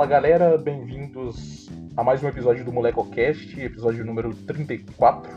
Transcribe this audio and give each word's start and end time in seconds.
Fala 0.00 0.08
galera, 0.08 0.56
bem-vindos 0.56 1.68
a 1.94 2.02
mais 2.02 2.24
um 2.24 2.28
episódio 2.28 2.64
do 2.64 2.72
MolecoCast, 2.72 3.60
episódio 3.60 4.02
número 4.02 4.34
34. 4.34 5.30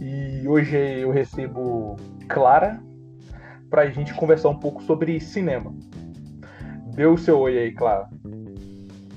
E 0.00 0.48
hoje 0.48 0.76
eu 0.76 1.12
recebo 1.12 1.96
Clara 2.28 2.82
pra 3.70 3.88
gente 3.88 4.12
conversar 4.14 4.48
um 4.48 4.58
pouco 4.58 4.82
sobre 4.82 5.20
cinema. 5.20 5.72
Dê 6.96 7.06
o 7.06 7.16
seu 7.16 7.38
oi 7.38 7.58
aí, 7.58 7.72
Clara. 7.72 8.10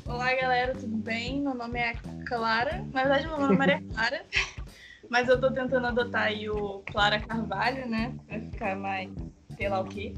Olá 0.05 0.35
galera, 0.35 0.75
tudo 0.75 0.97
bem? 0.97 1.41
Meu 1.41 1.55
nome 1.55 1.79
é 1.79 1.95
Clara. 2.27 2.85
Na 2.93 3.01
verdade, 3.01 3.27
meu 3.27 3.39
nome 3.39 3.65
é 3.65 3.81
Clara. 3.81 4.21
Mas 5.09 5.29
eu 5.29 5.41
tô 5.41 5.51
tentando 5.51 5.87
adotar 5.87 6.25
aí 6.25 6.47
o 6.47 6.83
Clara 6.91 7.19
Carvalho, 7.19 7.89
né? 7.89 8.13
Pra 8.27 8.39
ficar 8.39 8.75
mais, 8.75 9.09
sei 9.57 9.67
lá 9.67 9.79
o 9.79 9.85
quê. 9.85 10.13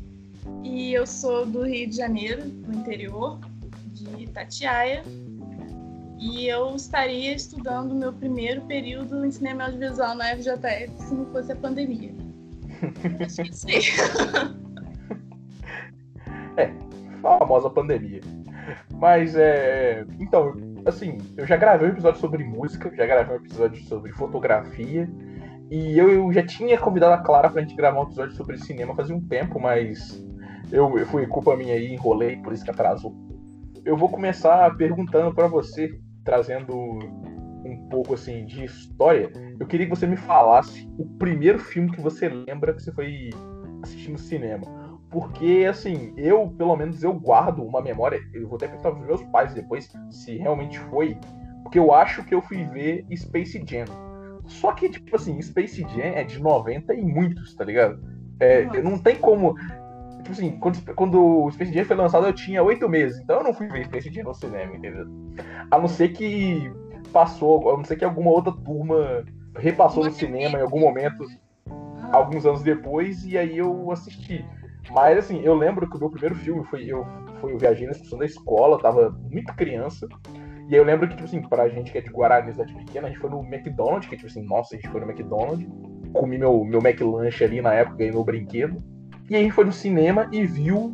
E 0.61 0.93
eu 0.93 1.07
sou 1.07 1.46
do 1.46 1.64
Rio 1.64 1.89
de 1.89 1.96
Janeiro, 1.96 2.43
do 2.43 2.78
interior, 2.78 3.39
de 4.15 4.23
Itatiaia. 4.23 5.04
E 6.18 6.47
eu 6.47 6.75
estaria 6.75 7.33
estudando 7.33 7.93
meu 7.93 8.14
primeiro 8.14 8.61
período 8.61 9.25
em 9.25 9.31
cinema 9.31 9.65
audiovisual 9.65 10.15
na 10.15 10.36
FJF 10.36 10.91
se 10.97 11.14
não 11.14 11.25
fosse 11.28 11.51
a 11.51 11.55
pandemia. 11.55 12.14
Acho 13.19 13.43
que 13.43 13.55
sim. 13.55 13.71
é, 16.57 16.71
famosa 17.21 17.69
pandemia. 17.69 18.21
Mas 18.93 19.36
é. 19.36 20.06
Então, 20.19 20.53
assim, 20.86 21.17
eu 21.37 21.45
já 21.45 21.57
gravei 21.57 21.89
um 21.89 21.92
episódio 21.92 22.19
sobre 22.19 22.43
música, 22.43 22.92
já 22.95 23.06
gravei 23.06 23.37
um 23.37 23.39
episódio 23.39 23.83
sobre 23.83 24.11
fotografia. 24.14 25.09
E 25.69 25.97
eu, 25.97 26.09
eu 26.09 26.31
já 26.31 26.45
tinha 26.45 26.78
convidado 26.78 27.14
a 27.14 27.17
Clara 27.17 27.50
pra 27.50 27.61
gente 27.61 27.75
gravar 27.75 28.00
um 28.00 28.03
episódio 28.03 28.36
sobre 28.36 28.57
cinema 28.57 28.95
fazia 28.95 29.15
um 29.15 29.21
tempo, 29.21 29.59
mas 29.59 30.23
eu, 30.71 30.97
eu 30.97 31.06
fui 31.07 31.25
culpa 31.25 31.56
minha 31.56 31.73
aí, 31.73 31.93
enrolei, 31.93 32.38
por 32.38 32.53
isso 32.53 32.64
que 32.64 32.72
atrasou. 32.72 33.16
Eu 33.86 33.95
vou 33.95 34.09
começar 34.09 34.75
perguntando 34.75 35.33
para 35.33 35.47
você, 35.47 35.95
trazendo 36.23 36.73
um 36.75 37.88
pouco 37.89 38.16
assim 38.16 38.45
de 38.45 38.66
história. 38.66 39.31
Eu 39.59 39.67
queria 39.67 39.86
que 39.86 39.95
você 39.95 40.08
me 40.08 40.17
falasse 40.17 40.89
o 40.97 41.05
primeiro 41.17 41.59
filme 41.59 41.91
que 41.91 42.02
você 42.02 42.28
lembra 42.28 42.73
que 42.73 42.81
você 42.81 42.91
foi 42.91 43.30
assistir 43.83 44.11
no 44.11 44.17
cinema. 44.17 44.66
Porque, 45.11 45.66
assim, 45.69 46.13
eu, 46.17 46.50
pelo 46.58 46.75
menos, 46.75 47.03
eu 47.03 47.13
guardo 47.13 47.63
uma 47.63 47.81
memória. 47.81 48.19
Eu 48.33 48.47
vou 48.47 48.58
até 48.58 48.67
perguntar 48.67 48.91
pros 48.91 49.06
meus 49.06 49.23
pais 49.25 49.53
depois 49.53 49.89
se 50.09 50.36
realmente 50.36 50.80
foi. 50.80 51.17
Porque 51.63 51.80
eu 51.80 51.94
acho 51.94 52.23
que 52.25 52.33
eu 52.33 52.41
fui 52.41 52.66
ver 52.66 53.06
Space 53.16 53.63
Jam. 53.66 53.86
Só 54.47 54.73
que, 54.73 54.89
tipo 54.89 55.16
assim, 55.16 55.41
Space 55.41 55.81
Jam 55.81 56.16
é 56.16 56.23
de 56.23 56.41
90 56.41 56.94
e 56.94 57.02
muitos, 57.02 57.56
tá 57.56 57.63
ligado? 57.63 58.00
É, 58.39 58.66
não 58.81 58.97
tem 58.97 59.16
como. 59.16 59.56
Tipo 60.26 60.31
assim, 60.31 60.58
quando, 60.58 60.95
quando 60.95 61.23
o 61.23 61.52
Space 61.52 61.72
Jam 61.72 61.86
foi 61.86 61.95
lançado, 61.95 62.26
eu 62.26 62.34
tinha 62.34 62.64
oito 62.64 62.90
meses. 62.90 63.20
Então 63.20 63.38
eu 63.38 63.44
não 63.44 63.54
fui 63.54 63.68
ver 63.68 63.86
Space 63.86 64.12
Jam 64.12 64.23
no 64.23 64.34
cinema, 64.34 64.76
entendeu? 64.76 65.06
A 65.70 65.78
não 65.78 65.88
ser 65.88 66.09
que 66.09 66.73
passou, 67.14 67.70
a 67.72 67.78
não 67.78 67.84
ser 67.84 67.95
que 67.95 68.04
alguma 68.04 68.31
outra 68.31 68.52
turma 68.52 69.23
repassou 69.56 70.03
no 70.03 70.12
cinema 70.12 70.58
em 70.58 70.64
algum 70.64 70.80
momento, 70.80 71.23
alguns 72.12 72.44
anos 72.44 72.64
depois, 72.64 73.23
e 73.23 73.38
aí 73.38 73.59
eu 73.59 73.92
assisti. 73.92 74.44
Mas 74.90 75.20
assim, 75.20 75.42
eu 75.44 75.53
lembro 75.53 75.88
que 75.88 75.96
o 75.96 76.00
meu 76.00 76.09
primeiro 76.09 76.34
filme 76.34 76.66
foi 76.66 76.86
eu, 76.86 77.06
foi 77.40 77.53
eu 77.53 77.59
viajei 77.59 77.86
na 77.86 77.92
estação 77.92 78.18
da 78.18 78.26
escola, 78.26 78.80
tava 78.80 79.12
muito 79.31 79.53
criança. 79.53 80.08
E 80.68 80.73
aí 80.73 80.81
eu 80.81 80.84
lembro 80.84 81.08
que, 81.08 81.14
tipo 81.14 81.26
assim, 81.26 81.42
pra 81.44 81.70
gente 81.70 81.92
que 81.92 82.00
é 82.00 82.02
de 82.02 82.09
Guarani, 82.09 82.52
cidade 82.52 82.73
pequena, 82.73 83.08
a 83.08 83.12
gente 83.12 83.20
foi 83.20 83.30
no 83.30 83.44
McDonald's, 83.44 84.09
que 84.09 84.16
tipo 84.16 84.28
assim, 84.28 84.44
nossa, 84.44 84.73
a 84.73 84.80
gente 84.80 84.90
foi 84.90 85.02
no 85.02 85.08
McDonald's, 85.08 85.68
comi 86.12 86.40
meu, 86.40 86.64
meu 86.64 86.80
McLanche 86.80 87.44
ali 87.44 87.62
na 87.62 87.73
época, 87.76 87.98
ganhei 87.98 88.12
meu 88.12 88.23
brinquedo. 88.23 88.84
E 89.30 89.36
aí 89.36 89.50
foi 89.50 89.66
no 89.66 89.72
cinema 89.72 90.30
e 90.31 90.45
viu 90.45 90.94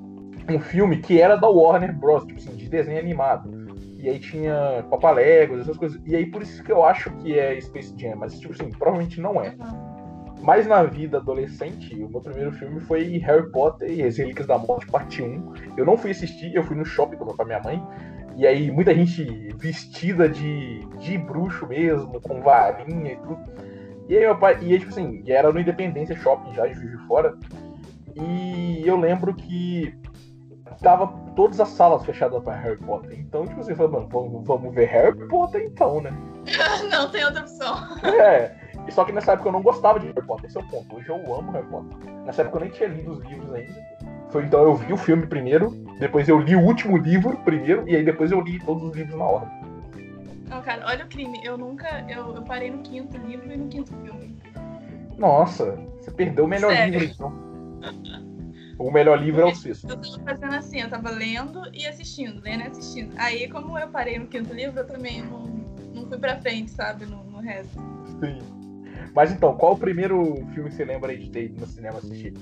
um 0.49 0.59
filme 0.59 0.97
que 0.97 1.19
era 1.19 1.35
da 1.35 1.47
Warner 1.47 1.93
Bros, 1.93 2.25
tipo 2.25 2.39
assim, 2.39 2.55
de 2.55 2.69
desenho 2.69 2.99
animado. 2.99 3.49
E 3.97 4.09
aí 4.09 4.19
tinha 4.19 4.85
Papaléguas, 4.89 5.61
essas 5.61 5.77
coisas. 5.77 6.01
E 6.05 6.15
aí 6.15 6.25
por 6.25 6.41
isso 6.41 6.63
que 6.63 6.71
eu 6.71 6.83
acho 6.83 7.11
que 7.17 7.37
é 7.37 7.59
Space 7.61 7.93
Jam, 7.97 8.15
mas 8.15 8.39
tipo 8.39 8.53
assim, 8.53 8.69
provavelmente 8.71 9.21
não 9.21 9.41
é. 9.41 9.55
Mas 10.41 10.65
na 10.65 10.81
vida 10.83 11.17
adolescente, 11.17 11.93
o 11.95 12.09
meu 12.09 12.19
primeiro 12.19 12.51
filme 12.53 12.79
foi 12.79 13.19
Harry 13.19 13.51
Potter 13.51 13.91
e 13.91 14.01
as 14.01 14.17
Relíquias 14.17 14.47
da 14.47 14.57
Morte, 14.57 14.87
parte 14.87 15.21
1. 15.21 15.53
Eu 15.77 15.85
não 15.85 15.95
fui 15.95 16.11
assistir, 16.11 16.55
eu 16.55 16.63
fui 16.63 16.75
no 16.75 16.83
shopping 16.83 17.17
com 17.17 17.35
a 17.39 17.45
minha 17.45 17.61
mãe. 17.61 17.81
E 18.35 18.47
aí 18.47 18.71
muita 18.71 18.95
gente 18.95 19.23
vestida 19.57 20.27
de, 20.27 20.79
de 20.97 21.17
bruxo 21.17 21.67
mesmo, 21.67 22.19
com 22.21 22.41
varinha 22.41 23.13
e 23.13 23.17
tudo. 23.17 23.39
E 24.09 24.17
aí 24.17 24.21
meu 24.21 24.35
pai, 24.35 24.57
e 24.61 24.73
aí, 24.73 24.79
tipo 24.79 24.91
assim, 24.91 25.23
era 25.27 25.53
no 25.53 25.59
Independência 25.59 26.15
Shopping 26.15 26.53
já 26.53 26.65
de 26.65 26.73
Juiz 26.73 26.91
de 26.91 27.07
Fora. 27.07 27.37
E 28.15 28.83
eu 28.85 28.97
lembro 28.97 29.33
que 29.33 29.95
tava 30.81 31.07
todas 31.35 31.59
as 31.59 31.69
salas 31.69 32.05
fechadas 32.05 32.43
para 32.43 32.55
Harry 32.55 32.77
Potter. 32.77 33.19
Então, 33.19 33.45
tipo 33.45 33.59
assim, 33.59 33.75
falei, 33.75 33.91
mano, 33.91 34.07
vamos, 34.09 34.45
vamos 34.45 34.73
ver 34.73 34.85
Harry 34.85 35.27
Potter 35.27 35.61
então, 35.63 36.01
né? 36.01 36.11
não 36.89 37.09
tem 37.09 37.23
outra 37.23 37.41
opção. 37.41 37.75
É. 38.03 38.55
E 38.87 38.91
só 38.91 39.05
que 39.05 39.11
nessa 39.11 39.33
época 39.33 39.49
eu 39.49 39.53
não 39.53 39.61
gostava 39.61 39.99
de 39.99 40.07
Harry 40.07 40.25
Potter, 40.25 40.45
esse 40.45 40.57
é 40.57 40.61
o 40.61 40.67
ponto. 40.67 40.95
Hoje 40.95 41.09
eu 41.09 41.35
amo 41.35 41.51
Harry 41.51 41.67
Potter. 41.67 42.11
Nessa 42.25 42.41
época 42.41 42.57
eu 42.57 42.61
nem 42.61 42.71
tinha 42.71 42.89
lido 42.89 43.11
os 43.11 43.19
livros 43.25 43.53
ainda. 43.53 43.91
Foi 44.29 44.43
então 44.43 44.63
eu 44.63 44.75
vi 44.75 44.93
o 44.93 44.97
filme 44.97 45.27
primeiro, 45.27 45.71
depois 45.99 46.27
eu 46.29 46.39
li 46.39 46.55
o 46.55 46.61
último 46.61 46.97
livro 46.97 47.37
primeiro, 47.43 47.87
e 47.87 47.95
aí 47.95 48.03
depois 48.03 48.31
eu 48.31 48.39
li 48.39 48.59
todos 48.59 48.83
os 48.83 48.95
livros 48.95 49.17
na 49.17 49.25
ordem. 49.25 49.61
Não, 50.49 50.61
cara, 50.61 50.85
olha 50.85 51.05
o 51.05 51.07
crime. 51.07 51.39
Eu 51.43 51.57
nunca. 51.57 52.05
Eu, 52.09 52.35
eu 52.35 52.41
parei 52.43 52.69
no 52.69 52.79
quinto 52.79 53.17
livro 53.17 53.51
e 53.51 53.57
no 53.57 53.67
quinto 53.69 53.95
filme. 54.03 54.37
Nossa, 55.17 55.77
você 55.99 56.11
perdeu 56.11 56.45
o 56.45 56.47
melhor 56.47 56.71
Sério? 56.71 56.99
livro 56.99 57.15
então. 57.15 57.50
O 58.77 58.89
melhor 58.89 59.21
livro 59.21 59.41
é 59.41 59.45
o 59.45 59.55
sexto. 59.55 59.87
Eu 59.87 59.97
tava 59.97 60.23
fazendo 60.23 60.55
assim, 60.55 60.79
eu 60.81 60.89
tava 60.89 61.11
lendo 61.11 61.61
e 61.71 61.85
assistindo, 61.85 62.41
lendo 62.41 62.61
e 62.61 62.67
assistindo. 62.67 63.13
Aí, 63.17 63.47
como 63.47 63.77
eu 63.77 63.87
parei 63.89 64.17
no 64.17 64.25
quinto 64.25 64.53
livro, 64.53 64.79
eu 64.79 64.87
também 64.87 65.21
não, 65.21 65.45
não 65.93 66.07
fui 66.07 66.17
pra 66.17 66.41
frente, 66.41 66.71
sabe, 66.71 67.05
no, 67.05 67.23
no 67.23 67.39
resto. 67.39 67.79
Sim. 68.19 68.39
Mas 69.13 69.31
então, 69.31 69.55
qual 69.55 69.73
o 69.73 69.77
primeiro 69.77 70.35
filme 70.53 70.69
que 70.69 70.75
você 70.75 70.85
lembra 70.85 71.15
de 71.15 71.29
ter 71.29 71.45
ido 71.45 71.59
no 71.59 71.67
cinema 71.67 71.99
assistir? 71.99 72.33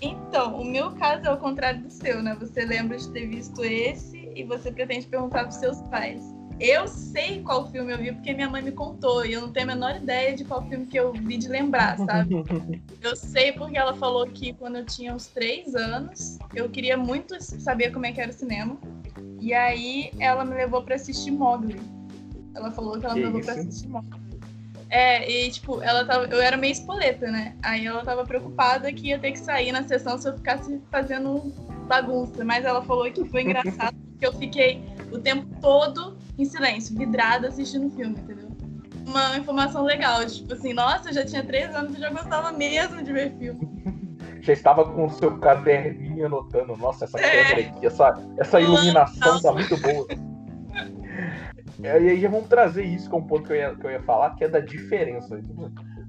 Então, 0.00 0.60
o 0.60 0.64
meu 0.64 0.90
caso 0.92 1.26
é 1.26 1.32
o 1.32 1.36
contrário 1.36 1.82
do 1.82 1.90
seu, 1.90 2.22
né? 2.22 2.36
Você 2.38 2.64
lembra 2.64 2.96
de 2.96 3.10
ter 3.10 3.26
visto 3.26 3.64
esse 3.64 4.30
e 4.34 4.44
você 4.44 4.70
pretende 4.70 5.06
perguntar 5.06 5.44
pros 5.44 5.56
seus 5.56 5.80
pais. 5.82 6.22
Eu 6.62 6.86
sei 6.86 7.42
qual 7.42 7.68
filme 7.72 7.92
eu 7.92 7.98
vi 7.98 8.12
porque 8.12 8.32
minha 8.32 8.48
mãe 8.48 8.62
me 8.62 8.70
contou 8.70 9.26
e 9.26 9.32
eu 9.32 9.40
não 9.40 9.50
tenho 9.52 9.68
a 9.68 9.74
menor 9.74 9.96
ideia 9.96 10.32
de 10.32 10.44
qual 10.44 10.62
filme 10.68 10.86
que 10.86 10.96
eu 10.96 11.12
vi 11.12 11.36
de 11.36 11.48
lembrar, 11.48 11.98
sabe? 11.98 12.36
Eu 13.02 13.16
sei 13.16 13.50
porque 13.50 13.76
ela 13.76 13.96
falou 13.96 14.24
que 14.28 14.52
quando 14.52 14.76
eu 14.76 14.84
tinha 14.86 15.12
uns 15.12 15.26
três 15.26 15.74
anos, 15.74 16.38
eu 16.54 16.68
queria 16.70 16.96
muito 16.96 17.34
saber 17.42 17.90
como 17.90 18.06
é 18.06 18.12
que 18.12 18.20
era 18.20 18.30
o 18.30 18.32
cinema. 18.32 18.78
E 19.40 19.52
aí 19.52 20.12
ela 20.20 20.44
me 20.44 20.54
levou 20.54 20.82
pra 20.82 20.94
assistir 20.94 21.32
Mogli. 21.32 21.80
Ela 22.54 22.70
falou 22.70 22.96
que 23.00 23.06
ela 23.06 23.14
Que 23.14 23.20
me 23.20 23.26
levou 23.26 23.40
pra 23.40 23.54
isso? 23.54 23.68
assistir 23.68 23.88
Mogli. 23.88 24.20
É, 24.88 25.28
e 25.28 25.50
tipo, 25.50 25.82
ela 25.82 26.04
tava. 26.04 26.26
Eu 26.26 26.40
era 26.40 26.56
meio 26.56 26.70
espoleta, 26.70 27.28
né? 27.28 27.56
Aí 27.60 27.84
ela 27.84 28.04
tava 28.04 28.24
preocupada 28.24 28.92
que 28.92 29.08
ia 29.08 29.18
ter 29.18 29.32
que 29.32 29.40
sair 29.40 29.72
na 29.72 29.82
sessão 29.82 30.16
se 30.16 30.28
eu 30.28 30.36
ficasse 30.36 30.80
fazendo 30.92 31.52
bagunça. 31.88 32.44
Mas 32.44 32.64
ela 32.64 32.82
falou 32.82 33.10
que 33.10 33.24
foi 33.24 33.42
engraçado 33.42 33.96
porque 34.12 34.26
eu 34.26 34.32
fiquei 34.34 34.80
o 35.10 35.18
tempo 35.18 35.44
todo 35.60 36.21
em 36.42 36.44
silêncio, 36.44 36.96
vidrada 36.96 37.48
assistindo 37.48 37.86
o 37.86 37.90
filme, 37.90 38.16
entendeu? 38.18 38.48
Uma 39.06 39.36
informação 39.36 39.84
legal, 39.84 40.24
tipo 40.26 40.52
assim, 40.52 40.72
nossa, 40.72 41.08
eu 41.08 41.12
já 41.14 41.24
tinha 41.24 41.42
três 41.44 41.74
anos 41.74 41.96
e 41.96 42.00
já 42.00 42.10
gostava 42.10 42.52
mesmo 42.52 43.02
de 43.02 43.12
ver 43.12 43.32
filme. 43.38 43.68
Já 44.40 44.52
estava 44.52 44.84
com 44.84 45.06
o 45.06 45.10
seu 45.10 45.38
caderninho 45.38 46.26
anotando, 46.26 46.76
nossa, 46.76 47.04
essa 47.04 47.18
É. 47.18 47.44
câmera 47.44 47.68
aqui, 47.70 47.86
essa, 47.86 48.14
essa 48.38 48.60
iluminação 48.60 49.40
tá 49.40 49.52
muito 49.52 49.76
boa. 49.80 50.06
É, 51.82 52.00
E 52.00 52.08
aí 52.10 52.20
já 52.20 52.28
vamos 52.28 52.48
trazer 52.48 52.84
isso 52.84 53.08
com 53.10 53.18
um 53.18 53.22
ponto 53.26 53.44
que 53.44 53.52
eu, 53.52 53.56
ia, 53.56 53.74
que 53.74 53.84
eu 53.86 53.90
ia 53.90 54.02
falar, 54.02 54.34
que 54.36 54.44
é 54.44 54.48
da 54.48 54.60
diferença. 54.60 55.40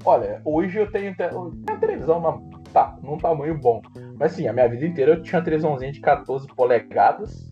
Olha, 0.05 0.41
hoje 0.45 0.77
eu 0.77 0.91
tenho, 0.91 1.16
tenho 1.16 1.79
televisão 1.79 2.19
na, 2.19 2.59
tá, 2.72 2.97
num 3.01 3.17
tamanho 3.17 3.57
bom. 3.57 3.81
Mas 4.19 4.33
assim, 4.33 4.47
a 4.47 4.53
minha 4.53 4.67
vida 4.67 4.85
inteira 4.85 5.13
eu 5.13 5.22
tinha 5.22 5.40
uma 5.40 5.46
televisãozinha 5.46 5.91
de 5.91 5.99
14 5.99 6.47
polegadas. 6.47 7.52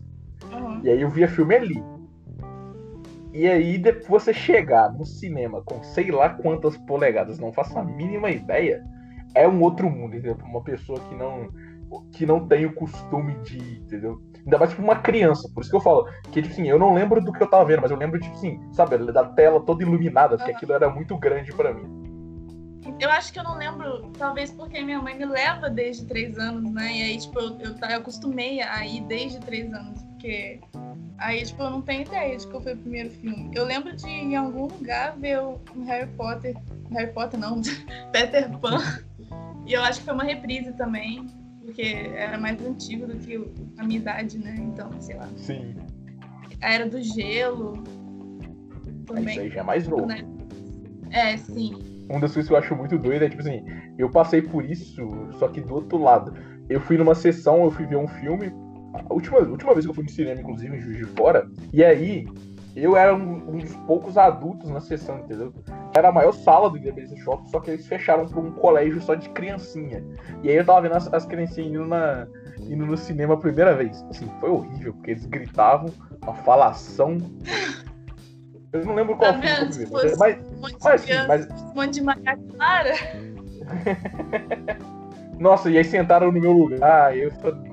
Uhum. 0.52 0.80
E 0.84 0.90
aí 0.90 1.00
eu 1.00 1.08
via 1.10 1.26
filme 1.28 1.54
ali. 1.54 1.82
E 3.32 3.48
aí 3.48 3.82
você 4.06 4.32
chegar 4.32 4.92
no 4.92 5.06
cinema 5.06 5.62
com 5.62 5.82
sei 5.82 6.10
lá 6.10 6.30
quantas 6.30 6.76
polegadas, 6.76 7.38
não 7.38 7.52
faço 7.52 7.78
a 7.78 7.84
mínima 7.84 8.30
ideia, 8.30 8.84
é 9.34 9.48
um 9.48 9.62
outro 9.62 9.88
mundo, 9.88 10.14
entendeu? 10.14 10.36
Pra 10.36 10.46
uma 10.46 10.62
pessoa 10.62 11.00
que 11.00 11.14
não 11.14 11.48
que 12.10 12.24
não 12.24 12.46
tem 12.46 12.64
o 12.64 12.74
costume 12.74 13.34
de, 13.42 13.58
entendeu? 13.58 14.20
Ainda 14.44 14.58
mais 14.58 14.70
tipo 14.70 14.82
uma 14.82 14.96
criança, 14.96 15.48
por 15.54 15.60
isso 15.60 15.70
que 15.70 15.76
eu 15.76 15.80
falo 15.80 16.06
que 16.30 16.40
tipo 16.42 16.52
assim, 16.52 16.68
eu 16.68 16.78
não 16.78 16.94
lembro 16.94 17.22
do 17.22 17.32
que 17.32 17.42
eu 17.42 17.48
tava 17.48 17.64
vendo, 17.64 17.82
mas 17.82 17.90
eu 17.90 17.96
lembro 17.96 18.18
tipo 18.18 18.34
assim, 18.34 18.58
sabe, 18.72 18.98
da 19.12 19.24
tela 19.24 19.60
toda 19.60 19.82
iluminada, 19.82 20.36
porque 20.36 20.52
aquilo 20.52 20.72
era 20.72 20.88
muito 20.88 21.16
grande 21.18 21.52
pra 21.52 21.72
mim. 21.72 22.02
Eu 22.98 23.10
acho 23.10 23.32
que 23.32 23.38
eu 23.38 23.44
não 23.44 23.56
lembro, 23.56 24.10
talvez 24.18 24.50
porque 24.50 24.82
minha 24.82 25.00
mãe 25.00 25.16
me 25.16 25.24
leva 25.24 25.70
desde 25.70 26.04
três 26.06 26.38
anos, 26.38 26.72
né? 26.72 26.92
E 26.92 27.02
aí, 27.02 27.18
tipo, 27.18 27.38
eu, 27.38 27.58
eu, 27.60 27.76
eu 27.76 27.96
acostumei 27.96 28.60
a 28.60 28.84
ir 28.86 29.02
desde 29.02 29.38
três 29.40 29.72
anos, 29.72 30.02
porque 30.02 30.60
aí, 31.22 31.44
tipo, 31.44 31.62
eu 31.62 31.70
não 31.70 31.80
tenho 31.80 32.02
ideia 32.02 32.36
de 32.36 32.46
qual 32.46 32.62
foi 32.62 32.74
o 32.74 32.76
primeiro 32.76 33.10
filme. 33.10 33.50
Eu 33.54 33.64
lembro 33.64 33.94
de 33.94 34.08
em 34.08 34.36
algum 34.36 34.66
lugar 34.66 35.16
ver 35.18 35.40
o 35.40 35.60
um 35.74 35.84
Harry 35.84 36.10
Potter. 36.16 36.56
Harry 36.90 37.12
Potter 37.12 37.38
não, 37.38 37.60
Peter 38.12 38.50
Pan. 38.58 38.78
E 39.66 39.72
eu 39.72 39.82
acho 39.82 40.00
que 40.00 40.04
foi 40.04 40.14
uma 40.14 40.24
reprise 40.24 40.72
também, 40.72 41.26
porque 41.64 42.10
era 42.14 42.36
mais 42.38 42.60
antigo 42.64 43.06
do 43.06 43.16
que 43.16 43.36
a 43.78 43.84
minha 43.84 44.00
idade, 44.00 44.38
né? 44.38 44.54
Então, 44.58 44.90
sei 45.00 45.16
lá. 45.16 45.28
Sim. 45.36 45.76
a 46.60 46.72
Era 46.72 46.88
do 46.88 47.00
Gelo. 47.00 47.82
Também. 49.06 49.30
Isso 49.30 49.40
aí 49.40 49.50
já 49.50 49.60
é 49.60 49.64
mais 49.64 49.86
novo. 49.86 50.06
Né? 50.06 50.24
É, 51.10 51.36
sim. 51.36 51.78
Uma 52.08 52.20
das 52.20 52.32
coisas 52.32 52.48
que 52.48 52.54
eu 52.54 52.58
acho 52.58 52.74
muito 52.74 52.98
doida 52.98 53.26
é, 53.26 53.28
tipo 53.28 53.42
assim, 53.42 53.64
eu 53.96 54.10
passei 54.10 54.42
por 54.42 54.64
isso, 54.64 55.06
só 55.38 55.48
que 55.48 55.60
do 55.60 55.74
outro 55.74 55.98
lado. 55.98 56.34
Eu 56.68 56.80
fui 56.80 56.96
numa 56.96 57.14
sessão, 57.14 57.64
eu 57.64 57.70
fui 57.70 57.86
ver 57.86 57.96
um 57.96 58.08
filme. 58.08 58.52
A 58.94 59.12
última, 59.12 59.38
a 59.38 59.42
última 59.42 59.72
vez 59.72 59.86
que 59.86 59.90
eu 59.90 59.94
fui 59.94 60.04
no 60.04 60.10
cinema, 60.10 60.40
inclusive, 60.40 60.76
em 60.76 60.80
Juiz 60.80 60.98
de 60.98 61.04
Fora. 61.04 61.48
E 61.72 61.82
aí, 61.82 62.26
eu 62.74 62.96
era 62.96 63.14
um, 63.14 63.50
um, 63.50 63.58
dos 63.58 63.76
poucos 63.86 64.16
adultos 64.16 64.70
na 64.70 64.80
sessão, 64.80 65.18
entendeu? 65.18 65.52
Era 65.94 66.08
a 66.08 66.12
maior 66.12 66.32
sala 66.32 66.70
do 66.70 66.78
Independência 66.78 67.18
Shopping, 67.18 67.46
só 67.48 67.60
que 67.60 67.70
eles 67.70 67.86
fecharam 67.86 68.26
pra 68.26 68.40
um 68.40 68.50
colégio 68.52 69.00
só 69.02 69.14
de 69.14 69.28
criancinha. 69.30 70.02
E 70.42 70.48
aí 70.48 70.56
eu 70.56 70.64
tava 70.64 70.80
vendo 70.82 70.94
as, 70.94 71.12
as 71.12 71.26
criancinhas 71.26 71.70
indo, 71.70 71.86
na, 71.86 72.26
indo 72.60 72.86
no 72.86 72.96
cinema 72.96 73.34
a 73.34 73.36
primeira 73.36 73.74
vez. 73.74 74.02
Assim, 74.10 74.26
foi 74.40 74.50
horrível, 74.50 74.94
porque 74.94 75.10
eles 75.12 75.26
gritavam, 75.26 75.90
uma 76.22 76.34
falação. 76.34 77.18
Eu 78.72 78.84
não 78.86 78.94
lembro 78.94 79.16
qual 79.16 79.34
tá 79.34 79.42
foi 79.42 79.64
o 79.64 79.68
primeiro. 79.68 80.18
Mas, 80.18 80.38
mas, 80.60 80.86
assim, 80.86 81.12
mas... 81.28 81.46
Um 81.46 81.74
monte 81.74 81.94
de 81.94 82.02
Maria 82.02 82.38
Clara. 82.56 82.94
Nossa, 85.38 85.70
e 85.70 85.76
aí 85.76 85.84
sentaram 85.84 86.32
no 86.32 86.40
meu 86.40 86.52
lugar. 86.52 87.14
E 87.16 87.24
eu 87.24 87.30
falei, 87.32 87.70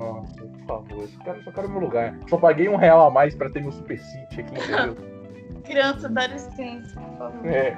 favor, 0.70 1.04
esse 1.04 1.18
cara 1.18 1.42
só 1.44 1.52
quero 1.52 1.70
meu 1.70 1.80
lugar. 1.80 2.18
Só 2.30 2.38
paguei 2.38 2.70
um 2.70 2.76
real 2.76 3.08
a 3.08 3.12
mais 3.12 3.34
pra 3.36 3.50
ter 3.50 3.62
meu 3.62 3.72
super 3.72 3.98
city 3.98 4.42
aqui, 4.42 4.54
entendeu? 4.54 4.96
Criança, 5.66 6.08
dá 6.10 6.28
licença, 6.28 7.00
por 7.00 7.18
favor. 7.18 7.46
É. 7.48 7.78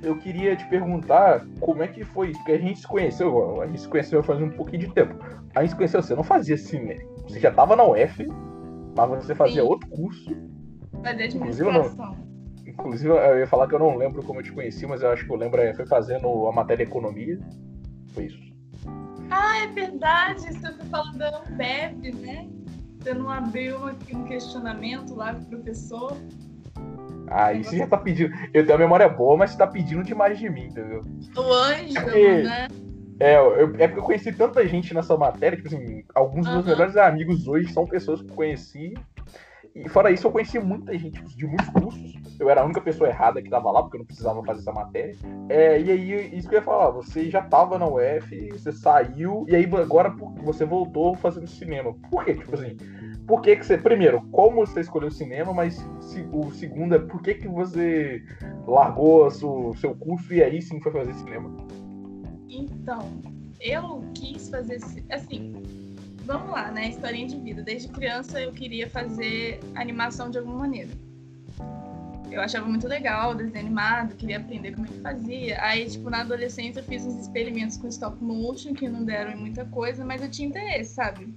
Eu 0.00 0.16
queria 0.16 0.54
te 0.54 0.64
perguntar 0.68 1.44
como 1.60 1.82
é 1.82 1.88
que 1.88 2.04
foi 2.04 2.30
isso, 2.30 2.38
porque 2.38 2.52
a 2.52 2.58
gente 2.58 2.78
se 2.78 2.86
conheceu, 2.86 3.60
a 3.60 3.66
gente 3.66 3.80
se 3.80 3.88
conheceu 3.88 4.22
faz 4.22 4.40
um 4.40 4.50
pouquinho 4.50 4.80
de 4.80 4.94
tempo. 4.94 5.14
A 5.56 5.60
gente 5.62 5.70
se 5.70 5.76
conheceu, 5.76 6.02
você 6.02 6.14
não 6.14 6.22
fazia 6.22 6.56
cinema. 6.56 7.00
Você 7.26 7.40
já 7.40 7.50
tava 7.50 7.74
na 7.74 7.84
UF, 7.84 8.26
mas 8.96 9.24
você 9.24 9.34
fazia 9.34 9.62
Sim. 9.62 9.68
outro 9.68 9.88
curso. 9.88 10.30
Fazia 11.02 11.24
administração. 11.24 12.16
Inclusive, 12.64 13.08
eu 13.08 13.38
ia 13.40 13.46
falar 13.46 13.66
que 13.66 13.74
eu 13.74 13.78
não 13.78 13.96
lembro 13.96 14.22
como 14.22 14.38
eu 14.38 14.44
te 14.44 14.52
conheci, 14.52 14.86
mas 14.86 15.02
eu 15.02 15.10
acho 15.10 15.26
que 15.26 15.32
eu 15.32 15.36
lembro, 15.36 15.60
é, 15.60 15.74
foi 15.74 15.86
fazendo 15.86 16.46
a 16.46 16.52
matéria 16.52 16.84
economia. 16.84 17.38
Foi 18.14 18.26
isso. 18.26 18.47
Ah, 19.30 19.58
é 19.58 19.66
verdade, 19.68 20.40
você 20.40 20.72
foi 20.72 20.86
falando 20.86 21.18
da 21.18 21.42
Ambev, 21.46 22.14
né? 22.20 22.48
Você 22.98 23.14
não 23.14 23.30
abriu 23.30 23.86
aqui 23.86 24.16
um 24.16 24.24
questionamento 24.24 25.14
lá 25.14 25.34
pro 25.34 25.46
professor. 25.46 26.16
Ah, 27.30 27.52
isso 27.52 27.76
já 27.76 27.86
tá 27.86 27.96
pedindo. 27.96 28.34
Eu 28.54 28.64
tenho 28.64 28.76
a 28.76 28.78
memória 28.78 29.08
boa, 29.08 29.36
mas 29.36 29.50
você 29.50 29.58
tá 29.58 29.66
pedindo 29.66 30.02
demais 30.02 30.38
de 30.38 30.48
mim, 30.48 30.66
entendeu? 30.66 31.02
O 31.36 31.52
Ângelo, 31.52 32.04
porque... 32.04 32.42
né? 32.42 32.68
É, 33.20 33.36
eu, 33.36 33.74
é 33.78 33.88
porque 33.88 33.98
eu 33.98 34.04
conheci 34.04 34.32
tanta 34.32 34.66
gente 34.66 34.94
nessa 34.94 35.16
matéria, 35.16 35.56
tipo 35.56 35.68
assim, 35.68 36.04
alguns 36.14 36.46
dos 36.46 36.54
meus 36.54 36.66
melhores 36.66 36.96
amigos 36.96 37.48
hoje 37.48 37.72
são 37.72 37.84
pessoas 37.84 38.22
que 38.22 38.30
eu 38.30 38.34
conheci 38.34 38.94
e 39.84 39.88
fora 39.88 40.10
isso, 40.10 40.26
eu 40.26 40.32
conheci 40.32 40.58
muita 40.58 40.96
gente 40.98 41.22
de 41.36 41.46
muitos 41.46 41.68
cursos. 41.68 42.14
Eu 42.38 42.50
era 42.50 42.62
a 42.62 42.64
única 42.64 42.80
pessoa 42.80 43.08
errada 43.08 43.42
que 43.42 43.48
tava 43.48 43.70
lá, 43.70 43.82
porque 43.82 43.96
eu 43.96 44.00
não 44.00 44.06
precisava 44.06 44.42
fazer 44.42 44.60
essa 44.60 44.72
matéria. 44.72 45.16
É, 45.48 45.80
e 45.80 45.90
aí, 45.90 46.36
isso 46.36 46.48
que 46.48 46.54
eu 46.54 46.58
ia 46.58 46.64
falar, 46.64 46.90
você 46.90 47.30
já 47.30 47.42
tava 47.42 47.78
na 47.78 47.86
UF, 47.86 48.48
você 48.52 48.72
saiu, 48.72 49.44
e 49.48 49.54
aí 49.54 49.64
agora 49.64 50.14
você 50.42 50.64
voltou 50.64 51.14
fazendo 51.16 51.46
cinema. 51.46 51.94
Por 52.10 52.24
quê? 52.24 52.34
Tipo 52.34 52.54
assim, 52.54 52.76
por 53.26 53.42
que, 53.42 53.56
que 53.56 53.66
você. 53.66 53.78
Primeiro, 53.78 54.22
como 54.32 54.66
você 54.66 54.80
escolheu 54.80 55.10
cinema, 55.10 55.52
mas 55.52 55.74
se, 56.00 56.26
o 56.32 56.50
segundo 56.50 56.94
é 56.94 56.98
por 56.98 57.22
que, 57.22 57.34
que 57.34 57.48
você 57.48 58.22
largou 58.66 59.30
seu, 59.30 59.74
seu 59.76 59.94
curso 59.94 60.32
e 60.32 60.42
aí 60.42 60.60
sim 60.62 60.80
foi 60.80 60.92
fazer 60.92 61.12
cinema? 61.14 61.54
Então, 62.48 63.22
eu 63.60 64.02
quis 64.14 64.48
fazer. 64.48 64.80
Assim, 65.10 65.52
vamos 66.28 66.50
lá, 66.50 66.70
né? 66.70 66.90
Historinha 66.90 67.26
de 67.26 67.38
vida. 67.38 67.62
Desde 67.62 67.88
criança 67.88 68.38
eu 68.40 68.52
queria 68.52 68.88
fazer 68.88 69.58
animação 69.74 70.30
de 70.30 70.36
alguma 70.38 70.58
maneira. 70.58 70.90
Eu 72.30 72.42
achava 72.42 72.68
muito 72.68 72.86
legal 72.86 73.34
desenho 73.34 73.60
animado, 73.60 74.14
queria 74.14 74.36
aprender 74.36 74.72
como 74.72 74.86
é 74.86 74.90
que 74.90 75.00
fazia. 75.00 75.62
Aí, 75.62 75.88
tipo, 75.88 76.10
na 76.10 76.20
adolescência 76.20 76.80
eu 76.80 76.84
fiz 76.84 77.04
uns 77.06 77.18
experimentos 77.22 77.78
com 77.78 77.88
stop 77.88 78.22
motion 78.22 78.74
que 78.74 78.86
não 78.86 79.02
deram 79.02 79.32
em 79.32 79.36
muita 79.36 79.64
coisa, 79.64 80.04
mas 80.04 80.20
eu 80.20 80.30
tinha 80.30 80.48
interesse, 80.48 80.94
sabe? 80.94 81.34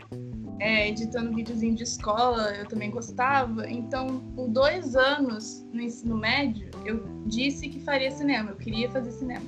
É, 0.59 0.89
editando 0.89 1.33
videozinho 1.33 1.73
de 1.73 1.83
escola, 1.83 2.53
eu 2.57 2.67
também 2.67 2.91
gostava. 2.91 3.67
Então, 3.69 4.19
por 4.35 4.49
dois 4.49 4.97
anos 4.97 5.65
no 5.71 5.81
ensino 5.81 6.17
médio, 6.17 6.69
eu 6.85 7.23
disse 7.25 7.69
que 7.69 7.79
faria 7.79 8.11
cinema, 8.11 8.51
eu 8.51 8.57
queria 8.57 8.91
fazer 8.91 9.11
cinema. 9.11 9.45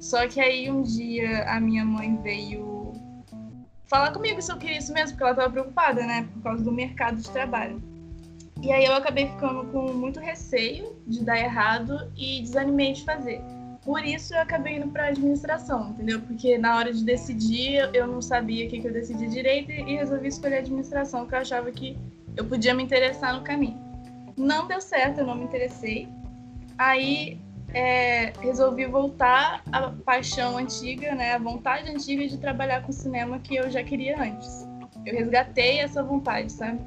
Só 0.00 0.26
que 0.26 0.40
aí 0.40 0.70
um 0.70 0.82
dia 0.82 1.44
a 1.44 1.60
minha 1.60 1.84
mãe 1.84 2.16
veio 2.22 2.77
falar 3.88 4.12
comigo 4.12 4.40
se 4.40 4.52
eu 4.52 4.56
queria 4.56 4.78
isso 4.78 4.92
mesmo, 4.92 5.10
porque 5.12 5.24
ela 5.24 5.32
estava 5.32 5.50
preocupada, 5.50 6.06
né, 6.06 6.28
por 6.34 6.42
causa 6.42 6.62
do 6.62 6.70
mercado 6.70 7.16
de 7.16 7.28
trabalho. 7.30 7.82
E 8.62 8.72
aí 8.72 8.84
eu 8.84 8.92
acabei 8.92 9.26
ficando 9.26 9.64
com 9.70 9.92
muito 9.92 10.20
receio 10.20 10.96
de 11.06 11.24
dar 11.24 11.38
errado 11.38 12.12
e 12.16 12.42
desanimei 12.42 12.92
de 12.92 13.04
fazer. 13.04 13.40
Por 13.84 14.04
isso 14.04 14.34
eu 14.34 14.40
acabei 14.40 14.76
indo 14.76 14.88
para 14.88 15.06
administração, 15.06 15.90
entendeu? 15.90 16.20
Porque 16.20 16.58
na 16.58 16.76
hora 16.76 16.92
de 16.92 17.04
decidir 17.04 17.88
eu 17.94 18.06
não 18.06 18.20
sabia 18.20 18.66
o 18.66 18.68
que, 18.68 18.80
que 18.80 18.86
eu 18.88 18.92
decidi 18.92 19.28
direito 19.28 19.70
e 19.70 19.96
resolvi 19.96 20.28
escolher 20.28 20.58
administração, 20.58 21.20
porque 21.20 21.36
eu 21.36 21.40
achava 21.40 21.70
que 21.70 21.96
eu 22.36 22.44
podia 22.44 22.74
me 22.74 22.82
interessar 22.82 23.34
no 23.34 23.42
caminho. 23.42 23.78
Não 24.36 24.66
deu 24.66 24.80
certo, 24.80 25.20
eu 25.20 25.26
não 25.26 25.36
me 25.36 25.44
interessei. 25.44 26.08
Aí 26.76 27.38
é, 27.78 28.32
resolvi 28.40 28.86
voltar 28.86 29.62
à 29.70 29.92
paixão 30.04 30.58
antiga, 30.58 31.14
né, 31.14 31.34
a 31.34 31.38
vontade 31.38 31.88
antiga 31.88 32.26
de 32.26 32.36
trabalhar 32.36 32.82
com 32.82 32.90
cinema 32.90 33.38
que 33.38 33.54
eu 33.54 33.70
já 33.70 33.84
queria 33.84 34.20
antes. 34.20 34.66
Eu 35.06 35.16
resgatei 35.16 35.78
essa 35.78 36.02
vontade, 36.02 36.50
sabe? 36.50 36.80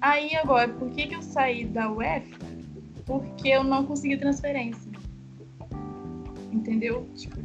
Aí 0.00 0.34
agora, 0.36 0.68
por 0.68 0.88
que, 0.90 1.06
que 1.06 1.14
eu 1.14 1.20
saí 1.20 1.66
da 1.66 1.92
UF? 1.92 2.34
Porque 3.04 3.50
eu 3.50 3.62
não 3.62 3.84
consegui 3.84 4.16
transferência. 4.16 4.90
Entendeu? 6.50 7.06
Tipo, 7.14 7.38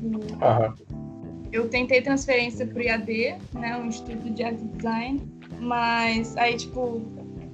eu 1.51 1.67
tentei 1.67 2.01
transferência 2.01 2.65
pro 2.65 2.81
IAD, 2.81 3.35
né, 3.53 3.77
o 3.77 3.85
Instituto 3.85 4.29
de 4.29 4.43
Arte 4.43 4.63
Design, 4.63 5.21
mas 5.59 6.37
aí, 6.37 6.55
tipo, 6.55 7.01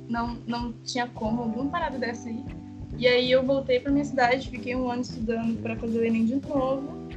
não, 0.07 0.37
não 0.45 0.73
tinha 0.83 1.07
como, 1.07 1.41
alguma 1.41 1.71
parada 1.71 1.97
dessa 1.97 2.29
aí. 2.29 2.60
E 3.01 3.07
aí 3.07 3.31
eu 3.31 3.41
voltei 3.43 3.79
para 3.79 3.91
minha 3.91 4.05
cidade, 4.05 4.47
fiquei 4.47 4.75
um 4.75 4.87
ano 4.87 5.01
estudando 5.01 5.59
para 5.59 5.75
fazer 5.75 5.97
o 5.97 6.05
Enem 6.05 6.23
de 6.23 6.35
novo, 6.47 7.07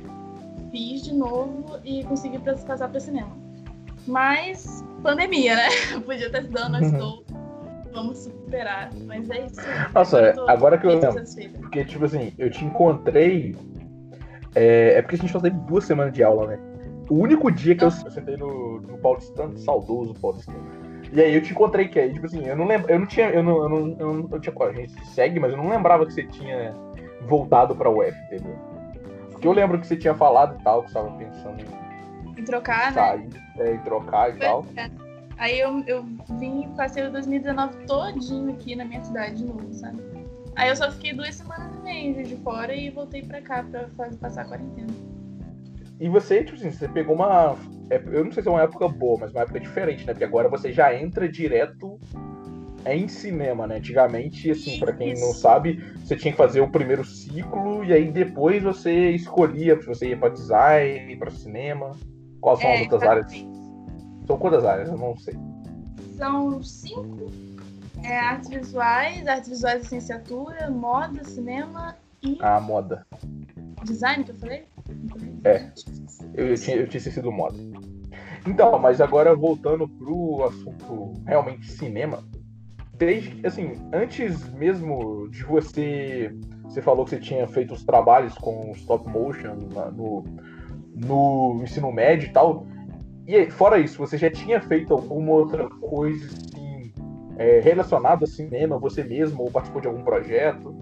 fiz 0.70 1.04
de 1.04 1.12
novo 1.12 1.78
e 1.84 2.02
consegui 2.04 2.38
passar 2.38 2.88
para 2.88 2.98
cinema. 2.98 3.36
Mas 4.06 4.82
pandemia, 5.02 5.56
né? 5.56 5.68
Eu 5.92 6.00
podia 6.00 6.28
estar 6.28 6.38
estudando, 6.38 6.72
mas 6.72 6.86
uhum. 6.86 6.92
estou. 6.94 7.24
Vamos 7.92 8.16
superar. 8.16 8.88
Mas 9.04 9.28
é 9.28 9.44
isso. 9.44 9.60
Nossa, 9.92 10.34
agora 10.48 10.78
que 10.78 10.86
eu 10.86 10.98
lembro. 10.98 11.22
Porque, 11.60 11.84
tipo 11.84 12.06
assim, 12.06 12.32
eu 12.38 12.50
te 12.50 12.64
encontrei. 12.64 13.54
É, 14.54 14.94
é, 14.94 15.02
porque 15.02 15.16
a 15.16 15.18
gente 15.18 15.32
só 15.32 15.38
teve 15.38 15.58
duas 15.68 15.84
semanas 15.84 16.14
de 16.14 16.22
aula, 16.22 16.46
né? 16.46 16.58
O 17.10 17.16
único 17.16 17.50
dia 17.52 17.76
que 17.76 17.84
eu, 17.84 17.88
eu 17.88 18.10
sentei 18.10 18.38
no, 18.38 18.80
no 18.80 18.96
Paulistano, 18.96 19.58
saudoso 19.58 20.14
Paulistano 20.14 20.83
e 21.14 21.22
aí 21.22 21.32
eu 21.32 21.40
te 21.40 21.52
encontrei 21.52 21.86
que 21.86 22.00
aí, 22.00 22.12
tipo 22.12 22.26
assim, 22.26 22.44
eu 22.44 22.56
não 22.56 22.66
lembro, 22.66 22.90
eu 22.90 22.98
não 22.98 23.06
tinha, 23.06 23.30
eu 23.30 23.40
não, 23.40 23.62
eu 23.62 23.68
não, 23.68 23.96
eu 24.00 24.12
não 24.14 24.28
eu 24.32 24.40
tinha, 24.40 24.54
a 24.58 24.72
gente 24.72 25.06
segue, 25.06 25.38
mas 25.38 25.52
eu 25.52 25.56
não 25.56 25.68
lembrava 25.68 26.04
que 26.04 26.12
você 26.12 26.24
tinha 26.24 26.74
voltado 27.22 27.74
pra 27.76 27.88
UF, 27.88 28.18
entendeu? 28.26 28.58
Porque 29.30 29.46
eu 29.46 29.52
lembro 29.52 29.78
que 29.78 29.86
você 29.86 29.96
tinha 29.96 30.14
falado 30.14 30.58
e 30.58 30.64
tal, 30.64 30.82
que 30.82 30.90
você 30.90 30.94
tava 30.94 31.10
pensando 31.12 31.60
em, 31.60 32.40
em 32.40 32.44
trocar, 32.44 32.86
né? 32.86 32.92
sair, 32.92 33.28
né? 33.32 33.40
É, 33.58 33.74
em 33.74 33.78
trocar 33.78 34.34
e 34.34 34.38
tal. 34.40 34.66
É. 34.76 34.90
Aí 35.38 35.60
eu, 35.60 35.84
eu 35.86 36.04
vim, 36.38 36.68
passei 36.76 37.06
o 37.06 37.12
2019 37.12 37.86
todinho 37.86 38.52
aqui 38.52 38.74
na 38.74 38.84
minha 38.84 39.02
cidade 39.04 39.36
de 39.36 39.44
novo, 39.44 39.72
sabe? 39.72 40.02
Aí 40.56 40.68
eu 40.68 40.76
só 40.76 40.90
fiquei 40.90 41.12
duas 41.12 41.34
semanas 41.34 41.72
e 41.76 41.82
meia 41.82 42.24
de 42.24 42.36
fora 42.36 42.74
e 42.74 42.90
voltei 42.90 43.22
pra 43.22 43.40
cá 43.40 43.62
pra 43.62 43.86
fazer, 43.96 44.16
passar 44.16 44.42
a 44.42 44.44
quarentena. 44.46 44.92
E 46.00 46.08
você, 46.08 46.42
tipo 46.42 46.56
assim, 46.56 46.72
você 46.72 46.88
pegou 46.88 47.14
uma. 47.14 47.56
É, 47.90 48.02
eu 48.06 48.24
não 48.24 48.32
sei 48.32 48.42
se 48.42 48.48
é 48.48 48.52
uma 48.52 48.62
época 48.62 48.88
boa, 48.88 49.18
mas 49.20 49.32
uma 49.32 49.42
época 49.42 49.60
diferente, 49.60 50.06
né? 50.06 50.12
Porque 50.12 50.24
agora 50.24 50.48
você 50.48 50.72
já 50.72 50.94
entra 50.94 51.28
direto 51.28 51.98
em 52.86 53.08
cinema, 53.08 53.66
né? 53.66 53.76
Antigamente, 53.76 54.50
assim, 54.50 54.78
para 54.78 54.92
quem 54.92 55.14
não 55.14 55.32
sabe, 55.32 55.82
você 56.04 56.16
tinha 56.16 56.32
que 56.32 56.38
fazer 56.38 56.60
o 56.60 56.70
primeiro 56.70 57.04
ciclo 57.04 57.84
e 57.84 57.92
aí 57.92 58.10
depois 58.10 58.62
você 58.62 59.10
escolhia 59.10 59.80
se 59.80 59.86
você 59.86 60.08
ia 60.08 60.16
para 60.16 60.30
design, 60.30 61.16
para 61.16 61.30
cinema. 61.30 61.92
Quais 62.40 62.60
são 62.60 62.68
é, 62.68 62.74
as 62.74 62.80
outras 62.82 63.02
áreas? 63.02 63.32
São 64.26 64.38
quantas 64.38 64.64
áreas? 64.64 64.88
Eu 64.88 64.98
não 64.98 65.16
sei. 65.16 65.34
São 66.16 66.62
cinco. 66.62 67.30
É, 68.02 68.18
artes 68.18 68.50
visuais, 68.50 69.26
artes 69.26 69.48
visuais 69.48 69.82
licenciatura, 69.82 70.70
moda, 70.70 71.24
cinema 71.24 71.96
e. 72.22 72.36
Ah, 72.40 72.60
moda. 72.60 73.06
Design 73.82 74.24
que 74.24 74.30
eu 74.30 74.36
falei? 74.36 74.64
É. 75.44 75.70
Eu, 76.34 76.48
eu, 76.48 76.54
tinha, 76.56 76.76
eu 76.76 76.88
tinha 76.88 76.98
esquecido 76.98 77.28
o 77.28 77.32
modo. 77.32 77.56
Então, 78.46 78.78
mas 78.78 79.00
agora 79.00 79.34
voltando 79.34 79.88
pro 79.88 80.44
assunto 80.44 81.14
realmente 81.26 81.70
cinema. 81.70 82.22
Desde, 82.96 83.44
assim, 83.46 83.72
antes 83.92 84.48
mesmo 84.52 85.28
de 85.30 85.42
você. 85.44 86.34
Você 86.64 86.80
falou 86.80 87.04
que 87.04 87.10
você 87.10 87.20
tinha 87.20 87.46
feito 87.46 87.74
os 87.74 87.84
trabalhos 87.84 88.34
com 88.34 88.72
stop 88.74 89.08
motion 89.08 89.54
no, 89.94 90.24
no 90.94 91.60
ensino 91.62 91.92
médio 91.92 92.28
e 92.28 92.32
tal. 92.32 92.66
E 93.26 93.50
fora 93.50 93.78
isso, 93.78 93.98
você 93.98 94.18
já 94.18 94.30
tinha 94.30 94.60
feito 94.60 94.92
alguma 94.92 95.32
outra 95.32 95.68
coisa 95.68 96.26
assim, 96.26 96.92
é, 97.38 97.60
relacionado 97.60 98.24
a 98.24 98.26
cinema, 98.26 98.78
você 98.78 99.02
mesmo, 99.02 99.42
ou 99.42 99.50
participou 99.50 99.80
de 99.80 99.88
algum 99.88 100.02
projeto? 100.02 100.74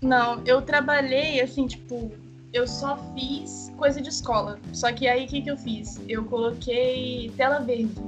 Não, 0.00 0.42
eu 0.46 0.62
trabalhei 0.62 1.40
assim, 1.40 1.66
tipo, 1.66 2.10
eu 2.54 2.68
só 2.68 2.96
fiz 3.14 3.72
coisa 3.76 4.00
de 4.00 4.08
escola. 4.08 4.58
Só 4.72 4.92
que 4.92 5.08
aí 5.08 5.24
o 5.24 5.28
que, 5.28 5.42
que 5.42 5.50
eu 5.50 5.56
fiz? 5.56 6.00
Eu 6.08 6.24
coloquei 6.24 7.30
tela 7.36 7.58
verde. 7.58 8.00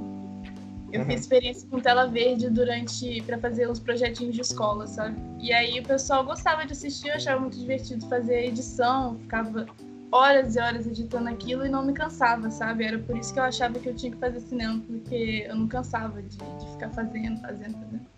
Eu 0.91 1.01
uhum. 1.01 1.05
fiz 1.05 1.21
experiência 1.21 1.67
com 1.69 1.81
tela 1.81 2.07
verde 2.07 2.49
durante 2.49 3.21
para 3.23 3.37
fazer 3.37 3.69
uns 3.69 3.77
projetinhos 3.77 4.33
de 4.33 4.41
escola, 4.41 4.87
sabe? 4.87 5.17
E 5.37 5.51
aí 5.51 5.81
o 5.81 5.83
pessoal 5.83 6.23
gostava 6.23 6.65
de 6.65 6.71
assistir, 6.71 7.09
eu 7.09 7.15
achava 7.15 7.41
muito 7.41 7.59
divertido 7.59 8.07
fazer 8.07 8.35
a 8.35 8.45
edição, 8.45 9.17
ficava 9.19 9.67
horas 10.09 10.55
e 10.55 10.61
horas 10.61 10.87
editando 10.87 11.27
aquilo 11.27 11.65
e 11.65 11.69
não 11.69 11.85
me 11.85 11.91
cansava, 11.91 12.49
sabe? 12.49 12.85
Era 12.85 12.97
por 12.99 13.17
isso 13.17 13.33
que 13.33 13.39
eu 13.39 13.43
achava 13.43 13.77
que 13.77 13.89
eu 13.89 13.95
tinha 13.95 14.13
que 14.13 14.17
fazer 14.17 14.39
cinema, 14.39 14.81
porque 14.87 15.45
eu 15.45 15.57
não 15.57 15.67
cansava 15.67 16.21
de, 16.21 16.37
de 16.37 16.71
ficar 16.71 16.89
fazendo, 16.91 17.41
fazendo, 17.41 17.73
fazendo. 17.73 18.16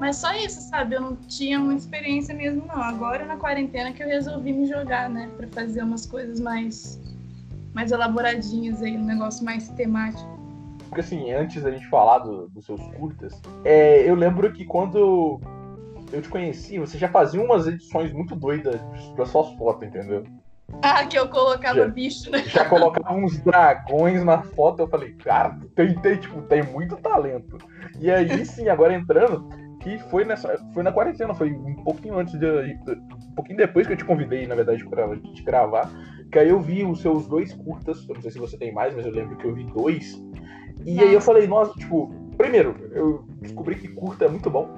Mas 0.00 0.16
só 0.16 0.32
isso, 0.34 0.60
sabe? 0.62 0.96
Eu 0.96 1.02
não 1.02 1.16
tinha 1.16 1.58
muita 1.58 1.82
experiência 1.82 2.34
mesmo, 2.34 2.64
não. 2.66 2.82
Agora 2.82 3.26
na 3.26 3.36
quarentena 3.36 3.92
que 3.92 4.02
eu 4.02 4.08
resolvi 4.08 4.52
me 4.52 4.66
jogar, 4.66 5.10
né? 5.10 5.30
Pra 5.36 5.46
fazer 5.48 5.82
umas 5.82 6.06
coisas 6.06 6.40
mais, 6.40 7.00
mais 7.74 7.92
elaboradinhas 7.92 8.82
aí, 8.82 8.96
um 8.96 9.04
negócio 9.04 9.44
mais 9.44 9.68
temático. 9.68 10.28
Porque 10.88 11.00
assim, 11.00 11.30
antes 11.32 11.62
da 11.62 11.70
gente 11.70 11.86
falar 11.88 12.20
do, 12.20 12.48
dos 12.48 12.64
seus 12.64 12.80
curtas, 12.94 13.40
é, 13.64 14.08
eu 14.08 14.14
lembro 14.14 14.52
que 14.52 14.64
quando 14.64 15.38
eu 16.12 16.20
te 16.20 16.28
conheci, 16.28 16.78
você 16.78 16.98
já 16.98 17.08
fazia 17.08 17.40
umas 17.40 17.66
edições 17.66 18.12
muito 18.12 18.34
doidas 18.34 18.80
das 19.16 19.28
suas 19.28 19.52
fotos, 19.54 19.86
entendeu? 19.86 20.24
Ah, 20.82 21.04
que 21.04 21.18
eu 21.18 21.28
colocava 21.28 21.78
já, 21.78 21.88
bicho, 21.88 22.30
né? 22.30 22.42
Já 22.46 22.64
colocava 22.64 23.12
uns 23.12 23.38
dragões 23.40 24.24
na 24.24 24.42
foto, 24.42 24.80
eu 24.80 24.88
falei, 24.88 25.12
cara, 25.12 25.58
tem, 25.74 25.94
tem, 26.00 26.16
tipo, 26.16 26.40
tem 26.42 26.62
muito 26.62 26.96
talento. 26.96 27.58
E 27.98 28.10
aí, 28.10 28.44
sim, 28.46 28.68
agora 28.68 28.94
entrando, 28.94 29.48
que 29.80 29.98
foi 30.10 30.24
nessa. 30.24 30.58
Foi 30.72 30.82
na 30.82 30.92
quarentena, 30.92 31.34
foi 31.34 31.52
um 31.52 31.74
pouquinho 31.82 32.18
antes 32.18 32.38
de. 32.38 32.46
Um 32.46 33.34
pouquinho 33.34 33.58
depois 33.58 33.86
que 33.86 33.94
eu 33.94 33.96
te 33.96 34.04
convidei, 34.04 34.46
na 34.46 34.54
verdade, 34.54 34.86
pra 34.88 35.14
gente 35.14 35.42
gravar. 35.42 35.90
Que 36.30 36.38
aí 36.38 36.48
eu 36.48 36.60
vi 36.60 36.84
os 36.84 37.00
seus 37.00 37.26
dois 37.26 37.52
curtas. 37.52 38.06
Eu 38.08 38.14
não 38.14 38.22
sei 38.22 38.30
se 38.30 38.38
você 38.38 38.56
tem 38.56 38.72
mais, 38.72 38.94
mas 38.94 39.04
eu 39.04 39.12
lembro 39.12 39.36
que 39.36 39.44
eu 39.44 39.54
vi 39.54 39.64
dois. 39.64 40.22
E 40.86 41.00
aí 41.00 41.12
eu 41.12 41.20
falei, 41.20 41.46
nossa, 41.46 41.72
tipo, 41.74 42.10
primeiro, 42.38 42.74
eu 42.92 43.24
descobri 43.40 43.74
que 43.76 43.88
curta 43.88 44.26
é 44.26 44.28
muito 44.28 44.48
bom. 44.48 44.68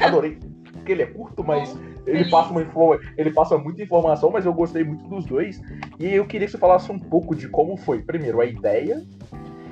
Adorei. 0.00 0.38
Porque 0.76 0.92
ele 0.92 1.02
é 1.02 1.06
curto, 1.06 1.42
mas 1.42 1.76
ele 2.06 2.24
passa, 2.30 2.50
uma 2.50 2.64
ele 3.16 3.30
passa 3.32 3.58
muita 3.58 3.82
informação, 3.82 4.30
mas 4.30 4.46
eu 4.46 4.54
gostei 4.54 4.84
muito 4.84 5.08
dos 5.08 5.24
dois. 5.24 5.60
E 5.98 6.06
eu 6.14 6.26
queria 6.26 6.46
que 6.46 6.52
você 6.52 6.58
falasse 6.58 6.90
um 6.92 6.98
pouco 6.98 7.34
de 7.34 7.48
como 7.48 7.76
foi, 7.76 8.02
primeiro, 8.02 8.40
a 8.40 8.46
ideia 8.46 9.02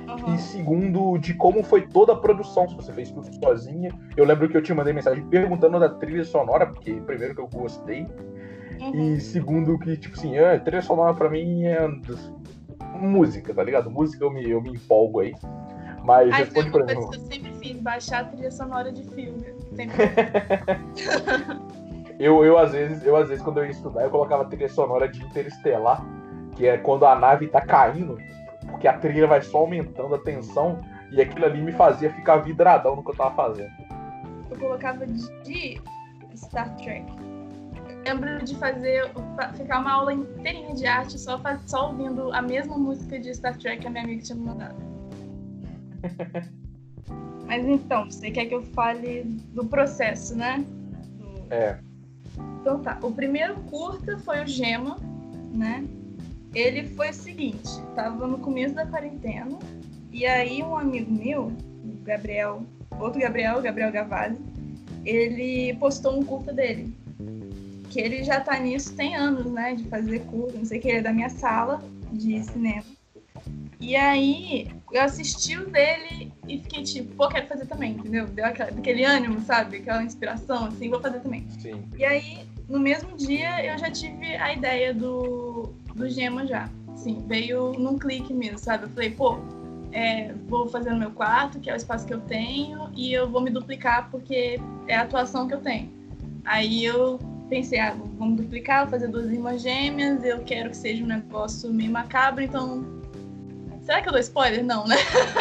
Uhum. 0.07 0.35
E 0.35 0.37
segundo, 0.37 1.17
de 1.17 1.33
como 1.33 1.63
foi 1.63 1.81
toda 1.87 2.13
a 2.13 2.15
produção, 2.15 2.67
se 2.69 2.75
você 2.75 2.93
fez 2.93 3.11
tudo 3.11 3.33
sozinha. 3.35 3.91
Eu 4.15 4.25
lembro 4.25 4.47
que 4.47 4.55
eu 4.55 4.61
te 4.61 4.73
mandei 4.73 4.93
mensagem 4.93 5.25
perguntando 5.25 5.79
da 5.79 5.89
trilha 5.89 6.23
sonora, 6.23 6.67
porque 6.67 6.93
primeiro 6.93 7.35
que 7.35 7.41
eu 7.41 7.47
gostei. 7.47 8.07
Uhum. 8.79 9.15
E 9.15 9.19
segundo 9.19 9.77
que, 9.79 9.97
tipo 9.97 10.17
assim, 10.17 10.37
a 10.37 10.59
trilha 10.59 10.81
sonora 10.81 11.13
pra 11.13 11.29
mim 11.29 11.63
é 11.63 11.87
música, 12.93 13.53
tá 13.53 13.63
ligado? 13.63 13.89
Música 13.89 14.23
eu 14.23 14.31
me, 14.31 14.49
eu 14.49 14.61
me 14.61 14.71
empolgo 14.71 15.21
aí. 15.21 15.33
Mas 16.03 16.31
Ai, 16.31 16.43
responde 16.43 16.69
pra 16.69 16.85
mim. 16.85 16.93
eu 16.93 17.13
sempre 17.13 17.53
fiz, 17.55 17.79
baixar 17.79 18.21
a 18.21 18.25
trilha 18.25 18.51
sonora 18.51 18.91
de 18.91 19.03
filme. 19.03 19.54
Eu, 22.17 22.45
eu, 22.45 22.57
às 22.57 22.71
vezes, 22.71 23.05
eu, 23.05 23.13
às 23.17 23.27
vezes, 23.27 23.43
quando 23.43 23.57
eu 23.57 23.65
ia 23.65 23.71
estudar, 23.71 24.03
eu 24.03 24.09
colocava 24.09 24.45
trilha 24.45 24.69
sonora 24.69 25.05
de 25.05 25.21
Interestelar, 25.21 26.01
que 26.55 26.65
é 26.65 26.77
quando 26.77 27.05
a 27.05 27.13
nave 27.13 27.47
tá 27.47 27.59
caindo 27.59 28.17
porque 28.69 28.87
a 28.87 28.97
trilha 28.97 29.27
vai 29.27 29.41
só 29.41 29.59
aumentando 29.59 30.15
a 30.15 30.19
tensão 30.19 30.81
e 31.11 31.21
aquilo 31.21 31.45
ali 31.45 31.61
me 31.61 31.71
fazia 31.71 32.11
ficar 32.11 32.37
vidradão 32.37 32.95
no 32.95 33.03
que 33.03 33.11
eu 33.11 33.15
tava 33.15 33.35
fazendo. 33.35 33.71
Eu 34.49 34.57
colocava 34.57 35.05
de 35.05 35.81
Star 36.35 36.75
Trek. 36.77 37.05
lembro 38.05 38.43
de 38.43 38.55
fazer, 38.55 39.11
ficar 39.55 39.79
uma 39.79 39.93
aula 39.93 40.13
inteirinha 40.13 40.73
de 40.73 40.85
arte 40.85 41.19
só, 41.19 41.39
só 41.65 41.87
ouvindo 41.87 42.31
a 42.33 42.41
mesma 42.41 42.77
música 42.77 43.19
de 43.19 43.33
Star 43.33 43.57
Trek 43.57 43.81
que 43.81 43.87
a 43.87 43.89
minha 43.89 44.03
amiga 44.03 44.23
tinha 44.23 44.37
me 44.37 44.45
mandado. 44.45 44.75
Mas 47.45 47.65
então, 47.65 48.05
você 48.05 48.31
quer 48.31 48.45
que 48.45 48.55
eu 48.55 48.63
fale 48.63 49.23
do 49.53 49.65
processo, 49.65 50.35
né? 50.35 50.65
É. 51.49 51.77
Então 52.61 52.81
tá. 52.81 52.97
O 53.01 53.11
primeiro 53.11 53.55
curta 53.61 54.17
foi 54.19 54.43
o 54.43 54.47
Gema, 54.47 54.97
né? 55.53 55.85
ele 56.55 56.87
foi 56.87 57.09
o 57.09 57.13
seguinte, 57.13 57.69
tava 57.93 58.25
no 58.25 58.37
começo 58.37 58.73
da 58.73 58.85
quarentena, 58.85 59.59
e 60.11 60.25
aí 60.25 60.63
um 60.63 60.77
amigo 60.77 61.11
meu, 61.11 61.47
o 61.47 62.03
Gabriel, 62.05 62.63
outro 62.97 63.19
Gabriel, 63.19 63.61
Gabriel 63.61 63.91
Gavazzi, 63.91 64.39
ele 65.03 65.75
postou 65.75 66.17
um 66.17 66.23
curta 66.23 66.53
dele. 66.53 66.95
Que 67.89 67.99
ele 67.99 68.23
já 68.23 68.39
tá 68.39 68.57
nisso 68.57 68.95
tem 68.95 69.15
anos, 69.15 69.51
né? 69.51 69.75
De 69.75 69.83
fazer 69.85 70.19
curta, 70.21 70.57
não 70.57 70.65
sei 70.65 70.79
o 70.79 70.81
que, 70.81 70.87
ele 70.87 70.97
é 70.97 71.01
da 71.01 71.13
minha 71.13 71.29
sala 71.29 71.83
de 72.11 72.41
cinema. 72.43 72.83
E 73.79 73.95
aí 73.95 74.67
eu 74.91 75.01
assisti 75.01 75.57
o 75.57 75.69
dele 75.69 76.31
e 76.47 76.59
fiquei 76.59 76.83
tipo, 76.83 77.15
pô, 77.15 77.27
quero 77.27 77.47
fazer 77.47 77.65
também, 77.65 77.93
entendeu? 77.93 78.25
Deu 78.27 78.45
aquela, 78.45 78.69
aquele 78.69 79.03
ânimo, 79.03 79.41
sabe? 79.41 79.77
Aquela 79.77 80.03
inspiração, 80.03 80.65
assim, 80.65 80.89
vou 80.89 81.01
fazer 81.01 81.19
também. 81.19 81.45
Sim. 81.59 81.83
E 81.97 82.05
aí, 82.05 82.45
no 82.69 82.79
mesmo 82.79 83.15
dia, 83.17 83.65
eu 83.65 83.77
já 83.77 83.91
tive 83.91 84.35
a 84.35 84.53
ideia 84.53 84.93
do, 84.93 85.73
do 85.93 86.09
Gema 86.09 86.45
já. 86.45 86.69
Sim, 86.95 87.23
veio 87.27 87.73
num 87.73 87.97
clique 87.97 88.33
mesmo, 88.33 88.57
sabe? 88.57 88.85
Eu 88.85 88.89
falei, 88.89 89.11
pô, 89.11 89.37
é, 89.91 90.33
vou 90.47 90.67
fazer 90.67 90.91
no 90.91 90.99
meu 90.99 91.11
quarto, 91.11 91.59
que 91.59 91.69
é 91.69 91.73
o 91.73 91.75
espaço 91.75 92.05
que 92.05 92.13
eu 92.13 92.21
tenho, 92.21 92.89
e 92.95 93.13
eu 93.13 93.29
vou 93.29 93.41
me 93.41 93.49
duplicar 93.49 94.09
porque 94.09 94.59
é 94.87 94.95
a 94.95 95.01
atuação 95.01 95.47
que 95.47 95.53
eu 95.53 95.61
tenho. 95.61 95.89
Aí 96.43 96.83
eu 96.83 97.19
pensei, 97.49 97.79
ah, 97.79 97.95
vamos 98.17 98.37
duplicar, 98.37 98.83
vou 98.83 98.91
fazer 98.91 99.07
duas 99.07 99.31
irmãs 99.31 99.61
gêmeas, 99.61 100.23
eu 100.23 100.39
quero 100.39 100.69
que 100.69 100.77
seja 100.77 101.03
um 101.03 101.07
negócio 101.07 101.73
meio 101.73 101.91
macabro, 101.91 102.43
então. 102.43 103.03
Será 103.85 104.01
que 104.01 104.09
eu 104.09 104.13
dou 104.13 104.19
spoiler? 104.19 104.63
Não, 104.63 104.85
né? 104.87 104.95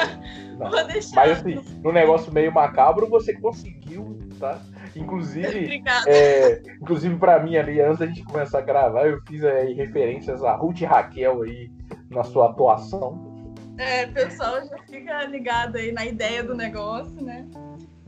Não. 0.59 0.71
vou 0.71 0.87
deixar. 0.87 1.17
Mas 1.17 1.39
assim, 1.39 1.61
no 1.83 1.91
negócio 1.91 2.33
meio 2.33 2.53
macabro 2.53 3.09
você 3.09 3.35
conseguiu, 3.35 4.19
tá? 4.39 4.61
Inclusive, 4.95 5.83
é, 6.07 6.63
inclusive 6.81 7.17
para 7.17 7.43
mim 7.43 7.57
ali, 7.57 7.81
antes 7.81 7.99
da 7.99 8.07
gente 8.07 8.23
começar 8.23 8.59
a 8.59 8.63
gravar, 8.63 9.09
eu 9.09 9.21
fiz 9.27 9.43
aí 9.45 9.73
referências 9.73 10.45
a 10.45 10.55
Ruth 10.55 10.83
e 10.83 10.85
Raquel 10.85 11.43
aí 11.43 11.71
na 12.11 12.23
sua 12.23 12.51
atuação. 12.51 13.35
É, 13.79 14.07
pessoal 14.07 14.65
já 14.65 14.79
fica 14.89 15.25
ligado 15.25 15.77
aí 15.77 15.91
na 15.91 16.07
ideia 16.07 16.45
do 16.45 16.55
negócio, 16.55 17.21
né? 17.21 17.45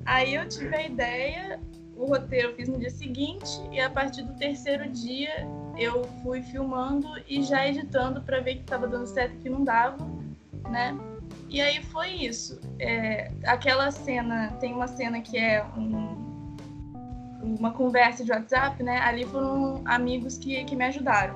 Aí 0.05 0.35
eu 0.35 0.47
tive 0.47 0.77
a 0.77 0.87
ideia, 0.87 1.59
o 1.97 2.05
roteiro 2.05 2.51
eu 2.51 2.55
fiz 2.55 2.69
no 2.69 2.79
dia 2.79 2.91
seguinte 2.91 3.61
e 3.73 3.81
a 3.81 3.91
partir 3.91 4.23
do 4.23 4.35
terceiro 4.35 4.89
dia 4.91 5.49
eu 5.77 6.05
fui 6.23 6.43
filmando 6.43 7.09
e 7.29 7.43
já 7.43 7.67
editando 7.67 8.23
para 8.23 8.41
ver 8.41 8.57
que 8.57 8.61
estava 8.61 8.87
dando 8.87 9.07
certo 9.07 9.37
que 9.39 9.51
não 9.51 9.65
dava, 9.65 9.99
né? 10.71 10.97
E 11.49 11.61
aí 11.61 11.83
foi 11.83 12.09
isso. 12.09 12.61
É, 12.79 13.31
aquela 13.45 13.91
cena, 13.91 14.53
tem 14.61 14.75
uma 14.75 14.89
cena 14.89 15.21
que 15.21 15.39
é 15.39 15.65
um, 15.77 16.17
uma 17.43 17.71
conversa 17.71 18.25
de 18.25 18.33
WhatsApp, 18.33 18.83
né? 18.83 18.99
Ali 18.99 19.25
foram 19.25 19.83
amigos 19.85 20.39
que, 20.39 20.65
que 20.65 20.75
me 20.75 20.85
ajudaram. 20.85 21.35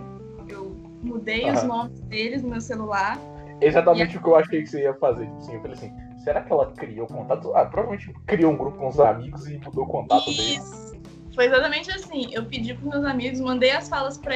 Eu 0.49 0.77
mudei 1.03 1.45
uhum. 1.45 1.55
os 1.55 1.63
nomes 1.63 2.01
deles 2.01 2.43
no 2.43 2.51
meu 2.51 2.61
celular. 2.61 3.19
Exatamente 3.61 4.17
o 4.17 4.23
que 4.23 4.29
eu 4.29 4.37
achei 4.37 4.63
que 4.63 4.69
você 4.69 4.83
ia 4.83 4.95
fazer. 4.95 5.31
Sim, 5.41 5.55
eu 5.55 5.61
falei 5.61 5.77
assim, 5.77 5.93
será 6.25 6.43
que 6.43 6.53
ela 6.53 6.73
criou 6.73 7.07
contato? 7.07 7.55
Ah, 7.55 7.67
provavelmente 7.67 8.13
criou 8.27 8.53
um 8.53 8.57
grupo 8.57 8.79
com 8.79 8.89
os 8.89 8.99
amigos 8.99 9.49
e 9.49 9.59
mudou 9.59 9.85
o 9.85 9.87
contato 9.87 10.29
Isso. 10.29 10.43
deles. 10.43 11.01
Foi 11.35 11.47
exatamente 11.47 11.91
assim. 11.93 12.29
Eu 12.33 12.45
pedi 12.45 12.75
para 12.75 12.91
meus 12.91 13.05
amigos, 13.05 13.41
mandei 13.41 13.71
as 13.71 13.89
falas 13.89 14.19
para 14.19 14.35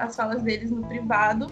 as 0.00 0.14
falas 0.14 0.42
deles 0.42 0.70
no 0.70 0.86
privado. 0.86 1.48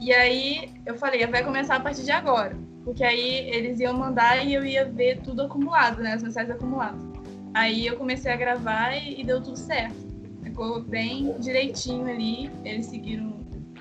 E 0.00 0.12
aí 0.12 0.73
eu 0.86 0.96
falei, 0.96 1.26
vai 1.26 1.42
começar 1.42 1.76
a 1.76 1.80
partir 1.80 2.04
de 2.04 2.12
agora. 2.12 2.56
Porque 2.84 3.02
aí 3.02 3.48
eles 3.48 3.80
iam 3.80 3.94
mandar 3.94 4.44
e 4.44 4.52
eu 4.52 4.64
ia 4.64 4.84
ver 4.84 5.20
tudo 5.20 5.42
acumulado, 5.42 6.02
né? 6.02 6.12
As 6.12 6.22
mensagens 6.22 6.54
acumuladas. 6.54 7.00
Aí 7.54 7.86
eu 7.86 7.96
comecei 7.96 8.30
a 8.30 8.36
gravar 8.36 8.94
e, 8.94 9.20
e 9.20 9.24
deu 9.24 9.42
tudo 9.42 9.56
certo. 9.56 9.96
Ficou 10.42 10.82
bem 10.82 11.34
direitinho 11.38 12.06
ali, 12.06 12.50
eles 12.64 12.86
seguiram 12.86 13.32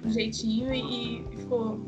o 0.04 0.10
jeitinho 0.10 0.74
e, 0.74 1.26
e 1.34 1.38
ficou 1.38 1.86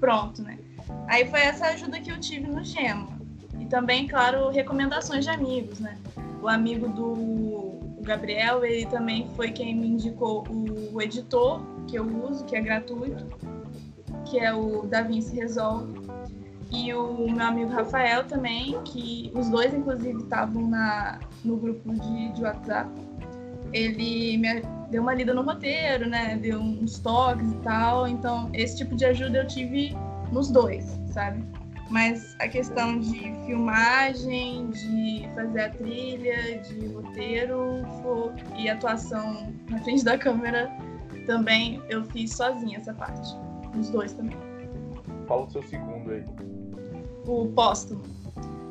pronto, 0.00 0.42
né? 0.42 0.58
Aí 1.06 1.26
foi 1.28 1.40
essa 1.40 1.66
ajuda 1.66 2.00
que 2.00 2.10
eu 2.10 2.18
tive 2.18 2.48
no 2.48 2.64
Gema. 2.64 3.18
E 3.60 3.66
também, 3.66 4.06
claro, 4.06 4.50
recomendações 4.50 5.24
de 5.24 5.30
amigos, 5.30 5.78
né? 5.78 5.96
O 6.42 6.48
amigo 6.48 6.88
do 6.88 7.78
Gabriel, 8.02 8.64
ele 8.64 8.86
também 8.86 9.28
foi 9.36 9.50
quem 9.50 9.74
me 9.74 9.88
indicou 9.88 10.44
o, 10.48 10.94
o 10.94 11.02
editor 11.02 11.60
que 11.86 11.96
eu 11.96 12.04
uso, 12.24 12.44
que 12.44 12.56
é 12.56 12.60
gratuito, 12.60 13.26
que 14.28 14.38
é 14.38 14.52
o 14.52 14.86
DaVinci 14.86 15.36
Resolve 15.36 16.08
e 16.70 16.92
o 16.92 17.30
meu 17.30 17.46
amigo 17.46 17.72
Rafael 17.72 18.24
também, 18.24 18.78
que 18.84 19.30
os 19.34 19.48
dois, 19.48 19.72
inclusive, 19.72 20.18
estavam 20.22 20.70
no 21.44 21.56
grupo 21.56 21.94
de, 21.94 22.32
de 22.32 22.42
WhatsApp. 22.42 22.90
Ele 23.72 24.36
me 24.36 24.62
deu 24.90 25.02
uma 25.02 25.14
lida 25.14 25.32
no 25.32 25.42
roteiro, 25.42 26.08
né? 26.08 26.36
Deu 26.36 26.60
uns 26.60 26.98
toques 26.98 27.50
e 27.52 27.56
tal. 27.56 28.06
Então, 28.06 28.50
esse 28.52 28.76
tipo 28.76 28.94
de 28.94 29.04
ajuda 29.06 29.38
eu 29.38 29.46
tive 29.46 29.96
nos 30.30 30.50
dois, 30.50 30.98
sabe? 31.06 31.42
Mas 31.90 32.36
a 32.38 32.48
questão 32.48 32.98
de 32.98 33.32
filmagem, 33.46 34.68
de 34.68 35.26
fazer 35.34 35.60
a 35.60 35.70
trilha, 35.70 36.58
de 36.58 36.86
roteiro 36.88 37.82
e 38.58 38.68
atuação 38.68 39.54
na 39.70 39.78
frente 39.78 40.04
da 40.04 40.18
câmera 40.18 40.70
também 41.26 41.82
eu 41.88 42.04
fiz 42.06 42.34
sozinha 42.34 42.78
essa 42.78 42.92
parte. 42.92 43.47
Os 43.76 43.90
dois 43.90 44.12
também. 44.12 44.36
Fala 45.26 45.44
o 45.44 45.50
seu 45.50 45.62
segundo 45.62 46.10
aí. 46.10 46.24
O 47.26 47.48
póstumo. 47.48 48.02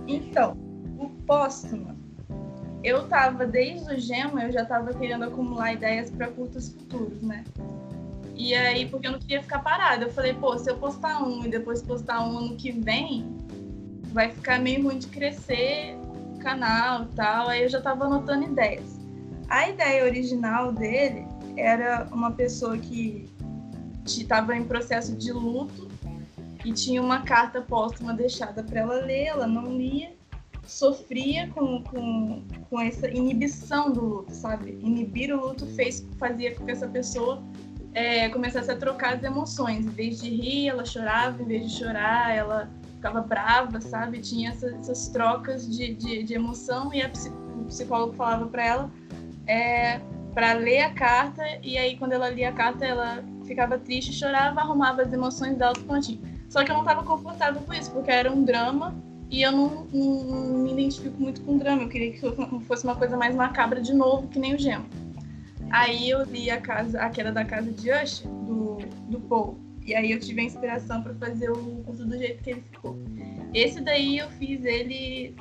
Então, 0.08 0.58
o 0.98 1.10
póstumo, 1.26 1.96
eu 2.84 3.08
tava, 3.08 3.46
desde 3.46 3.94
o 3.94 4.00
Gema, 4.00 4.44
eu 4.44 4.52
já 4.52 4.66
tava 4.66 4.94
querendo 4.94 5.26
acumular 5.26 5.74
ideias 5.74 6.10
para 6.10 6.28
curtos 6.28 6.70
futuros, 6.70 7.22
né? 7.22 7.44
E 8.36 8.54
aí, 8.54 8.88
porque 8.88 9.08
eu 9.08 9.12
não 9.12 9.20
queria 9.20 9.42
ficar 9.42 9.60
parada, 9.60 10.06
eu 10.06 10.12
falei, 10.12 10.34
pô, 10.34 10.58
se 10.58 10.70
eu 10.70 10.78
postar 10.78 11.24
um 11.24 11.44
e 11.44 11.50
depois 11.50 11.82
postar 11.82 12.24
um 12.24 12.38
ano 12.38 12.56
que 12.56 12.72
vem, 12.72 13.36
vai 14.14 14.30
ficar 14.30 14.60
meio 14.60 14.84
ruim 14.84 15.00
de 15.00 15.08
crescer 15.08 15.98
o 16.36 16.40
canal 16.40 17.04
e 17.04 17.08
tal. 17.16 17.48
Aí 17.50 17.64
eu 17.64 17.70
já 17.70 17.82
tava 17.82 18.06
anotando 18.06 18.46
ideias. 18.46 19.00
A 19.50 19.70
ideia 19.70 20.04
original 20.04 20.72
dele 20.72 21.26
era 21.56 22.08
uma 22.12 22.32
pessoa 22.32 22.78
que 22.78 23.28
estava 24.08 24.56
em 24.56 24.64
processo 24.64 25.16
de 25.16 25.32
luto 25.32 25.88
e 26.66 26.72
tinha 26.74 27.02
uma 27.02 27.22
carta 27.22 27.62
póstuma 27.62 28.14
deixada 28.14 28.64
para 28.64 28.82
ela 28.82 29.06
ler, 29.06 29.26
ela 29.28 29.48
não 29.48 29.78
lia, 29.78 30.12
sofria 30.66 31.48
com, 31.50 31.82
com, 31.84 32.44
com 32.70 32.82
essa 32.82 33.10
inibição 33.10 33.92
do 33.92 34.02
luto, 34.02 34.34
sabe? 34.34 34.78
Inibir 34.82 35.34
o 35.34 35.48
luto 35.48 35.66
fez, 35.68 36.06
fazia 36.18 36.54
com 36.56 36.66
que 36.66 36.72
essa 36.72 36.88
pessoa 36.88 37.42
é, 37.94 38.28
começasse 38.30 38.70
a 38.70 38.76
trocar 38.76 39.16
as 39.16 39.24
emoções. 39.24 39.86
Em 39.86 39.90
vez 39.90 40.22
de 40.22 40.30
rir, 40.30 40.68
ela 40.68 40.86
chorava, 40.86 41.42
em 41.42 41.46
vez 41.46 41.72
de 41.72 41.78
chorar, 41.78 42.36
ela 42.36 42.70
ficava 42.96 43.22
brava, 43.22 43.80
sabe? 43.80 44.20
Tinha 44.20 44.50
essa, 44.50 44.70
essas 44.76 45.08
trocas 45.08 45.68
de, 45.68 45.94
de, 45.94 46.24
de, 46.24 46.34
emoção 46.34 46.94
e 46.94 47.02
a, 47.02 47.10
o 47.56 47.66
psicólogo 47.66 48.14
falava 48.14 48.46
para 48.48 48.66
ela 48.66 48.92
é, 49.48 50.00
para 50.34 50.54
ler 50.54 50.82
a 50.82 50.94
carta 50.94 51.44
e 51.64 51.78
aí 51.78 51.98
quando 51.98 52.12
ela 52.12 52.30
lia 52.30 52.50
a 52.50 52.52
carta 52.52 52.86
ela 52.86 53.24
ficava 53.48 53.78
triste, 53.78 54.14
chorava, 54.14 54.60
arrumava 54.60 55.02
as 55.02 55.12
emoções 55.12 55.58
dela 55.58 55.74
do 55.74 55.82
pontinho. 55.82 56.20
Só 56.50 56.64
que 56.64 56.72
eu 56.72 56.76
não 56.76 56.84
estava 56.84 57.04
confortável 57.04 57.62
com 57.62 57.74
isso, 57.74 57.92
porque 57.92 58.12
era 58.12 58.32
um 58.32 58.44
drama 58.44 58.96
e 59.30 59.42
eu 59.42 59.52
não, 59.52 59.88
não, 59.92 60.24
não, 60.24 60.58
me 60.60 60.72
identifico 60.74 61.20
muito 61.20 61.42
com 61.42 61.58
drama. 61.58 61.84
Eu 61.84 61.90
queria 61.90 62.12
que 62.12 62.20
fosse 62.66 62.84
uma 62.84 62.96
coisa 62.96 63.18
mais 63.18 63.36
macabra 63.36 63.82
de 63.82 63.94
novo, 63.94 64.28
que 64.28 64.40
nem 64.40 64.56
o 64.56 64.58
Gema. 64.58 64.86
Aí 65.70 66.10
eu 66.10 66.24
li 66.24 66.50
a 66.50 66.62
casa, 66.62 67.02
a 67.02 67.10
queda 67.10 67.32
da 67.32 67.44
casa 67.44 67.72
de 67.72 67.92
Usher, 67.92 68.28
do, 68.28 68.78
do 69.10 69.20
Paul. 69.22 69.58
E 69.86 69.96
aí 69.96 70.12
eu 70.12 70.20
tive 70.20 70.42
a 70.42 70.44
inspiração 70.44 71.02
para 71.02 71.14
fazer 71.16 71.50
o 71.50 71.84
curso 71.84 72.06
do 72.06 72.18
jeito 72.18 72.44
que 72.44 72.52
ele 72.52 72.64
ficou. 72.72 72.98
Esse 73.54 73.82
daí 73.82 74.18
eu 74.18 74.30
fiz 74.32 74.64
ele 74.64 75.36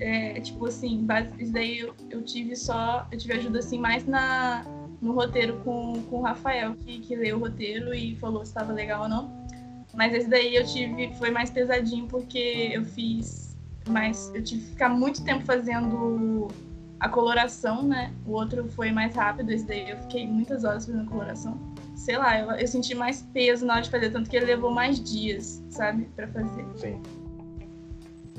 é, 0.00 0.40
tipo 0.40 0.66
assim, 0.66 1.06
isso 1.38 1.52
daí 1.52 1.78
eu, 1.78 1.94
eu, 2.10 2.22
tive 2.22 2.56
só, 2.56 3.06
eu 3.10 3.18
tive 3.18 3.34
ajuda 3.34 3.60
assim 3.60 3.78
mais 3.78 4.04
na, 4.04 4.64
no 5.02 5.12
roteiro 5.12 5.60
com, 5.64 6.00
com 6.04 6.20
o 6.20 6.22
Rafael, 6.22 6.76
que, 6.76 7.00
que 7.00 7.16
leu 7.16 7.36
o 7.36 7.40
roteiro 7.40 7.92
e 7.92 8.14
falou 8.16 8.44
se 8.44 8.52
estava 8.52 8.72
legal 8.72 9.02
ou 9.02 9.08
não. 9.08 9.46
Mas 9.92 10.14
esse 10.14 10.28
daí 10.28 10.54
eu 10.54 10.64
tive, 10.64 11.12
foi 11.14 11.30
mais 11.30 11.50
pesadinho 11.50 12.06
porque 12.06 12.70
eu 12.72 12.84
fiz 12.84 13.54
mais, 13.88 14.32
eu 14.32 14.42
tive 14.42 14.62
que 14.62 14.70
ficar 14.70 14.88
muito 14.88 15.24
tempo 15.24 15.44
fazendo 15.44 16.46
a 17.00 17.08
coloração, 17.08 17.82
né? 17.82 18.12
O 18.24 18.30
outro 18.30 18.68
foi 18.68 18.92
mais 18.92 19.14
rápido, 19.16 19.50
esse 19.50 19.66
daí 19.66 19.90
eu 19.90 19.98
fiquei 19.98 20.26
muitas 20.26 20.62
horas 20.62 20.86
fazendo 20.86 21.10
coloração. 21.10 21.58
Sei 21.96 22.16
lá, 22.16 22.38
eu, 22.38 22.52
eu 22.52 22.66
senti 22.68 22.94
mais 22.94 23.22
peso 23.34 23.66
na 23.66 23.74
hora 23.74 23.82
de 23.82 23.90
fazer, 23.90 24.10
tanto 24.10 24.30
que 24.30 24.36
ele 24.36 24.46
levou 24.46 24.70
mais 24.70 25.02
dias, 25.02 25.62
sabe, 25.68 26.04
para 26.14 26.28
fazer. 26.28 26.64
Sim. 26.76 27.02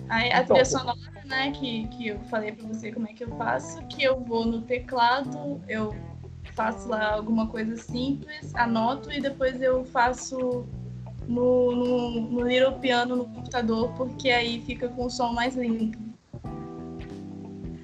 Aí 0.10 0.32
a 0.32 0.44
trilha 0.44 0.66
sonora, 0.66 0.98
né, 1.26 1.52
que, 1.52 1.88
que 1.90 2.08
eu 2.08 2.20
falei 2.22 2.54
pra 2.54 2.68
você 2.68 2.92
como 2.92 3.08
é 3.08 3.14
que 3.14 3.24
eu 3.24 3.36
faço, 3.36 3.86
que 3.88 4.04
eu 4.04 4.20
vou 4.22 4.46
no 4.46 4.62
teclado, 4.62 5.62
eu 5.68 5.94
faço 6.56 6.88
lá 6.88 7.14
alguma 7.14 7.48
coisa 7.48 7.76
simples, 7.76 8.54
anoto 8.56 9.12
e 9.12 9.20
depois 9.20 9.62
eu 9.62 9.86
faço 9.86 10.66
no, 11.28 11.76
no, 11.76 12.22
no 12.22 12.48
Little 12.48 12.74
Piano 12.80 13.16
no 13.16 13.26
computador, 13.26 13.92
porque 13.94 14.30
aí 14.30 14.62
fica 14.62 14.88
com 14.90 15.06
o 15.06 15.10
som 15.10 15.34
mais 15.34 15.56
limpo. 15.56 15.98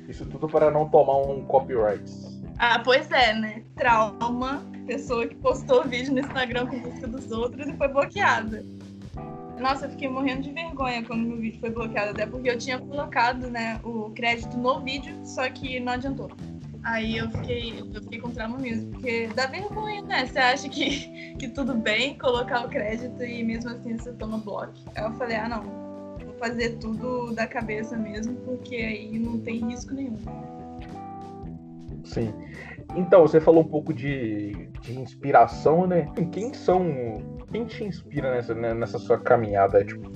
Isso 0.08 0.26
tudo 0.26 0.48
para 0.48 0.72
não 0.72 0.90
tomar 0.90 1.18
um 1.18 1.44
copyright. 1.46 2.12
Ah, 2.58 2.80
pois 2.80 3.10
é, 3.12 3.34
né? 3.34 3.64
Trauma, 3.76 4.62
pessoa 4.86 5.28
que 5.28 5.36
postou 5.36 5.84
vídeo 5.84 6.14
no 6.14 6.20
Instagram 6.20 6.66
com 6.68 6.78
música 6.78 7.08
dos 7.08 7.32
outros 7.32 7.68
e 7.68 7.74
foi 7.74 7.88
bloqueada. 7.88 8.66
Nossa, 9.60 9.86
eu 9.86 9.92
fiquei 9.92 10.10
morrendo 10.10 10.42
de 10.42 10.52
vergonha 10.52 11.04
quando 11.04 11.28
meu 11.28 11.38
vídeo 11.38 11.60
foi 11.60 11.70
bloqueado, 11.70 12.12
até 12.12 12.26
porque 12.26 12.50
eu 12.50 12.58
tinha 12.58 12.80
colocado, 12.80 13.50
né, 13.50 13.80
o 13.84 14.10
crédito 14.12 14.58
no 14.58 14.80
vídeo, 14.80 15.20
só 15.24 15.50
que 15.50 15.80
não 15.80 15.94
adiantou. 15.94 16.32
Aí 16.84 17.18
eu 17.18 17.30
fiquei, 17.30 17.80
eu 17.94 18.02
fiquei 18.02 18.20
com 18.20 18.32
trauma 18.32 18.58
mesmo, 18.58 18.92
porque 18.92 19.28
dá 19.36 19.48
vergonha, 19.48 20.02
né? 20.02 20.26
Você 20.26 20.40
acha 20.40 20.70
que, 20.70 21.36
que 21.38 21.50
tudo 21.50 21.74
bem 21.76 22.18
colocar 22.18 22.66
o 22.66 22.70
crédito 22.70 23.22
e 23.24 23.44
mesmo 23.44 23.72
assim 23.72 23.98
você 23.98 24.14
toma 24.14 24.38
bloco. 24.38 24.74
Aí 24.96 25.04
eu 25.04 25.14
falei, 25.14 25.38
ah 25.38 25.50
não, 25.50 25.64
vou 26.26 26.34
fazer 26.40 26.78
tudo 26.78 27.34
da 27.34 27.46
cabeça 27.46 27.98
mesmo, 27.98 28.36
porque 28.46 28.76
aí 28.76 29.20
não 29.20 29.40
tem 29.40 29.60
risco 29.70 29.94
nenhum. 29.94 30.18
Sim. 32.06 32.34
Então, 32.96 33.22
você 33.22 33.40
falou 33.40 33.62
um 33.62 33.68
pouco 33.68 33.94
de, 33.94 34.70
de 34.82 34.98
inspiração, 34.98 35.86
né? 35.86 36.12
Quem 36.32 36.54
são. 36.54 37.38
Quem 37.52 37.66
te 37.66 37.84
inspira 37.84 38.32
nessa, 38.32 38.54
né, 38.54 38.74
nessa 38.74 38.98
sua 38.98 39.20
caminhada? 39.20 39.84
Tipo... 39.84 40.12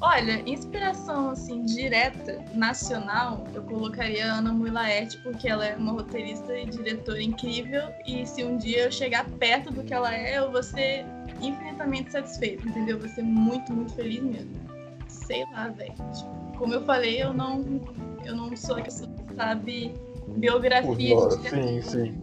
Olha, 0.00 0.42
inspiração 0.48 1.30
assim, 1.30 1.64
direta, 1.64 2.44
nacional, 2.54 3.46
eu 3.54 3.62
colocaria 3.62 4.30
a 4.30 4.36
Ana 4.36 4.52
Mui 4.52 4.70
Laerte, 4.70 5.16
porque 5.18 5.48
ela 5.48 5.64
é 5.64 5.76
uma 5.76 5.92
roteirista 5.92 6.56
e 6.56 6.66
diretora 6.66 7.22
incrível. 7.22 7.82
E 8.06 8.26
se 8.26 8.44
um 8.44 8.58
dia 8.58 8.84
eu 8.84 8.92
chegar 8.92 9.24
perto 9.38 9.72
do 9.72 9.82
que 9.82 9.94
ela 9.94 10.14
é, 10.14 10.38
eu 10.38 10.52
vou 10.52 10.62
ser 10.62 11.06
infinitamente 11.40 12.12
satisfeita, 12.12 12.68
entendeu? 12.68 12.98
Vou 12.98 13.08
ser 13.08 13.22
muito, 13.22 13.72
muito 13.72 13.94
feliz 13.94 14.22
mesmo. 14.22 14.50
Sei 15.08 15.44
lá, 15.52 15.68
velho. 15.68 15.94
Tipo, 15.94 16.58
como 16.58 16.74
eu 16.74 16.84
falei, 16.84 17.22
eu 17.22 17.32
não, 17.32 17.64
eu 18.24 18.34
não 18.34 18.54
sou 18.54 18.76
a 18.76 18.82
pessoa 18.82 19.08
que 19.10 19.34
sabe 19.34 19.94
biografia 20.28 21.16
de 21.16 21.48
Sim, 21.48 21.82
sim. 21.82 22.14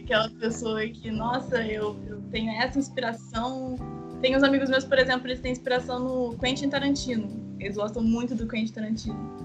Aquela 0.00 0.28
pessoa 0.30 0.86
que, 0.88 1.10
nossa, 1.10 1.62
eu, 1.62 1.96
eu 2.06 2.20
tenho 2.30 2.50
essa 2.52 2.78
inspiração. 2.78 3.76
Tem 4.20 4.36
uns 4.36 4.42
amigos 4.42 4.68
meus, 4.68 4.84
por 4.84 4.98
exemplo, 4.98 5.26
eles 5.26 5.40
têm 5.40 5.52
inspiração 5.52 5.98
no 5.98 6.38
Quentin 6.38 6.68
Tarantino. 6.68 7.56
Eles 7.58 7.76
gostam 7.76 8.02
muito 8.02 8.34
do 8.34 8.46
Quentin 8.46 8.72
Tarantino. 8.72 9.40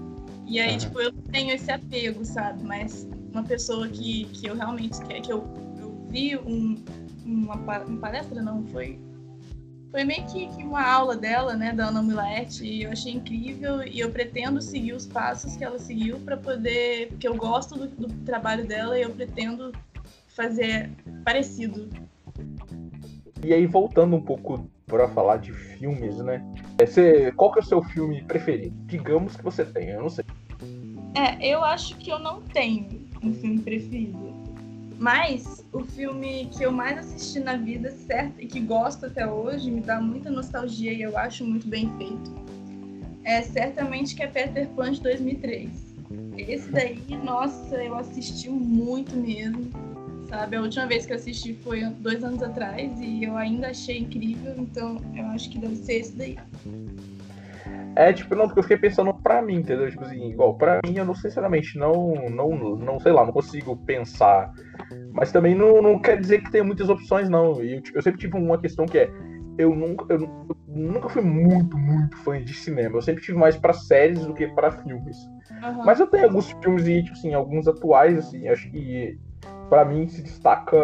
E 0.46 0.60
aí, 0.60 0.72
uhum. 0.72 0.78
tipo, 0.78 1.00
eu 1.00 1.12
tenho 1.12 1.52
esse 1.52 1.70
apego, 1.70 2.24
sabe? 2.24 2.62
Mas 2.62 3.08
uma 3.32 3.42
pessoa 3.42 3.88
que, 3.88 4.26
que 4.26 4.46
eu 4.46 4.54
realmente 4.54 5.00
que, 5.04 5.20
que 5.20 5.32
eu, 5.32 5.44
eu 5.78 6.06
vi 6.08 6.36
um, 6.36 6.76
uma, 7.24 7.54
uma 7.54 8.00
palestra, 8.00 8.42
não, 8.42 8.64
foi 8.66 8.98
foi 9.90 10.04
meio 10.04 10.26
que, 10.26 10.46
que, 10.48 10.62
uma 10.62 10.82
aula 10.82 11.16
dela, 11.16 11.54
né, 11.54 11.72
da 11.72 11.86
Ana 11.86 12.02
Milaerte, 12.02 12.66
e 12.66 12.82
eu 12.82 12.90
achei 12.90 13.14
incrível 13.14 13.82
e 13.82 14.00
eu 14.00 14.10
pretendo 14.10 14.60
seguir 14.60 14.92
os 14.92 15.06
passos 15.06 15.56
que 15.56 15.64
ela 15.64 15.78
seguiu 15.78 16.18
para 16.20 16.36
poder, 16.36 17.08
porque 17.08 17.26
eu 17.26 17.34
gosto 17.34 17.76
do, 17.76 17.86
do, 17.88 18.08
trabalho 18.24 18.66
dela 18.66 18.98
e 18.98 19.02
eu 19.02 19.10
pretendo 19.10 19.72
fazer 20.28 20.90
parecido. 21.24 21.88
E 23.42 23.52
aí 23.52 23.66
voltando 23.66 24.16
um 24.16 24.20
pouco 24.20 24.68
para 24.86 25.08
falar 25.08 25.38
de 25.38 25.52
filmes, 25.52 26.18
né? 26.18 26.42
Você, 26.80 27.32
qual 27.32 27.52
que 27.52 27.58
é 27.58 27.62
o 27.62 27.64
seu 27.64 27.82
filme 27.82 28.22
preferido? 28.22 28.74
Digamos 28.86 29.36
que 29.36 29.42
você 29.42 29.64
tenha, 29.64 29.94
eu 29.94 30.02
não 30.02 30.10
sei. 30.10 30.24
É, 31.14 31.46
eu 31.46 31.64
acho 31.64 31.96
que 31.96 32.10
eu 32.10 32.18
não 32.18 32.40
tenho 32.42 33.06
um 33.22 33.32
filme 33.32 33.58
preferido. 33.58 34.34
Mas 34.98 35.64
o 35.72 35.84
filme 35.84 36.48
que 36.56 36.62
eu 36.62 36.72
mais 36.72 36.98
assisti 36.98 37.40
na 37.40 37.56
vida, 37.56 37.90
certo, 37.90 38.40
e 38.40 38.46
que 38.46 38.60
gosto 38.60 39.06
até 39.06 39.26
hoje, 39.26 39.70
me 39.70 39.80
dá 39.80 40.00
muita 40.00 40.30
nostalgia 40.30 40.92
e 40.92 41.02
eu 41.02 41.16
acho 41.18 41.44
muito 41.44 41.68
bem 41.68 41.90
feito, 41.98 42.34
é 43.24 43.42
certamente 43.42 44.14
que 44.14 44.22
é 44.22 44.26
Peter 44.26 44.68
Pan 44.68 44.92
de 44.92 45.02
2003. 45.02 45.94
Esse 46.38 46.70
daí, 46.70 47.02
nossa, 47.22 47.82
eu 47.82 47.94
assisti 47.96 48.48
muito 48.48 49.16
mesmo, 49.16 49.70
sabe? 50.28 50.56
A 50.56 50.60
última 50.60 50.86
vez 50.86 51.06
que 51.06 51.12
eu 51.12 51.16
assisti 51.16 51.54
foi 51.54 51.84
dois 51.98 52.22
anos 52.22 52.42
atrás 52.42 52.98
e 53.00 53.24
eu 53.24 53.36
ainda 53.36 53.68
achei 53.68 53.98
incrível, 53.98 54.54
então 54.56 55.00
eu 55.14 55.24
acho 55.26 55.50
que 55.50 55.58
deve 55.58 55.76
ser 55.76 55.94
esse 55.94 56.16
daí. 56.16 56.38
É, 57.96 58.12
tipo, 58.12 58.34
não, 58.34 58.44
porque 58.46 58.58
eu 58.58 58.62
fiquei 58.62 58.76
pensando 58.76 59.12
pra 59.14 59.40
mim, 59.40 59.56
entendeu? 59.56 59.90
Tipo 59.90 60.04
assim, 60.04 60.30
igual, 60.30 60.54
pra 60.54 60.80
mim, 60.84 60.96
eu 60.96 61.04
não 61.04 61.14
sinceramente, 61.14 61.78
não, 61.78 62.14
não, 62.30 62.76
não 62.76 63.00
sei 63.00 63.10
lá, 63.10 63.24
não 63.24 63.32
consigo 63.32 63.74
pensar. 63.74 64.52
Mas 65.12 65.32
também 65.32 65.54
não, 65.54 65.80
não 65.80 65.98
quer 65.98 66.20
dizer 66.20 66.42
que 66.42 66.50
tenha 66.50 66.62
muitas 66.62 66.90
opções, 66.90 67.30
não. 67.30 67.62
E 67.62 67.74
eu, 67.74 67.80
tipo, 67.80 67.96
eu 67.96 68.02
sempre 68.02 68.20
tive 68.20 68.36
uma 68.36 68.58
questão 68.58 68.84
que 68.84 68.98
é, 68.98 69.10
eu 69.56 69.74
nunca, 69.74 70.12
eu, 70.12 70.20
eu 70.20 70.56
nunca 70.68 71.08
fui 71.08 71.22
muito, 71.22 71.78
muito 71.78 72.16
fã 72.18 72.38
de 72.38 72.52
cinema. 72.52 72.98
Eu 72.98 73.02
sempre 73.02 73.22
tive 73.22 73.38
mais 73.38 73.56
para 73.56 73.72
séries 73.72 74.26
do 74.26 74.34
que 74.34 74.46
para 74.48 74.70
filmes. 74.70 75.16
Uhum. 75.50 75.84
Mas 75.86 75.98
eu 75.98 76.06
tenho 76.06 76.24
alguns 76.24 76.50
filmes 76.62 76.86
e, 76.86 77.02
tipo 77.02 77.16
assim, 77.16 77.32
alguns 77.32 77.66
atuais, 77.66 78.18
assim, 78.18 78.46
acho 78.48 78.70
que 78.70 79.18
para 79.68 79.84
mim 79.84 80.06
se 80.08 80.22
destaca 80.22 80.76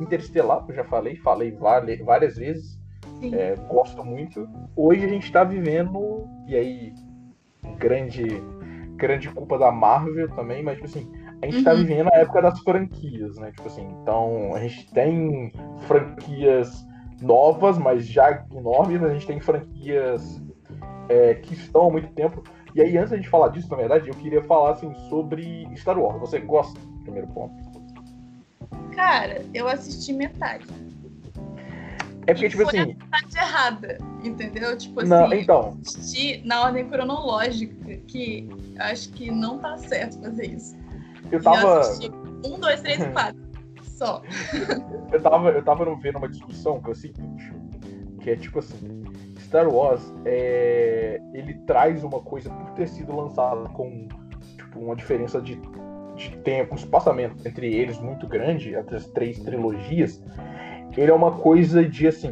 Interestelar, 0.00 0.64
eu 0.68 0.74
já 0.74 0.84
falei, 0.84 1.16
falei 1.16 1.56
várias 2.04 2.36
vezes 2.36 2.78
É, 3.32 3.56
gosto 3.68 4.04
muito. 4.04 4.48
Hoje 4.76 5.04
a 5.04 5.08
gente 5.08 5.30
tá 5.32 5.42
vivendo, 5.42 6.26
e 6.46 6.54
aí, 6.54 6.94
grande, 7.78 8.24
grande 8.96 9.28
culpa 9.30 9.58
da 9.58 9.72
Marvel 9.72 10.28
também, 10.30 10.62
mas 10.62 10.76
tipo 10.76 10.86
assim, 10.86 11.10
a 11.42 11.46
gente 11.46 11.64
tá 11.64 11.72
uhum. 11.72 11.78
vivendo 11.78 12.10
a 12.12 12.18
época 12.18 12.42
das 12.42 12.60
franquias, 12.60 13.36
né? 13.38 13.50
Tipo 13.52 13.68
assim, 13.68 13.88
então 14.00 14.54
a 14.54 14.60
gente 14.60 14.92
tem 14.92 15.52
franquias 15.80 16.86
novas, 17.20 17.78
mas 17.78 18.06
já 18.06 18.44
enormes, 18.52 19.02
a 19.02 19.12
gente 19.12 19.26
tem 19.26 19.40
franquias 19.40 20.40
é, 21.08 21.34
que 21.34 21.54
estão 21.54 21.88
há 21.88 21.90
muito 21.90 22.12
tempo. 22.12 22.42
E 22.74 22.80
aí, 22.80 22.96
antes 22.96 23.10
da 23.10 23.16
gente 23.16 23.28
falar 23.28 23.48
disso, 23.48 23.68
na 23.70 23.76
verdade, 23.76 24.08
eu 24.08 24.14
queria 24.14 24.42
falar 24.44 24.72
assim, 24.72 24.94
sobre 25.08 25.66
Star 25.74 25.98
Wars. 25.98 26.20
Você 26.20 26.38
gosta? 26.38 26.78
Primeiro 27.02 27.26
ponto. 27.28 27.54
Cara, 28.94 29.44
eu 29.54 29.68
assisti 29.68 30.12
metade. 30.12 30.66
É 32.26 32.34
porque, 32.34 32.46
e 32.46 32.50
tipo 32.50 32.64
foi 32.64 32.78
assim. 32.78 32.80
A 32.80 32.86
metade 32.86 33.36
errada, 33.36 33.98
entendeu? 34.22 34.76
Tipo 34.76 35.00
assim, 35.00 35.08
não, 35.08 35.32
então. 35.32 35.60
eu 35.60 35.78
assisti 35.80 36.42
na 36.44 36.62
ordem 36.64 36.86
cronológica, 36.88 37.96
que 38.06 38.48
acho 38.78 39.10
que 39.12 39.30
não 39.30 39.58
tá 39.58 39.78
certo 39.78 40.20
fazer 40.20 40.46
isso. 40.46 40.76
Eu 41.32 41.42
tava. 41.42 41.66
Eu 41.66 41.78
assisti 41.80 42.10
um, 42.44 42.60
dois, 42.60 42.80
três 42.82 43.00
e 43.00 43.08
quatro. 43.10 43.48
Só. 43.96 44.22
eu 45.10 45.20
tava, 45.22 45.50
eu 45.50 45.64
tava 45.64 45.96
vendo 45.96 46.18
uma 46.18 46.28
discussão 46.28 46.80
que 46.80 46.88
é 46.88 46.92
o 46.92 46.94
seguinte, 46.94 47.52
que 48.20 48.30
é 48.30 48.36
tipo 48.36 48.60
assim, 48.60 49.04
Star 49.40 49.68
Wars, 49.68 50.02
é, 50.24 51.20
ele 51.32 51.54
traz 51.66 52.04
uma 52.04 52.20
coisa 52.20 52.50
por 52.50 52.70
ter 52.72 52.86
sido 52.86 53.16
lançado 53.16 53.68
com 53.70 54.06
tipo, 54.56 54.78
uma 54.78 54.94
diferença 54.94 55.40
de, 55.40 55.56
tempo, 56.38 56.74
um 56.74 56.76
espaçamento 56.76 57.36
entre 57.46 57.74
eles 57.74 57.98
muito 57.98 58.26
grande, 58.26 58.74
as 58.74 59.06
três 59.08 59.38
trilogias, 59.38 60.22
ele 60.96 61.10
é 61.10 61.14
uma 61.14 61.32
coisa 61.32 61.84
de 61.84 62.08
assim. 62.08 62.30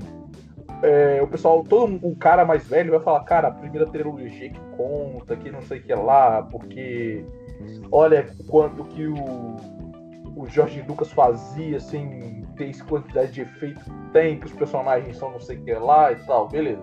É, 0.82 1.20
o 1.22 1.26
pessoal, 1.26 1.64
todo 1.64 1.98
o 2.02 2.14
cara 2.16 2.44
mais 2.44 2.66
velho 2.66 2.90
vai 2.90 3.00
falar, 3.00 3.20
cara, 3.24 3.48
a 3.48 3.50
primeira 3.50 3.86
trilogia 3.86 4.50
que 4.50 4.60
conta, 4.76 5.36
que 5.36 5.50
não 5.50 5.62
sei 5.62 5.78
o 5.78 5.82
que 5.82 5.94
lá, 5.94 6.42
porque 6.42 7.24
olha 7.90 8.26
quanto 8.46 8.84
que 8.84 9.06
o, 9.06 9.56
o 10.36 10.46
Jorge 10.48 10.84
Lucas 10.86 11.10
fazia, 11.12 11.78
assim, 11.78 12.44
tem 12.56 12.70
essa 12.70 12.84
quantidade 12.84 13.32
de 13.32 13.40
efeito 13.42 13.80
que 13.80 14.12
tem, 14.12 14.38
que 14.38 14.46
os 14.46 14.52
personagens 14.52 15.16
são 15.16 15.30
não 15.30 15.40
sei 15.40 15.56
o 15.56 15.62
que 15.62 15.72
lá 15.74 16.12
e 16.12 16.16
tal, 16.16 16.48
beleza. 16.48 16.82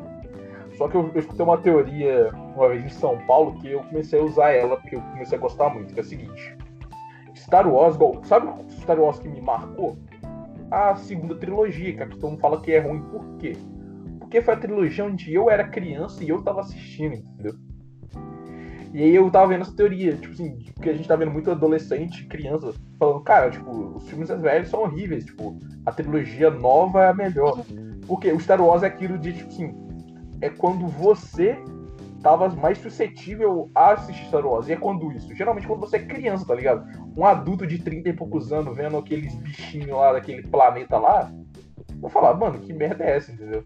Só 0.77 0.87
que 0.87 0.95
eu, 0.95 1.11
eu 1.13 1.19
escutei 1.19 1.45
uma 1.45 1.57
teoria 1.57 2.31
uma 2.55 2.69
vez 2.69 2.85
em 2.85 2.89
São 2.89 3.17
Paulo 3.25 3.53
que 3.59 3.71
eu 3.71 3.83
comecei 3.83 4.19
a 4.19 4.23
usar 4.23 4.51
ela 4.51 4.77
porque 4.77 4.95
eu 4.95 5.01
comecei 5.01 5.37
a 5.37 5.41
gostar 5.41 5.69
muito, 5.69 5.93
que 5.93 5.99
é 5.99 6.03
o 6.03 6.05
seguinte. 6.05 6.57
Star 7.53 7.71
Wars, 7.71 7.95
sabe 8.23 8.47
o 8.47 8.71
Star 8.81 8.99
Wars 8.99 9.19
que 9.19 9.29
me 9.29 9.39
marcou? 9.39 9.95
A 10.71 10.95
segunda 10.95 11.35
trilogia, 11.35 11.93
que 11.93 12.17
todo 12.17 12.31
mundo 12.31 12.39
fala 12.39 12.59
que 12.59 12.71
é 12.71 12.79
ruim. 12.79 12.99
Por 13.03 13.37
quê? 13.37 13.55
Porque 14.19 14.41
foi 14.41 14.55
a 14.55 14.57
trilogia 14.57 15.05
onde 15.05 15.31
eu 15.31 15.51
era 15.51 15.67
criança 15.67 16.23
e 16.23 16.29
eu 16.29 16.41
tava 16.41 16.61
assistindo, 16.61 17.13
entendeu? 17.13 17.53
E 18.91 19.03
aí 19.03 19.13
eu 19.13 19.29
tava 19.29 19.49
vendo 19.49 19.61
essa 19.61 19.75
teoria, 19.75 20.15
tipo 20.15 20.33
assim, 20.33 20.57
porque 20.73 20.89
a 20.89 20.93
gente 20.95 21.07
tá 21.07 21.15
vendo 21.15 21.29
muito 21.29 21.51
adolescente, 21.51 22.25
criança, 22.25 22.73
falando, 22.97 23.21
cara, 23.21 23.51
tipo, 23.51 23.69
os 23.69 24.09
filmes 24.09 24.29
velhos 24.29 24.69
são 24.69 24.81
horríveis, 24.81 25.23
tipo, 25.23 25.55
a 25.85 25.91
trilogia 25.91 26.49
nova 26.49 27.03
é 27.03 27.09
a 27.09 27.13
melhor. 27.13 27.63
Porque 28.07 28.31
o 28.31 28.39
Star 28.39 28.59
Wars 28.59 28.81
é 28.81 28.87
aquilo 28.87 29.19
de, 29.19 29.31
tipo 29.31 29.49
assim, 29.49 29.75
é 30.41 30.49
quando 30.49 30.87
você 30.87 31.63
tava 32.23 32.47
mais 32.49 32.77
suscetível 32.77 33.69
a 33.75 33.91
assistir 33.91 34.25
Star 34.25 34.45
Wars. 34.45 34.69
E 34.69 34.73
é 34.73 34.77
quando 34.77 35.11
isso? 35.11 35.35
Geralmente 35.35 35.67
quando 35.67 35.81
você 35.81 35.97
é 35.97 36.05
criança, 36.05 36.47
tá 36.47 36.55
ligado? 36.55 36.87
Um 37.15 37.25
adulto 37.25 37.67
de 37.67 37.77
30 37.77 38.09
e 38.09 38.13
poucos 38.13 38.53
anos 38.53 38.75
vendo 38.75 38.97
aqueles 38.97 39.35
bichinhos 39.35 39.89
lá 39.89 40.13
daquele 40.13 40.41
planeta 40.43 40.97
lá, 40.97 41.29
vou 41.99 42.09
falar, 42.09 42.33
mano, 42.35 42.59
que 42.59 42.73
merda 42.73 43.03
é 43.03 43.17
essa, 43.17 43.31
entendeu? 43.31 43.65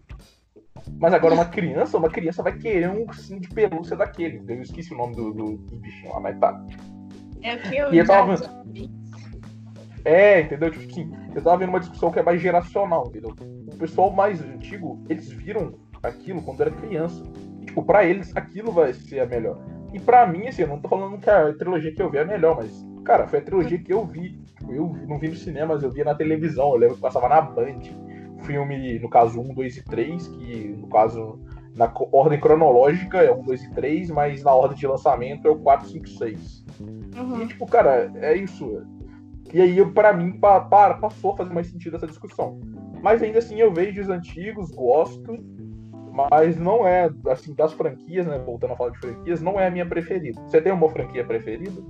Mas 0.98 1.14
agora 1.14 1.34
uma 1.34 1.44
criança, 1.44 1.96
uma 1.96 2.10
criança 2.10 2.42
vai 2.42 2.56
querer 2.56 2.90
um 2.90 3.02
ursinho 3.02 3.40
de 3.40 3.48
pelúcia 3.48 3.96
daquele. 3.96 4.42
Eu 4.46 4.62
esqueci 4.62 4.92
o 4.92 4.96
nome 4.96 5.14
do, 5.14 5.32
do, 5.32 5.56
do 5.56 5.76
bichinho 5.76 6.12
lá, 6.12 6.20
mas 6.20 6.38
tá. 6.38 6.60
É 7.42 7.54
o 7.54 7.58
que 7.62 7.76
eu, 7.76 7.94
e 7.94 7.98
eu 7.98 8.06
tava... 8.06 8.34
É, 10.04 10.40
entendeu? 10.40 10.70
Tipo 10.70 10.90
assim, 10.90 11.12
eu 11.34 11.42
tava 11.42 11.58
vendo 11.58 11.68
uma 11.68 11.80
discussão 11.80 12.10
que 12.10 12.18
é 12.18 12.22
mais 12.22 12.40
geracional, 12.40 13.06
entendeu? 13.08 13.34
O 13.72 13.76
pessoal 13.76 14.10
mais 14.10 14.40
antigo, 14.40 15.04
eles 15.08 15.28
viram 15.28 15.74
aquilo 16.02 16.42
quando 16.42 16.60
era 16.60 16.70
criança. 16.70 17.22
Tipo, 17.78 17.82
pra 17.84 18.04
eles 18.04 18.36
aquilo 18.36 18.72
vai 18.72 18.92
ser 18.92 19.20
a 19.20 19.26
melhor. 19.26 19.58
E 19.92 20.00
pra 20.00 20.26
mim, 20.26 20.48
assim, 20.48 20.62
eu 20.62 20.68
não 20.68 20.80
tô 20.80 20.88
falando 20.88 21.18
que 21.18 21.30
a 21.30 21.52
trilogia 21.54 21.94
que 21.94 22.02
eu 22.02 22.10
vi 22.10 22.18
é 22.18 22.22
a 22.22 22.24
melhor, 22.24 22.56
mas, 22.56 22.84
cara, 23.04 23.28
foi 23.28 23.38
a 23.38 23.42
trilogia 23.42 23.78
que 23.78 23.92
eu 23.92 24.04
vi. 24.04 24.32
Tipo, 24.56 24.72
eu 24.72 24.96
não 25.06 25.18
vi 25.18 25.28
no 25.28 25.36
cinema, 25.36 25.74
mas 25.74 25.82
eu 25.84 25.90
via 25.90 26.04
na 26.04 26.14
televisão. 26.14 26.70
Eu 26.72 26.76
lembro 26.76 26.96
que 26.96 27.02
passava 27.02 27.28
na 27.28 27.40
Band. 27.40 27.80
Filme, 28.42 28.98
no 28.98 29.08
caso, 29.08 29.40
1, 29.40 29.54
2 29.54 29.76
e 29.76 29.84
3, 29.84 30.28
que 30.28 30.76
no 30.78 30.88
caso, 30.88 31.40
na 31.76 31.92
ordem 32.12 32.40
cronológica 32.40 33.18
é 33.18 33.32
1, 33.32 33.42
2 33.44 33.62
e 33.62 33.70
3, 33.74 34.10
mas 34.10 34.42
na 34.42 34.52
ordem 34.52 34.76
de 34.76 34.86
lançamento 34.86 35.46
é 35.46 35.50
o 35.50 35.58
4, 35.58 35.88
5, 35.88 36.08
6. 36.08 36.64
Uhum. 37.16 37.42
E, 37.42 37.46
tipo, 37.46 37.66
cara, 37.66 38.10
é 38.16 38.36
isso. 38.36 38.82
E 39.52 39.60
aí, 39.60 39.84
para 39.92 40.12
mim, 40.12 40.32
pa, 40.32 40.60
pa, 40.60 40.94
passou 40.94 41.32
a 41.32 41.36
fazer 41.36 41.54
mais 41.54 41.68
sentido 41.68 41.96
essa 41.96 42.06
discussão. 42.06 42.60
Mas 43.02 43.22
ainda 43.22 43.38
assim, 43.38 43.60
eu 43.60 43.72
vejo 43.72 44.00
os 44.00 44.08
antigos, 44.08 44.70
gosto, 44.72 45.32
mas 46.18 46.58
não 46.58 46.86
é, 46.86 47.10
assim, 47.28 47.54
das 47.54 47.72
franquias, 47.72 48.26
né? 48.26 48.38
Voltando 48.38 48.72
a 48.72 48.76
falar 48.76 48.90
de 48.90 48.98
franquias, 48.98 49.40
não 49.40 49.60
é 49.60 49.68
a 49.68 49.70
minha 49.70 49.86
preferida. 49.86 50.40
Você 50.42 50.60
tem 50.60 50.72
uma 50.72 50.88
franquia 50.88 51.24
preferida? 51.24 51.80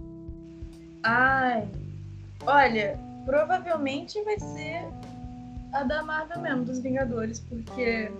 Ai. 1.02 1.66
Olha, 2.44 2.98
provavelmente 3.24 4.22
vai 4.22 4.38
ser 4.38 4.86
a 5.72 5.82
da 5.82 6.02
Marvel 6.02 6.40
mesmo, 6.40 6.64
dos 6.64 6.78
Vingadores, 6.78 7.40
porque 7.40 8.10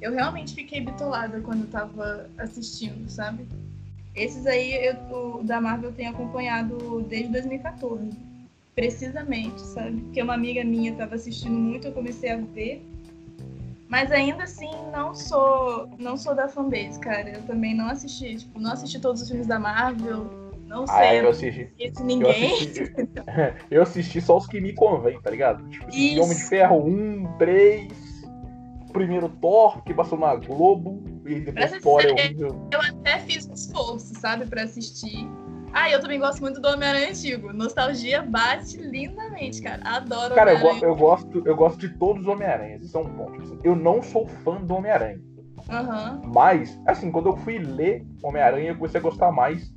eu 0.00 0.12
realmente 0.12 0.54
fiquei 0.54 0.80
bitolada 0.80 1.40
quando 1.40 1.62
eu 1.62 1.70
tava 1.70 2.26
assistindo, 2.38 3.08
sabe? 3.08 3.44
Esses 4.14 4.46
aí, 4.46 4.74
eu, 4.86 4.94
o 5.38 5.42
da 5.42 5.60
Marvel 5.60 5.90
eu 5.90 5.96
tenho 5.96 6.10
acompanhado 6.10 7.02
desde 7.08 7.28
2014. 7.32 8.10
Precisamente, 8.74 9.60
sabe? 9.60 10.00
Porque 10.00 10.22
uma 10.22 10.34
amiga 10.34 10.64
minha 10.64 10.94
tava 10.94 11.16
assistindo 11.16 11.54
muito, 11.54 11.88
eu 11.88 11.92
comecei 11.92 12.30
a 12.30 12.36
ver. 12.36 12.82
Mas 13.90 14.12
ainda 14.12 14.44
assim, 14.44 14.70
não 14.92 15.12
sou, 15.12 15.88
não 15.98 16.16
sou 16.16 16.32
da 16.32 16.48
fanbase, 16.48 17.00
cara. 17.00 17.30
Eu 17.30 17.42
também 17.42 17.74
não 17.74 17.88
assisti, 17.88 18.36
tipo, 18.36 18.60
não 18.60 18.72
assisti 18.72 19.00
todos 19.00 19.20
os 19.20 19.28
filmes 19.28 19.48
da 19.48 19.58
Marvel. 19.58 20.30
Não 20.68 20.86
sei. 20.86 20.96
Ah, 20.96 21.14
eu 21.16 21.28
assisti. 21.28 21.72
ninguém. 22.04 22.50
Eu 22.50 22.54
assisti, 22.54 22.92
eu 23.68 23.82
assisti, 23.82 24.20
só 24.20 24.36
os 24.36 24.46
que 24.46 24.60
me 24.60 24.72
convém, 24.72 25.20
tá 25.20 25.28
ligado? 25.28 25.68
Tipo, 25.68 25.88
assim, 25.88 26.20
Homem 26.20 26.36
de 26.36 26.44
Ferro 26.44 26.86
1, 26.86 27.36
3, 27.38 27.92
primeiro 28.92 29.28
Thor, 29.28 29.82
que 29.82 29.92
passou 29.92 30.16
na 30.16 30.36
Globo, 30.36 31.02
e 31.26 31.40
depois 31.40 31.82
Thor 31.82 32.00
é 32.04 32.12
horrível. 32.12 32.68
Eu 32.72 32.80
até 32.80 33.18
fiz 33.18 33.48
um 33.48 33.54
esforço, 33.54 34.14
sabe, 34.20 34.46
pra 34.46 34.62
assistir. 34.62 35.26
Ah, 35.72 35.90
eu 35.90 36.00
também 36.00 36.18
gosto 36.18 36.40
muito 36.40 36.60
do 36.60 36.68
Homem-Aranha 36.68 37.10
antigo. 37.10 37.52
Nostalgia 37.52 38.22
bate 38.22 38.76
lindamente, 38.76 39.62
cara. 39.62 39.82
Adoro 39.84 40.34
Cara, 40.34 40.52
eu, 40.52 40.78
eu, 40.82 40.96
gosto, 40.96 41.42
eu 41.46 41.56
gosto 41.56 41.78
de 41.78 41.88
todos 41.90 42.22
os 42.22 42.28
Homem-Aranhas. 42.28 42.82
Isso 42.82 42.96
é 42.96 43.00
um 43.00 43.08
ponto. 43.08 43.40
Assim, 43.40 43.58
eu 43.62 43.76
não 43.76 44.02
sou 44.02 44.26
fã 44.26 44.56
do 44.56 44.74
Homem-Aranha. 44.74 45.20
Uhum. 45.68 46.32
Mas, 46.34 46.80
assim, 46.86 47.10
quando 47.12 47.28
eu 47.28 47.36
fui 47.36 47.58
ler 47.58 48.04
Homem-Aranha, 48.22 48.70
eu 48.70 48.76
comecei 48.76 48.98
a 48.98 49.02
gostar 49.02 49.30
mais. 49.30 49.72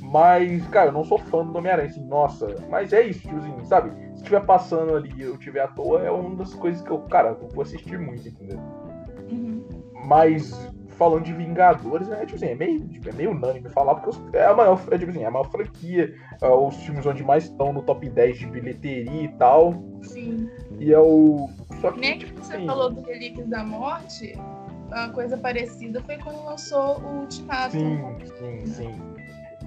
Mas, 0.00 0.66
cara, 0.68 0.88
eu 0.88 0.92
não 0.92 1.04
sou 1.04 1.18
fã 1.18 1.44
do 1.44 1.56
Homem-Aranha, 1.58 1.88
assim, 1.88 2.04
nossa. 2.06 2.46
Mas 2.70 2.92
é 2.92 3.02
isso, 3.02 3.26
tiozinho, 3.26 3.64
sabe? 3.64 3.90
Se 4.10 4.22
estiver 4.22 4.44
passando 4.44 4.94
ali 4.94 5.12
e 5.16 5.22
eu 5.22 5.34
estiver 5.34 5.62
à 5.62 5.68
toa, 5.68 6.02
é 6.02 6.10
uma 6.10 6.36
das 6.36 6.54
coisas 6.54 6.82
que 6.82 6.90
eu, 6.90 7.00
cara, 7.02 7.36
eu 7.40 7.48
vou 7.48 7.62
assistir 7.62 7.98
muito, 7.98 8.28
entendeu? 8.28 8.58
Uhum. 9.30 9.64
Mas 10.06 10.52
falando 10.94 11.24
de 11.24 11.32
Vingadores, 11.32 12.10
é, 12.10 12.24
tipo 12.24 12.36
assim, 12.36 12.46
é 12.46 12.54
meio, 12.54 12.80
tipo, 12.88 13.08
é 13.08 13.12
meio 13.12 13.30
unânime 13.30 13.68
falar, 13.70 13.96
porque 13.96 14.36
é 14.36 14.46
a 14.46 14.54
maior, 14.54 14.80
é, 14.90 14.98
tipo 14.98 15.10
assim, 15.10 15.22
é 15.22 15.26
a 15.26 15.30
maior 15.30 15.50
franquia, 15.50 16.14
é, 16.40 16.48
os 16.48 16.76
filmes 16.76 17.04
onde 17.06 17.22
mais 17.22 17.44
estão 17.44 17.72
no 17.72 17.82
top 17.82 18.08
10 18.08 18.38
de 18.38 18.46
bilheteria 18.46 19.22
e 19.22 19.28
tal. 19.36 19.74
Sim. 20.02 20.48
E 20.78 20.92
é 20.92 20.98
o. 20.98 21.48
Só 21.80 21.92
que, 21.92 22.00
Nem 22.00 22.18
tipo, 22.18 22.34
que 22.34 22.46
você 22.46 22.54
assim, 22.54 22.66
falou 22.66 22.90
do 22.90 23.00
Relíquias 23.02 23.48
da 23.48 23.64
Morte, 23.64 24.34
uma 24.88 25.08
coisa 25.10 25.36
parecida 25.36 26.00
foi 26.02 26.16
quando 26.18 26.44
lançou 26.44 27.00
o 27.00 27.20
Ultimato. 27.20 27.72
Sim, 27.72 27.98
sim, 28.38 28.66
sim. 28.66 29.14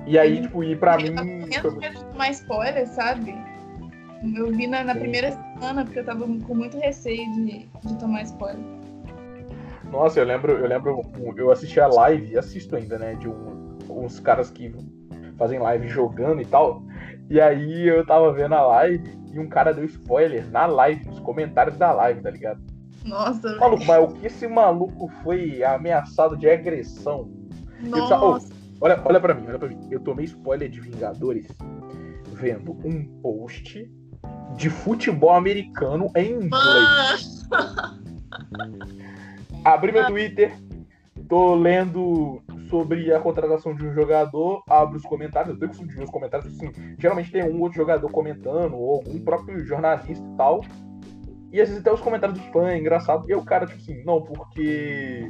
E 0.06 0.18
aí, 0.18 0.42
tipo, 0.42 0.64
e 0.64 0.76
pra 0.76 1.00
eu 1.00 1.14
mim. 1.14 1.50
Eu 1.52 1.72
de 1.72 2.06
tomar 2.06 2.32
spoiler, 2.32 2.88
sabe? 2.88 3.36
Eu 4.36 4.52
vi 4.52 4.66
na, 4.66 4.84
na 4.84 4.96
primeira 4.96 5.32
semana, 5.32 5.84
porque 5.84 6.00
eu 6.00 6.06
tava 6.06 6.26
com 6.26 6.56
muito 6.56 6.78
receio 6.80 7.32
de, 7.34 7.68
de 7.86 7.96
tomar 8.00 8.24
spoiler. 8.24 8.77
Nossa, 9.92 10.20
eu 10.20 10.26
lembro, 10.26 10.52
eu 10.52 10.68
lembro, 10.68 11.02
eu 11.38 11.52
assisti 11.52 11.80
a 11.80 11.88
live, 11.88 12.34
e 12.34 12.38
assisto 12.38 12.76
ainda, 12.76 12.98
né, 12.98 13.16
de 13.16 13.28
um, 13.28 13.78
uns 13.90 14.20
caras 14.20 14.52
que 14.52 14.74
fazem 15.38 15.60
live 15.60 15.88
jogando 15.88 16.42
e 16.42 16.46
tal. 16.46 16.84
E 17.30 17.40
aí 17.40 17.88
eu 17.88 18.06
tava 18.06 18.32
vendo 18.34 18.56
a 18.56 18.66
live 18.66 19.18
e 19.34 19.40
um 19.40 19.48
cara 19.48 19.74
deu 19.74 19.86
spoiler 19.86 20.50
na 20.50 20.66
live, 20.66 21.06
nos 21.06 21.20
comentários 21.20 21.78
da 21.78 21.92
live, 21.92 22.22
tá 22.22 22.30
ligado? 22.30 22.62
Nossa. 23.06 23.56
Maluco, 23.58 23.86
mas 23.86 24.04
o 24.04 24.14
que 24.16 24.28
esse 24.28 24.48
maluco 24.48 25.08
foi 25.24 25.64
ameaçado 25.64 26.36
de 26.36 26.50
agressão? 26.50 27.30
Nossa. 27.80 28.20
oh, 28.20 28.40
olha, 28.82 29.02
olha 29.06 29.20
pra 29.20 29.34
mim, 29.34 29.46
olha 29.48 29.60
pra 29.60 29.70
mim. 29.70 29.88
Eu 29.90 30.00
tomei 30.00 30.26
spoiler 30.26 30.70
de 30.70 30.82
Vingadores 30.82 31.48
vendo 32.34 32.72
um 32.84 33.06
post 33.22 33.90
de 34.56 34.70
futebol 34.70 35.32
americano 35.32 36.10
em 36.16 36.34
inglês. 36.34 37.48
Abri 39.64 39.92
meu 39.92 40.06
Twitter, 40.08 40.54
tô 41.28 41.56
lendo 41.56 42.42
sobre 42.70 43.14
a 43.14 43.20
contratação 43.20 43.76
de 43.76 43.86
um 43.86 43.94
jogador, 43.94 44.64
abro 44.70 44.98
os 44.98 45.04
comentários, 45.04 45.54
eu 45.54 45.60
tenho 45.60 45.88
de 45.88 45.96
ver 45.96 46.04
os 46.04 46.10
comentários, 46.10 46.54
assim, 46.54 46.72
geralmente 46.98 47.32
tem 47.32 47.44
um 47.44 47.62
outro 47.62 47.78
jogador 47.78 48.10
comentando, 48.10 48.76
ou 48.76 48.96
algum 48.96 49.20
próprio 49.20 49.66
jornalista 49.66 50.24
e 50.24 50.38
tal. 50.38 50.62
E 51.52 51.62
às 51.62 51.70
vezes 51.70 51.82
até 51.82 51.92
os 51.92 52.02
comentários 52.02 52.38
dos 52.38 52.48
fãs, 52.50 52.74
é 52.74 52.78
engraçado. 52.78 53.30
E 53.30 53.34
o 53.34 53.44
cara, 53.44 53.66
tipo 53.66 53.80
assim, 53.80 54.04
não, 54.04 54.22
porque 54.22 55.30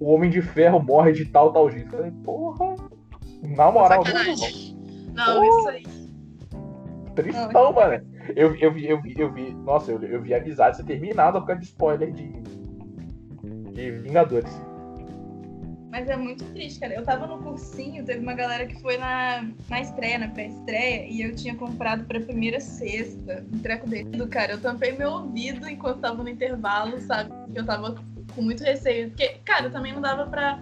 o 0.00 0.12
Homem 0.12 0.30
de 0.30 0.42
Ferro 0.42 0.82
morre 0.82 1.12
de 1.12 1.26
tal, 1.26 1.52
tal 1.52 1.70
jeito. 1.70 1.94
Eu 1.94 1.98
falei, 1.98 2.12
porra, 2.24 2.74
na 3.42 3.70
moral, 3.70 4.02
não, 5.14 5.24
não, 5.26 5.44
isso 5.44 5.68
aí. 5.68 5.84
Tristão, 7.14 7.50
não, 7.52 7.72
mano. 7.72 8.04
Eu, 8.34 8.54
eu, 8.56 8.72
vi, 8.72 8.88
eu, 8.88 9.00
vi, 9.00 9.14
eu 9.16 9.32
vi, 9.32 9.54
nossa, 9.54 9.92
eu, 9.92 10.02
eu 10.02 10.20
vi 10.20 10.34
amizade 10.34 10.76
ser 10.76 10.84
terminada 10.84 11.40
por 11.40 11.46
causa 11.46 11.60
de 11.60 11.66
spoiler 11.66 12.10
de, 12.10 12.26
de 13.74 13.90
Vingadores. 13.90 14.50
Mas 15.90 16.08
é 16.08 16.16
muito 16.16 16.44
triste, 16.46 16.80
cara. 16.80 16.94
Eu 16.94 17.04
tava 17.04 17.24
no 17.26 17.38
cursinho, 17.38 18.04
teve 18.04 18.18
uma 18.18 18.34
galera 18.34 18.66
que 18.66 18.80
foi 18.80 18.96
na, 18.96 19.48
na 19.68 19.80
estreia, 19.80 20.18
na 20.18 20.28
pré-estreia, 20.28 21.06
e 21.08 21.22
eu 21.22 21.36
tinha 21.36 21.54
comprado 21.54 22.04
pra 22.04 22.18
primeira 22.20 22.58
sexta, 22.58 23.46
um 23.52 23.60
treco 23.60 23.88
dele. 23.88 24.26
Cara, 24.26 24.54
eu 24.54 24.60
tampei 24.60 24.90
meu 24.90 25.08
ouvido 25.08 25.68
enquanto 25.68 26.00
tava 26.00 26.20
no 26.22 26.28
intervalo, 26.28 26.98
sabe? 27.00 27.30
Que 27.52 27.60
eu 27.60 27.64
tava 27.64 27.94
com 28.34 28.42
muito 28.42 28.64
receio. 28.64 29.10
Porque, 29.10 29.36
cara, 29.44 29.70
também 29.70 29.92
não 29.92 30.00
dava 30.00 30.26
pra. 30.26 30.60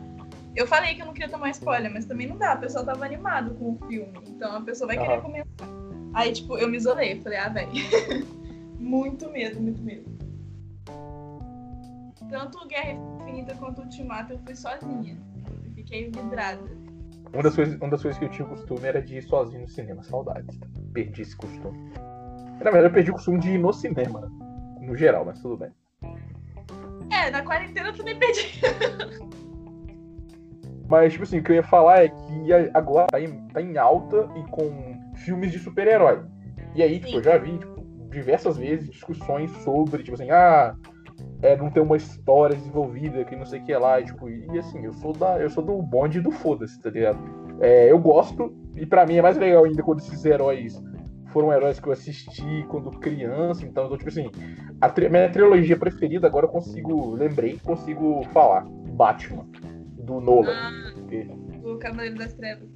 Eu 0.55 0.67
falei 0.67 0.95
que 0.95 1.01
eu 1.01 1.07
não 1.07 1.15
queria 1.15 1.31
tomar 1.31 1.49
spoiler, 1.49 1.91
mas 1.91 2.05
também 2.05 2.27
não 2.27 2.37
dá. 2.37 2.53
A 2.53 2.57
pessoa 2.57 2.85
tava 2.85 3.03
animado 3.07 3.55
com 3.55 3.73
o 3.73 3.79
filme. 3.89 4.13
Então 4.29 4.57
a 4.57 4.61
pessoa 4.61 4.87
vai 4.87 4.99
querer 4.99 5.23
comentar. 5.23 5.67
Aí, 6.13 6.31
tipo, 6.33 6.59
eu 6.59 6.69
me 6.69 6.77
isolei. 6.77 7.19
Falei, 7.23 7.39
ah, 7.39 7.49
velho. 7.49 7.71
muito 8.79 9.31
medo, 9.31 9.59
muito 9.59 9.81
medo. 9.81 10.05
Tanto 12.33 12.67
Guerra 12.67 12.93
Infinita 12.93 13.55
quanto 13.57 13.83
Ultimato 13.83 14.33
eu 14.33 14.39
fui 14.39 14.57
sozinha. 14.57 15.19
Eu 15.67 15.71
fiquei 15.75 16.07
vidrada. 16.07 16.63
Uma 17.31 17.43
das, 17.43 17.55
coisas, 17.55 17.79
uma 17.79 17.91
das 17.91 18.01
coisas 18.01 18.19
que 18.19 18.25
eu 18.25 18.31
tinha 18.31 18.49
costume 18.49 18.89
era 18.89 19.03
de 19.03 19.19
ir 19.19 19.23
sozinho 19.23 19.61
no 19.61 19.69
cinema. 19.69 20.03
Saudades. 20.03 20.59
Perdi 20.95 21.21
esse 21.21 21.37
costume. 21.37 21.93
Na 22.59 22.71
verdade, 22.71 22.87
eu 22.87 22.91
perdi 22.91 23.11
o 23.11 23.15
costume 23.15 23.39
de 23.39 23.51
ir 23.51 23.59
no 23.59 23.71
cinema. 23.71 24.33
No 24.81 24.97
geral, 24.97 25.27
mas 25.27 25.43
tudo 25.43 25.59
bem. 25.59 25.71
É, 27.13 27.31
na 27.31 27.43
quarentena 27.43 27.89
eu 27.89 27.95
também 27.95 28.19
perdi. 28.19 28.61
Mas, 30.89 31.13
tipo 31.13 31.25
assim, 31.25 31.39
o 31.39 31.43
que 31.43 31.53
eu 31.53 31.57
ia 31.57 31.63
falar 31.63 32.05
é 32.05 32.09
que 32.11 32.53
agora 32.75 33.07
tá 33.07 33.19
em, 33.19 33.49
tá 33.49 33.63
em 33.63 33.79
alta 33.79 34.29
e 34.37 34.43
com 34.51 34.95
filmes 35.15 35.51
de 35.51 35.59
super-herói. 35.59 36.23
E 36.75 36.83
aí, 36.83 37.01
tipo, 37.01 37.17
eu 37.17 37.23
já 37.23 37.39
vi 37.39 37.57
tipo, 37.57 37.83
diversas 38.11 38.59
vezes 38.59 38.91
discussões 38.91 39.51
sobre, 39.63 40.03
tipo 40.03 40.15
assim, 40.15 40.31
ah, 40.31 40.77
é, 41.43 41.57
não 41.57 41.71
tem 41.71 41.83
uma 41.83 41.97
história 41.97 42.57
desenvolvida, 42.57 43.25
que 43.25 43.35
não 43.35 43.45
sei 43.45 43.61
o 43.61 43.65
que 43.65 43.75
lá, 43.75 44.01
e, 44.01 44.05
tipo, 44.05 44.31
e 44.31 44.59
assim, 44.59 44.85
eu 44.85 44.93
sou, 44.95 45.13
da, 45.13 45.39
eu 45.41 45.51
sou 45.51 45.63
do 45.63 45.83
bonde 45.83 46.21
do 46.21 46.31
foda-se, 46.31 46.81
tá 46.81 46.89
ligado? 46.89 47.19
É, 47.61 47.91
eu 47.91 47.99
gosto, 47.99 48.55
e 48.77 48.87
para 48.87 49.05
mim 49.05 49.17
é 49.17 49.23
mais 49.23 49.37
legal 49.37 49.65
ainda 49.65 49.83
quando 49.83 49.99
esses 49.99 50.25
heróis 50.25 50.81
foram 51.33 51.53
heróis 51.53 51.81
que 51.81 51.89
eu 51.89 51.93
assisti 51.93 52.65
quando 52.69 52.91
criança, 52.91 53.67
então, 53.67 53.87
então 53.87 53.99
tipo 53.99 54.09
assim, 54.09 54.31
a 54.81 54.89
tri 54.89 55.09
minha 55.09 55.31
trilogia 55.31 55.77
preferida, 55.77 56.27
agora 56.29 56.47
eu 56.47 56.51
consigo, 56.51 57.15
lembrei, 57.15 57.59
consigo 57.65 58.23
falar, 58.33 58.65
Batman, 58.93 59.47
do 59.99 60.21
Nolan. 60.21 60.53
Ah, 60.53 60.93
o 61.65 61.77
Cavaleiro 61.79 62.17
das 62.17 62.35
Trevas. 62.35 62.69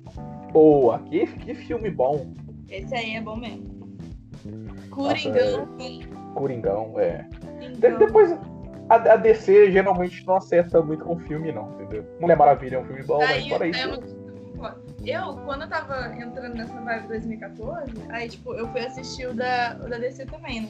Boa, 0.53 0.99
que, 1.01 1.27
que 1.27 1.55
filme 1.55 1.91
bom. 1.91 2.33
Esse 2.69 2.95
aí 2.95 3.15
é 3.15 3.21
bom 3.21 3.37
mesmo. 3.37 3.77
Coringão. 4.91 5.67
Nossa, 5.67 5.83
é... 5.83 6.35
Coringão, 6.35 7.01
é. 7.01 7.29
Coringão. 7.59 7.99
Depois, 7.99 8.39
a, 8.89 8.95
a, 8.95 9.17
DC 9.17 9.73
geralmente 9.73 10.27
não 10.27 10.37
acerta 10.37 10.81
muito 10.83 11.05
com 11.05 11.19
filme, 11.19 11.53
não, 11.53 11.73
entendeu? 11.73 12.05
Mulher 12.21 12.37
Maravilha 12.37 12.77
é 12.77 12.79
um 12.79 12.85
filme 12.85 13.03
bom, 13.03 13.21
aí, 13.23 13.41
mas 13.41 13.49
fora 13.49 13.67
isso. 13.69 14.27
Eu, 15.05 15.37
quando 15.45 15.63
eu 15.63 15.69
tava 15.69 16.15
entrando 16.17 16.55
nessa 16.55 16.81
vibe 16.81 17.09
2014, 17.09 17.93
aí, 18.09 18.29
tipo, 18.29 18.55
eu 18.55 18.67
fui 18.69 18.81
assistir 18.81 19.27
o 19.27 19.35
da, 19.35 19.77
o 19.85 19.89
da 19.89 19.99
DC 19.99 20.27
também, 20.27 20.63
né? 20.63 20.69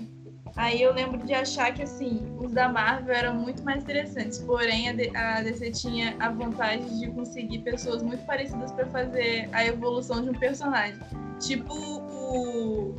Aí 0.57 0.81
eu 0.81 0.93
lembro 0.93 1.19
de 1.19 1.35
achar 1.35 1.73
que, 1.73 1.83
assim, 1.83 2.35
os 2.39 2.53
da 2.53 2.69
Marvel 2.69 3.15
eram 3.15 3.35
muito 3.35 3.63
mais 3.63 3.83
interessantes. 3.83 4.39
Porém, 4.39 4.89
a, 4.89 5.43
DC 5.43 5.71
tinha 5.73 6.17
a 6.19 6.31
vantagem 6.31 6.87
de 6.99 7.11
conseguir 7.11 7.59
pessoas 7.59 8.03
muito 8.03 8.25
parecidas 8.25 8.73
para 8.73 8.87
fazer 8.87 9.49
a 9.53 9.67
evolução 9.67 10.23
de 10.23 10.31
um 10.31 10.35
personagem. 10.35 10.99
Tipo 11.41 11.75
o, 11.75 12.97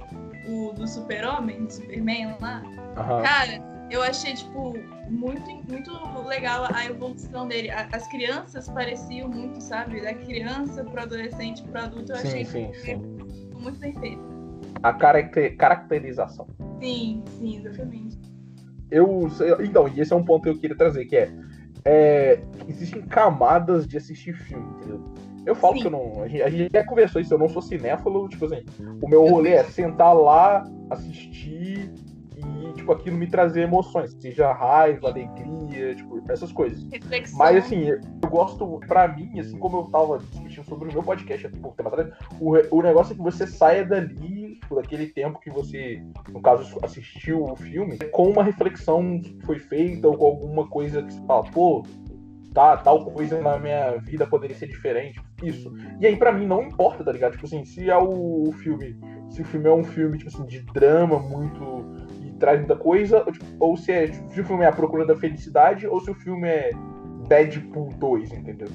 o 0.47 0.73
do 0.73 0.87
Super-Homem, 0.87 1.65
do 1.65 1.73
Superman 1.73 2.35
lá. 2.39 2.61
Uhum. 2.63 3.23
Cara, 3.23 3.76
eu 3.89 4.01
achei, 4.01 4.33
tipo, 4.33 4.73
muito, 5.09 5.49
muito 5.69 5.91
legal 6.27 6.67
a 6.73 6.85
evolução 6.85 7.47
dele. 7.47 7.69
As 7.69 8.07
crianças 8.07 8.69
pareciam 8.69 9.29
muito, 9.29 9.61
sabe? 9.61 10.01
Da 10.01 10.13
criança 10.13 10.83
pro 10.83 11.01
adolescente 11.01 11.63
pro 11.63 11.79
adulto. 11.79 12.11
Eu 12.11 12.17
sim, 12.17 12.27
achei 12.27 12.45
sim, 12.45 12.73
sim. 12.73 12.95
muito 13.55 13.79
bem 13.79 13.93
feito. 13.99 14.21
A 14.83 14.93
caracter, 14.93 15.55
caracterização. 15.57 16.47
Sim, 16.81 17.23
sim, 17.39 17.57
exatamente. 17.57 18.17
Eu, 18.91 19.29
então, 19.63 19.87
e 19.87 19.99
esse 19.99 20.13
é 20.13 20.15
um 20.15 20.23
ponto 20.23 20.43
que 20.43 20.49
eu 20.49 20.57
queria 20.57 20.77
trazer, 20.77 21.05
que 21.05 21.15
é, 21.15 21.31
é 21.83 22.39
existem 22.67 23.01
camadas 23.01 23.87
de 23.87 23.97
assistir 23.97 24.33
filme, 24.33 24.65
entendeu? 24.77 25.03
Eu 25.45 25.55
falo 25.55 25.75
Sim. 25.75 25.81
que 25.81 25.87
eu 25.87 25.91
não. 25.91 26.23
A 26.23 26.27
gente, 26.27 26.41
a 26.43 26.49
gente 26.49 26.69
já 26.73 26.85
conversou 26.85 27.21
isso, 27.21 27.33
eu 27.33 27.37
não 27.37 27.47
sou 27.47 27.61
cinéfalo, 27.61 28.27
tipo 28.27 28.45
assim, 28.45 28.65
o 29.01 29.07
meu 29.07 29.25
rolê 29.25 29.51
é 29.51 29.63
sentar 29.63 30.13
lá, 30.13 30.69
assistir 30.89 31.89
e, 32.37 32.73
tipo, 32.73 32.91
aquilo 32.91 33.17
me 33.17 33.27
trazer 33.27 33.61
emoções, 33.61 34.13
seja 34.19 34.51
raiva, 34.53 35.09
alegria, 35.09 35.95
tipo, 35.95 36.21
essas 36.29 36.51
coisas. 36.51 36.83
Reflexão. 36.91 37.37
Mas, 37.37 37.57
assim, 37.57 37.89
eu 37.89 37.99
gosto, 38.29 38.79
pra 38.87 39.07
mim, 39.07 39.39
assim 39.39 39.57
como 39.57 39.79
eu 39.79 39.83
tava 39.85 40.19
discutindo 40.19 40.65
sobre 40.65 40.89
o 40.89 40.93
meu 40.93 41.03
podcast 41.03 41.47
há 41.47 41.49
pouco 41.49 41.75
tempo 41.75 41.89
atrás, 41.89 42.09
o, 42.39 42.53
o 42.71 42.81
negócio 42.81 43.13
é 43.13 43.15
que 43.15 43.21
você 43.21 43.47
saia 43.47 43.85
dali, 43.85 44.55
tipo, 44.59 44.75
daquele 44.75 45.07
tempo 45.07 45.39
que 45.39 45.49
você, 45.49 46.01
no 46.29 46.41
caso, 46.41 46.77
assistiu 46.83 47.43
o 47.43 47.55
filme, 47.55 47.97
com 48.11 48.29
uma 48.29 48.43
reflexão 48.43 49.19
que 49.19 49.39
foi 49.45 49.59
feita 49.59 50.07
ou 50.07 50.17
com 50.17 50.25
alguma 50.25 50.67
coisa 50.67 51.01
que 51.01 51.13
você 51.13 51.25
fala, 51.25 51.43
pô, 51.51 51.83
tá, 52.57 52.75
tal 52.75 53.05
coisa 53.05 53.39
na 53.39 53.59
minha 53.59 53.97
vida 53.97 54.25
poderia 54.25 54.55
ser 54.55 54.67
diferente. 54.67 55.21
Isso. 55.43 55.71
E 55.99 56.07
aí, 56.07 56.15
pra 56.15 56.31
mim, 56.31 56.47
não 56.47 56.63
importa, 56.63 57.03
tá 57.03 57.11
ligado? 57.11 57.33
Tipo 57.33 57.45
assim, 57.45 57.63
se 57.63 57.87
é 57.87 57.97
o 57.97 58.51
filme. 58.53 58.99
Se 59.29 59.43
o 59.43 59.45
filme 59.45 59.67
é 59.67 59.73
um 59.73 59.83
filme, 59.83 60.17
tipo 60.17 60.29
assim, 60.29 60.45
de 60.45 60.61
drama 60.73 61.19
muito 61.19 61.76
traz 62.37 62.59
muita 62.59 62.75
coisa, 62.75 63.23
ou, 63.25 63.31
tipo, 63.31 63.45
ou 63.59 63.77
se, 63.77 63.91
é, 63.91 64.07
tipo, 64.07 64.29
se 64.33 64.41
o 64.41 64.45
filme 64.45 64.63
é 64.63 64.67
A 64.67 64.71
Procura 64.71 65.05
da 65.05 65.15
Felicidade, 65.15 65.87
ou 65.87 65.99
se 65.99 66.11
o 66.11 66.15
filme 66.15 66.47
é 66.47 66.71
Deadpool 67.27 67.93
2, 67.93 68.31
entendeu? 68.31 68.67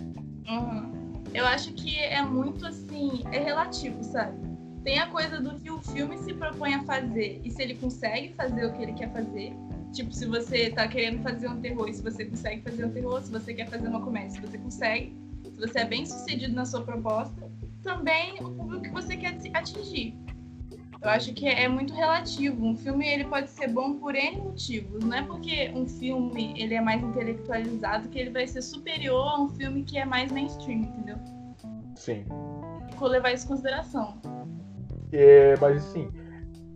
Uhum. 0.48 0.92
Eu 1.34 1.46
acho 1.46 1.72
que 1.72 1.98
é 1.98 2.22
muito 2.22 2.66
assim, 2.66 3.22
é 3.32 3.38
relativo, 3.38 4.02
sabe? 4.04 4.36
Tem 4.84 4.98
a 4.98 5.06
coisa 5.06 5.40
do 5.40 5.54
que 5.54 5.70
o 5.70 5.78
filme 5.78 6.18
se 6.18 6.34
propõe 6.34 6.74
a 6.74 6.82
fazer 6.82 7.40
e 7.44 7.50
se 7.50 7.62
ele 7.62 7.74
consegue 7.76 8.34
fazer 8.34 8.66
o 8.66 8.72
que 8.72 8.82
ele 8.82 8.92
quer 8.92 9.10
fazer. 9.12 9.54
Tipo, 9.92 10.12
se 10.12 10.26
você 10.26 10.70
tá 10.70 10.88
querendo 10.88 11.22
fazer 11.22 11.48
um 11.48 11.60
terror 11.60 11.88
e 11.88 11.94
se 11.94 12.02
você 12.02 12.24
consegue 12.24 12.62
fazer 12.62 12.84
um 12.84 12.90
terror, 12.90 13.22
se 13.22 13.30
você 13.30 13.54
quer 13.54 13.68
fazer 13.68 13.88
uma 13.88 14.00
comédia, 14.00 14.30
se 14.30 14.40
você 14.40 14.58
consegue, 14.58 15.16
se 15.44 15.60
você 15.60 15.80
é 15.80 15.84
bem 15.84 16.04
sucedido 16.04 16.54
na 16.54 16.64
sua 16.64 16.82
proposta, 16.82 17.50
também 17.82 18.34
o 18.40 18.50
público 18.50 18.82
que 18.82 18.90
você 18.90 19.16
quer 19.16 19.36
atingir. 19.54 20.16
Eu 21.02 21.10
acho 21.10 21.34
que 21.34 21.48
é 21.48 21.66
muito 21.68 21.92
relativo. 21.92 22.64
Um 22.64 22.76
filme 22.76 23.08
ele 23.08 23.24
pode 23.24 23.50
ser 23.50 23.66
bom 23.68 23.94
por 23.94 24.14
N 24.14 24.38
motivos. 24.38 25.04
Não 25.04 25.16
é 25.16 25.22
porque 25.22 25.72
um 25.74 25.84
filme 25.86 26.54
ele 26.56 26.74
é 26.74 26.80
mais 26.80 27.02
intelectualizado 27.02 28.08
que 28.08 28.18
ele 28.20 28.30
vai 28.30 28.46
ser 28.46 28.62
superior 28.62 29.26
a 29.28 29.40
um 29.40 29.48
filme 29.48 29.82
que 29.82 29.98
é 29.98 30.04
mais 30.04 30.30
mainstream, 30.30 30.82
entendeu? 30.82 31.16
Sim. 31.96 32.24
Vou 32.96 33.08
levar 33.08 33.32
isso 33.32 33.46
em 33.46 33.48
consideração. 33.48 34.14
É, 35.10 35.56
mas 35.60 35.84
assim, 35.84 36.08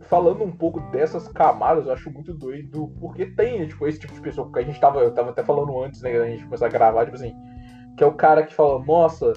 falando 0.09 0.43
um 0.43 0.51
pouco 0.51 0.81
dessas 0.91 1.29
camadas, 1.29 1.87
eu 1.87 1.93
acho 1.93 2.11
muito 2.11 2.35
doido, 2.35 2.93
porque 2.99 3.27
tem, 3.27 3.67
tipo, 3.69 3.87
esse 3.87 4.01
tipo 4.01 4.13
de 4.13 4.21
pessoa, 4.21 4.51
que 4.53 4.59
a 4.59 4.63
gente 4.63 4.81
tava, 4.81 5.01
eu 5.01 5.15
tava 5.15 5.31
até 5.31 5.45
falando 5.45 5.83
antes, 5.83 6.03
né, 6.03 6.19
da 6.19 6.27
gente 6.27 6.45
começar 6.45 6.67
a 6.67 6.71
gravar, 6.71 7.05
tipo 7.05 7.17
assim, 7.17 7.33
que 7.97 8.03
é 8.03 8.07
o 8.07 8.13
cara 8.13 8.45
que 8.45 8.55
fala, 8.55 8.85
nossa, 8.85 9.33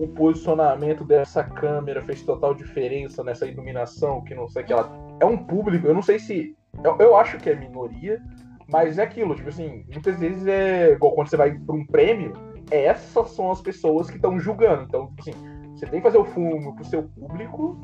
o 0.00 0.08
posicionamento 0.08 1.04
dessa 1.04 1.44
câmera 1.44 2.00
fez 2.00 2.22
total 2.22 2.54
diferença 2.54 3.22
nessa 3.22 3.46
iluminação, 3.46 4.24
que 4.24 4.34
não 4.34 4.48
sei 4.48 4.62
que 4.62 4.72
ela. 4.72 4.90
É 5.20 5.26
um 5.26 5.36
público, 5.36 5.86
eu 5.86 5.92
não 5.92 6.00
sei 6.00 6.18
se. 6.18 6.56
Eu, 6.82 6.96
eu 6.98 7.16
acho 7.16 7.36
que 7.36 7.50
é 7.50 7.54
minoria, 7.54 8.18
mas 8.66 8.98
é 8.98 9.02
aquilo, 9.02 9.34
tipo 9.34 9.50
assim, 9.50 9.84
muitas 9.92 10.18
vezes 10.18 10.46
é 10.46 10.92
igual 10.92 11.12
quando 11.12 11.28
você 11.28 11.36
vai 11.36 11.52
para 11.52 11.74
um 11.74 11.84
prêmio, 11.84 12.32
essas 12.70 13.32
são 13.32 13.50
as 13.50 13.60
pessoas 13.60 14.08
que 14.08 14.16
estão 14.16 14.40
julgando. 14.40 14.84
Então, 14.84 15.08
tipo 15.08 15.20
assim, 15.20 15.34
você 15.76 15.84
tem 15.84 16.00
que 16.00 16.06
fazer 16.06 16.18
o 16.18 16.24
filme 16.24 16.74
pro 16.74 16.84
seu 16.84 17.02
público, 17.02 17.78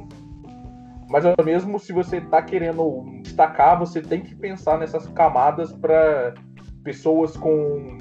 mas 1.10 1.24
mesmo 1.44 1.78
se 1.78 1.92
você 1.92 2.18
tá 2.20 2.40
querendo 2.40 3.04
destacar, 3.22 3.78
você 3.78 4.00
tem 4.00 4.22
que 4.22 4.34
pensar 4.34 4.78
nessas 4.78 5.06
camadas 5.08 5.70
para 5.74 6.32
pessoas 6.82 7.36
com, 7.36 7.98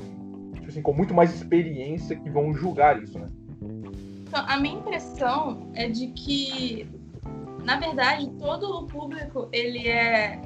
tipo 0.53 0.67
assim, 0.67 0.81
com 0.81 0.93
muito 0.93 1.13
mais 1.13 1.35
experiência 1.35 2.15
que 2.15 2.29
vão 2.29 2.53
julgar 2.53 3.01
isso, 3.03 3.19
né? 3.19 3.27
Então, 4.27 4.43
a 4.47 4.57
minha 4.57 4.75
impressão 4.75 5.69
é 5.73 5.87
de 5.87 6.07
que, 6.07 6.87
na 7.63 7.79
verdade, 7.79 8.29
todo 8.39 8.79
o 8.79 8.87
público, 8.87 9.47
ele 9.51 9.87
é 9.87 10.41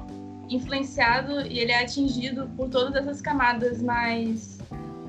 influenciado 0.48 1.40
e 1.46 1.58
ele 1.60 1.72
é 1.72 1.82
atingido 1.82 2.48
por 2.56 2.68
todas 2.68 2.94
essas 2.94 3.20
camadas 3.20 3.80
mais, 3.80 4.58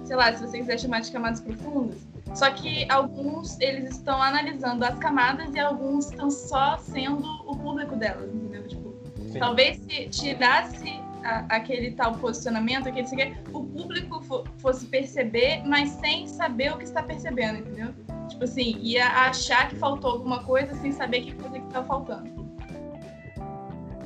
sei 0.03 0.15
lá, 0.15 0.31
se 0.33 0.45
você 0.45 0.59
quiser 0.59 0.79
chamar 0.79 1.01
de 1.01 1.11
camadas 1.11 1.41
profundas. 1.41 1.97
Só 2.33 2.49
que 2.51 2.89
alguns 2.89 3.59
eles 3.59 3.91
estão 3.91 4.21
analisando 4.21 4.85
as 4.85 4.97
camadas 4.99 5.53
e 5.53 5.59
alguns 5.59 6.09
estão 6.09 6.29
só 6.29 6.77
sendo 6.77 7.27
o 7.45 7.57
público 7.57 7.95
delas, 7.95 8.33
entendeu? 8.33 8.67
Tipo, 8.67 8.95
Sim. 9.31 9.39
talvez 9.39 9.77
se 9.79 10.07
tirasse 10.07 11.00
a, 11.23 11.45
aquele 11.49 11.91
tal 11.91 12.13
posicionamento, 12.13 12.87
aquele 12.87 13.37
o 13.53 13.63
público 13.63 14.21
fosse 14.57 14.85
perceber, 14.85 15.63
mas 15.65 15.89
sem 15.89 16.27
saber 16.27 16.73
o 16.73 16.77
que 16.77 16.83
está 16.83 17.03
percebendo, 17.03 17.59
entendeu? 17.59 17.93
Tipo 18.27 18.43
assim, 18.43 18.77
ia 18.79 19.07
achar 19.07 19.69
que 19.69 19.75
faltou 19.75 20.11
alguma 20.11 20.43
coisa 20.43 20.73
sem 20.75 20.91
saber 20.91 21.21
que 21.21 21.35
coisa 21.35 21.59
que 21.59 21.65
estava 21.67 21.85
faltando. 21.85 22.29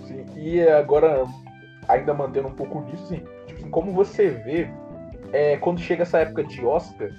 Sim, 0.07 0.25
e 0.35 0.61
agora, 0.67 1.25
ainda 1.87 2.13
mantendo 2.13 2.47
um 2.47 2.55
pouco 2.55 2.83
disso, 2.85 3.03
assim, 3.03 3.23
tipo 3.47 3.59
assim, 3.59 3.69
como 3.69 3.91
você 3.91 4.29
vê, 4.29 4.69
é, 5.31 5.57
quando 5.57 5.79
chega 5.79 6.03
essa 6.03 6.19
época 6.19 6.43
de 6.43 6.65
Oscar, 6.65 7.09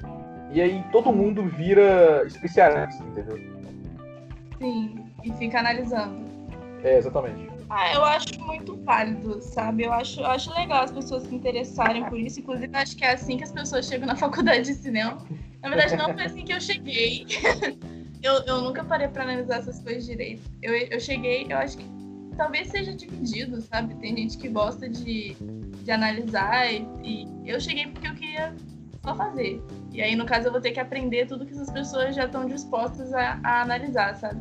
e 0.50 0.60
aí 0.60 0.84
todo 0.92 1.12
mundo 1.12 1.44
vira 1.44 2.24
especialista, 2.26 3.02
entendeu? 3.04 3.38
Sim, 4.58 5.04
e 5.24 5.32
fica 5.34 5.60
analisando. 5.60 6.24
É, 6.82 6.98
exatamente. 6.98 7.55
Ah, 7.68 7.92
eu 7.92 8.04
acho 8.04 8.40
muito 8.40 8.76
válido, 8.76 9.40
sabe? 9.42 9.84
Eu 9.84 9.92
acho, 9.92 10.20
eu 10.20 10.26
acho 10.26 10.52
legal 10.54 10.84
as 10.84 10.92
pessoas 10.92 11.24
se 11.24 11.34
interessarem 11.34 12.04
por 12.08 12.18
isso. 12.18 12.40
Inclusive, 12.40 12.76
acho 12.76 12.96
que 12.96 13.04
é 13.04 13.12
assim 13.12 13.36
que 13.36 13.44
as 13.44 13.52
pessoas 13.52 13.86
chegam 13.86 14.06
na 14.06 14.14
faculdade 14.16 14.64
de 14.64 14.74
cinema. 14.74 15.18
Na 15.62 15.68
verdade, 15.70 15.96
não 15.96 16.12
foi 16.14 16.24
assim 16.24 16.44
que 16.44 16.52
eu 16.52 16.60
cheguei. 16.60 17.26
eu, 18.22 18.34
eu 18.44 18.60
nunca 18.60 18.84
parei 18.84 19.08
para 19.08 19.24
analisar 19.24 19.58
essas 19.58 19.80
coisas 19.80 20.04
direito. 20.04 20.42
Eu, 20.62 20.74
eu 20.74 21.00
cheguei, 21.00 21.46
eu 21.48 21.58
acho 21.58 21.78
que 21.78 21.84
talvez 22.36 22.68
seja 22.68 22.94
dividido, 22.94 23.60
sabe? 23.60 23.94
Tem 23.96 24.16
gente 24.16 24.38
que 24.38 24.48
gosta 24.48 24.88
de, 24.88 25.34
de 25.82 25.90
analisar 25.90 26.72
e, 26.72 26.86
e 27.02 27.28
eu 27.46 27.60
cheguei 27.60 27.88
porque 27.88 28.06
eu 28.06 28.14
queria 28.14 28.54
só 29.02 29.14
fazer. 29.14 29.60
E 29.92 30.02
aí, 30.02 30.14
no 30.14 30.24
caso, 30.24 30.48
eu 30.48 30.52
vou 30.52 30.60
ter 30.60 30.70
que 30.70 30.80
aprender 30.80 31.26
tudo 31.26 31.44
que 31.46 31.52
essas 31.52 31.70
pessoas 31.70 32.14
já 32.14 32.26
estão 32.26 32.46
dispostas 32.46 33.12
a, 33.12 33.40
a 33.42 33.62
analisar, 33.62 34.14
sabe? 34.14 34.40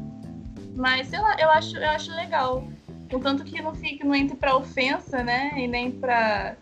Mas, 0.76 1.08
sei 1.08 1.20
lá, 1.20 1.36
eu 1.40 1.50
acho, 1.50 1.78
eu 1.78 1.90
acho 1.90 2.12
legal 2.14 2.68
Contanto 3.10 3.44
que 3.44 3.62
não 3.62 3.74
fique, 3.74 4.06
não 4.06 4.16
entre 4.16 4.36
pra 4.36 4.56
ofensa, 4.56 5.24
né? 5.24 5.52
E 5.58 5.68
nem 5.68 5.92
pra, 5.92 6.56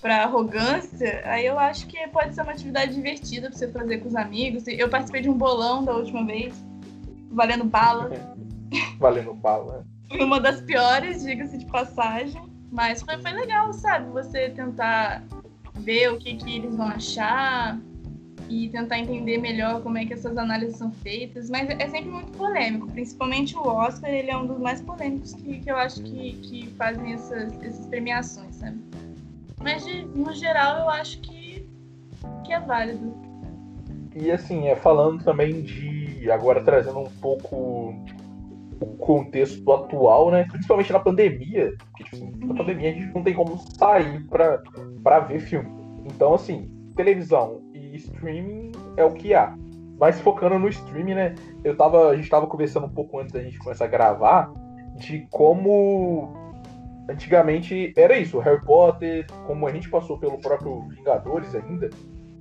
pra 0.00 0.24
arrogância, 0.24 1.22
aí 1.24 1.46
eu 1.46 1.58
acho 1.58 1.86
que 1.86 1.96
pode 2.08 2.34
ser 2.34 2.42
uma 2.42 2.52
atividade 2.52 2.94
divertida 2.94 3.48
pra 3.48 3.58
você 3.58 3.68
fazer 3.68 3.98
com 3.98 4.08
os 4.08 4.16
amigos. 4.16 4.64
Eu 4.66 4.88
participei 4.88 5.22
de 5.22 5.30
um 5.30 5.36
bolão 5.36 5.84
da 5.84 5.94
última 5.94 6.24
vez, 6.24 6.54
valendo 7.30 7.64
bala. 7.64 8.10
valendo 8.98 9.34
bala. 9.34 9.84
Foi 10.08 10.24
uma 10.24 10.40
das 10.40 10.60
piores, 10.60 11.22
diga-se 11.22 11.58
de 11.58 11.66
passagem. 11.66 12.42
Mas 12.70 13.02
foi, 13.02 13.20
foi 13.20 13.32
legal, 13.32 13.72
sabe? 13.74 14.10
Você 14.12 14.48
tentar 14.50 15.22
ver 15.74 16.10
o 16.10 16.18
que, 16.18 16.36
que 16.36 16.56
eles 16.56 16.74
vão 16.74 16.86
achar, 16.86 17.78
e 18.52 18.68
tentar 18.68 18.98
entender 18.98 19.38
melhor 19.38 19.82
como 19.82 19.96
é 19.96 20.04
que 20.04 20.12
essas 20.12 20.36
análises 20.36 20.76
são 20.76 20.92
feitas, 20.92 21.48
mas 21.48 21.70
é 21.70 21.88
sempre 21.88 22.10
muito 22.10 22.32
polêmico, 22.36 22.86
principalmente 22.88 23.56
o 23.56 23.66
Oscar, 23.66 24.10
ele 24.10 24.30
é 24.30 24.36
um 24.36 24.46
dos 24.46 24.58
mais 24.58 24.82
polêmicos 24.82 25.32
que, 25.32 25.60
que 25.60 25.70
eu 25.70 25.76
acho 25.76 26.02
que, 26.02 26.32
que 26.42 26.66
fazem 26.76 27.14
essas, 27.14 27.58
essas 27.62 27.86
premiações, 27.86 28.56
sabe? 28.56 28.78
Mas 29.58 29.86
de, 29.86 30.04
no 30.04 30.34
geral 30.34 30.80
eu 30.80 30.90
acho 30.90 31.20
que, 31.20 31.66
que 32.44 32.52
é 32.52 32.60
válido. 32.60 33.14
E 34.14 34.30
assim, 34.30 34.66
é 34.68 34.76
falando 34.76 35.24
também 35.24 35.62
de 35.62 36.30
agora 36.30 36.62
trazendo 36.62 36.98
um 36.98 37.10
pouco 37.20 37.94
o 38.80 38.86
contexto 38.98 39.72
atual, 39.72 40.30
né? 40.30 40.44
Principalmente 40.50 40.92
na 40.92 41.00
pandemia, 41.00 41.72
porque 41.78 42.04
tipo, 42.04 42.16
assim, 42.16 42.32
na 42.38 42.46
uhum. 42.48 42.56
pandemia 42.56 42.90
a 42.90 42.92
gente 42.92 43.14
não 43.14 43.22
tem 43.22 43.32
como 43.32 43.56
sair 43.78 44.22
para 44.24 45.20
ver 45.20 45.40
filme. 45.40 45.70
Então, 46.04 46.34
assim, 46.34 46.68
televisão 46.94 47.61
streaming 48.04 48.72
é 48.96 49.04
o 49.04 49.12
que 49.12 49.34
há. 49.34 49.56
Mas 49.98 50.20
focando 50.20 50.58
no 50.58 50.68
streaming, 50.68 51.14
né? 51.14 51.34
Eu 51.62 51.76
tava, 51.76 52.08
a 52.08 52.16
gente 52.16 52.28
tava 52.28 52.46
conversando 52.46 52.86
um 52.86 52.90
pouco 52.90 53.18
antes 53.18 53.32
da 53.32 53.42
gente 53.42 53.58
começar 53.58 53.84
a 53.84 53.88
gravar 53.88 54.52
de 54.96 55.26
como 55.30 56.32
antigamente 57.08 57.92
era 57.96 58.16
isso, 58.16 58.38
Harry 58.38 58.64
Potter, 58.64 59.26
como 59.46 59.66
a 59.66 59.72
gente 59.72 59.88
passou 59.88 60.18
pelo 60.18 60.38
próprio 60.38 60.88
Vingadores 60.88 61.54
ainda, 61.54 61.90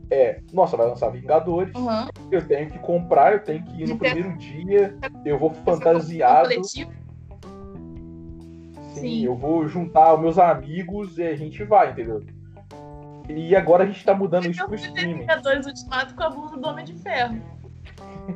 é, 0.10 0.41
nossa, 0.52 0.76
vai 0.76 0.88
lançar 0.88 1.10
Vingadores, 1.10 1.74
uhum. 1.76 2.08
eu 2.32 2.45
tenho 2.45 2.69
que 2.69 2.78
comprar, 2.80 3.34
eu 3.34 3.43
tenho 3.43 3.63
que 3.63 3.84
ir 3.84 3.88
no 3.88 3.97
primeiro 3.97 4.38
dia, 4.38 4.95
eu 5.26 5.39
vou 5.39 5.52
fantasiado. 5.52 6.50
Sim, 6.63 6.86
Sim, 8.93 9.26
eu 9.26 9.36
vou 9.36 9.67
juntar 9.67 10.13
os 10.13 10.19
meus 10.19 10.38
amigos 10.38 11.17
e 11.17 11.24
a 11.24 11.36
gente 11.36 11.63
vai, 11.63 11.91
entendeu? 11.91 12.21
E 13.30 13.56
agora 13.56 13.84
a 13.84 13.88
gente 13.88 14.04
tá 14.04 14.14
mudando 14.14 14.48
isso 14.48 14.66
pro 14.66 14.76
streaming. 14.76 15.20
Vingadores 15.20 15.66
Ultimato 15.66 16.16
com 16.16 16.24
a 16.24 16.30
blusa 16.30 16.58
do 16.58 16.68
Homem 16.68 16.86
de 16.86 16.94
Ferro. 16.96 17.42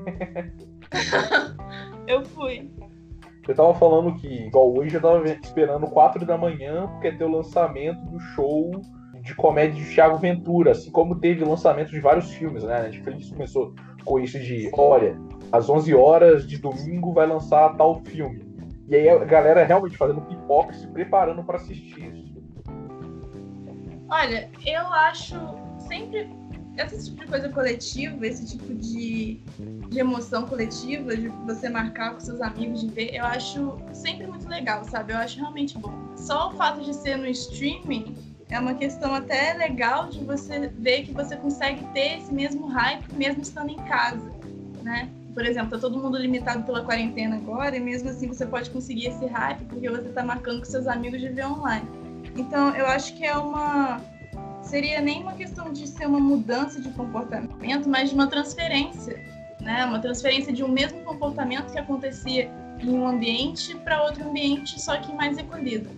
eu 2.07 2.23
fui. 2.25 2.71
Eu 3.47 3.55
tava 3.55 3.73
falando 3.75 4.15
que, 4.15 4.27
igual 4.27 4.75
hoje, 4.75 4.95
eu 4.95 5.01
tava 5.01 5.27
esperando 5.27 5.87
4 5.87 6.25
da 6.25 6.37
manhã, 6.37 6.87
porque 6.87 7.07
ia 7.07 7.17
ter 7.17 7.25
o 7.25 7.31
lançamento 7.31 8.03
do 8.05 8.19
show 8.19 8.71
de 9.21 9.35
comédia 9.35 9.83
de 9.83 9.93
Thiago 9.93 10.17
Ventura, 10.17 10.71
assim 10.71 10.91
como 10.91 11.19
teve 11.19 11.43
lançamento 11.43 11.89
de 11.89 11.99
vários 11.99 12.31
filmes, 12.33 12.63
né? 12.63 12.77
A 12.77 12.83
Netflix 12.83 13.29
começou 13.29 13.73
com 14.03 14.19
isso 14.19 14.39
de, 14.39 14.69
olha, 14.73 15.19
às 15.51 15.67
11 15.67 15.93
horas 15.95 16.47
de 16.47 16.59
domingo 16.59 17.11
vai 17.11 17.27
lançar 17.27 17.75
tal 17.75 18.01
filme. 18.05 18.45
E 18.87 18.95
aí 18.95 19.09
a 19.09 19.23
galera 19.25 19.63
realmente 19.63 19.97
fazendo 19.97 20.21
pipoca 20.21 20.71
e 20.71 20.77
se 20.77 20.87
preparando 20.87 21.43
para 21.43 21.57
assistir 21.57 22.13
isso. 22.13 22.24
Olha, 24.09 24.49
eu 24.65 24.87
acho 24.87 25.35
sempre 25.87 26.29
esse 26.77 27.09
tipo 27.09 27.23
de 27.23 27.27
coisa 27.27 27.49
coletiva, 27.49 28.27
esse 28.27 28.45
tipo 28.45 28.73
de, 28.73 29.41
de 29.89 29.99
emoção 29.99 30.45
coletiva, 30.45 31.15
de 31.15 31.27
você 31.45 31.69
marcar 31.69 32.13
com 32.13 32.19
seus 32.19 32.41
amigos, 32.41 32.81
de 32.81 32.87
ver, 32.89 33.15
eu 33.15 33.25
acho 33.25 33.77
sempre 33.93 34.27
muito 34.27 34.47
legal, 34.47 34.83
sabe? 34.83 35.13
Eu 35.13 35.17
acho 35.17 35.39
realmente 35.39 35.77
bom. 35.77 35.93
Só 36.17 36.49
o 36.49 36.51
fato 36.53 36.81
de 36.81 36.93
ser 36.93 37.17
no 37.17 37.27
streaming 37.27 38.15
é 38.49 38.59
uma 38.59 38.75
questão 38.75 39.13
até 39.13 39.53
legal 39.53 40.09
de 40.09 40.23
você 40.23 40.67
ver 40.67 41.03
que 41.03 41.13
você 41.13 41.35
consegue 41.37 41.83
ter 41.93 42.17
esse 42.17 42.33
mesmo 42.33 42.67
hype 42.67 43.05
mesmo 43.15 43.41
estando 43.41 43.69
em 43.69 43.77
casa, 43.77 44.31
né? 44.83 45.09
Por 45.33 45.45
exemplo, 45.45 45.71
tá 45.71 45.79
todo 45.79 45.97
mundo 45.97 46.17
limitado 46.17 46.63
pela 46.63 46.83
quarentena 46.83 47.35
agora 47.35 47.75
e 47.75 47.79
mesmo 47.79 48.09
assim 48.09 48.27
você 48.27 48.45
pode 48.45 48.69
conseguir 48.69 49.07
esse 49.07 49.25
hype 49.25 49.65
porque 49.65 49.89
você 49.89 50.09
tá 50.09 50.23
marcando 50.23 50.59
com 50.59 50.65
seus 50.65 50.87
amigos 50.87 51.19
de 51.19 51.29
ver 51.29 51.45
online. 51.45 52.04
Então, 52.35 52.75
eu 52.75 52.85
acho 52.85 53.13
que 53.15 53.25
é 53.25 53.35
uma. 53.35 54.01
Seria 54.61 54.99
nem 54.99 55.21
uma 55.21 55.33
questão 55.33 55.71
de 55.71 55.87
ser 55.87 56.07
uma 56.07 56.19
mudança 56.19 56.81
de 56.81 56.89
comportamento, 56.89 57.87
mas 57.87 58.09
de 58.09 58.15
uma 58.15 58.27
transferência, 58.27 59.23
né? 59.61 59.85
Uma 59.85 59.99
transferência 59.99 60.51
de 60.51 60.63
um 60.63 60.67
mesmo 60.67 61.01
comportamento 61.03 61.71
que 61.71 61.77
acontecia 61.77 62.51
em 62.79 62.89
um 62.89 63.07
ambiente 63.07 63.75
para 63.75 64.03
outro 64.03 64.27
ambiente, 64.27 64.81
só 64.81 64.97
que 64.97 65.13
mais 65.13 65.37
recolhido. 65.37 65.89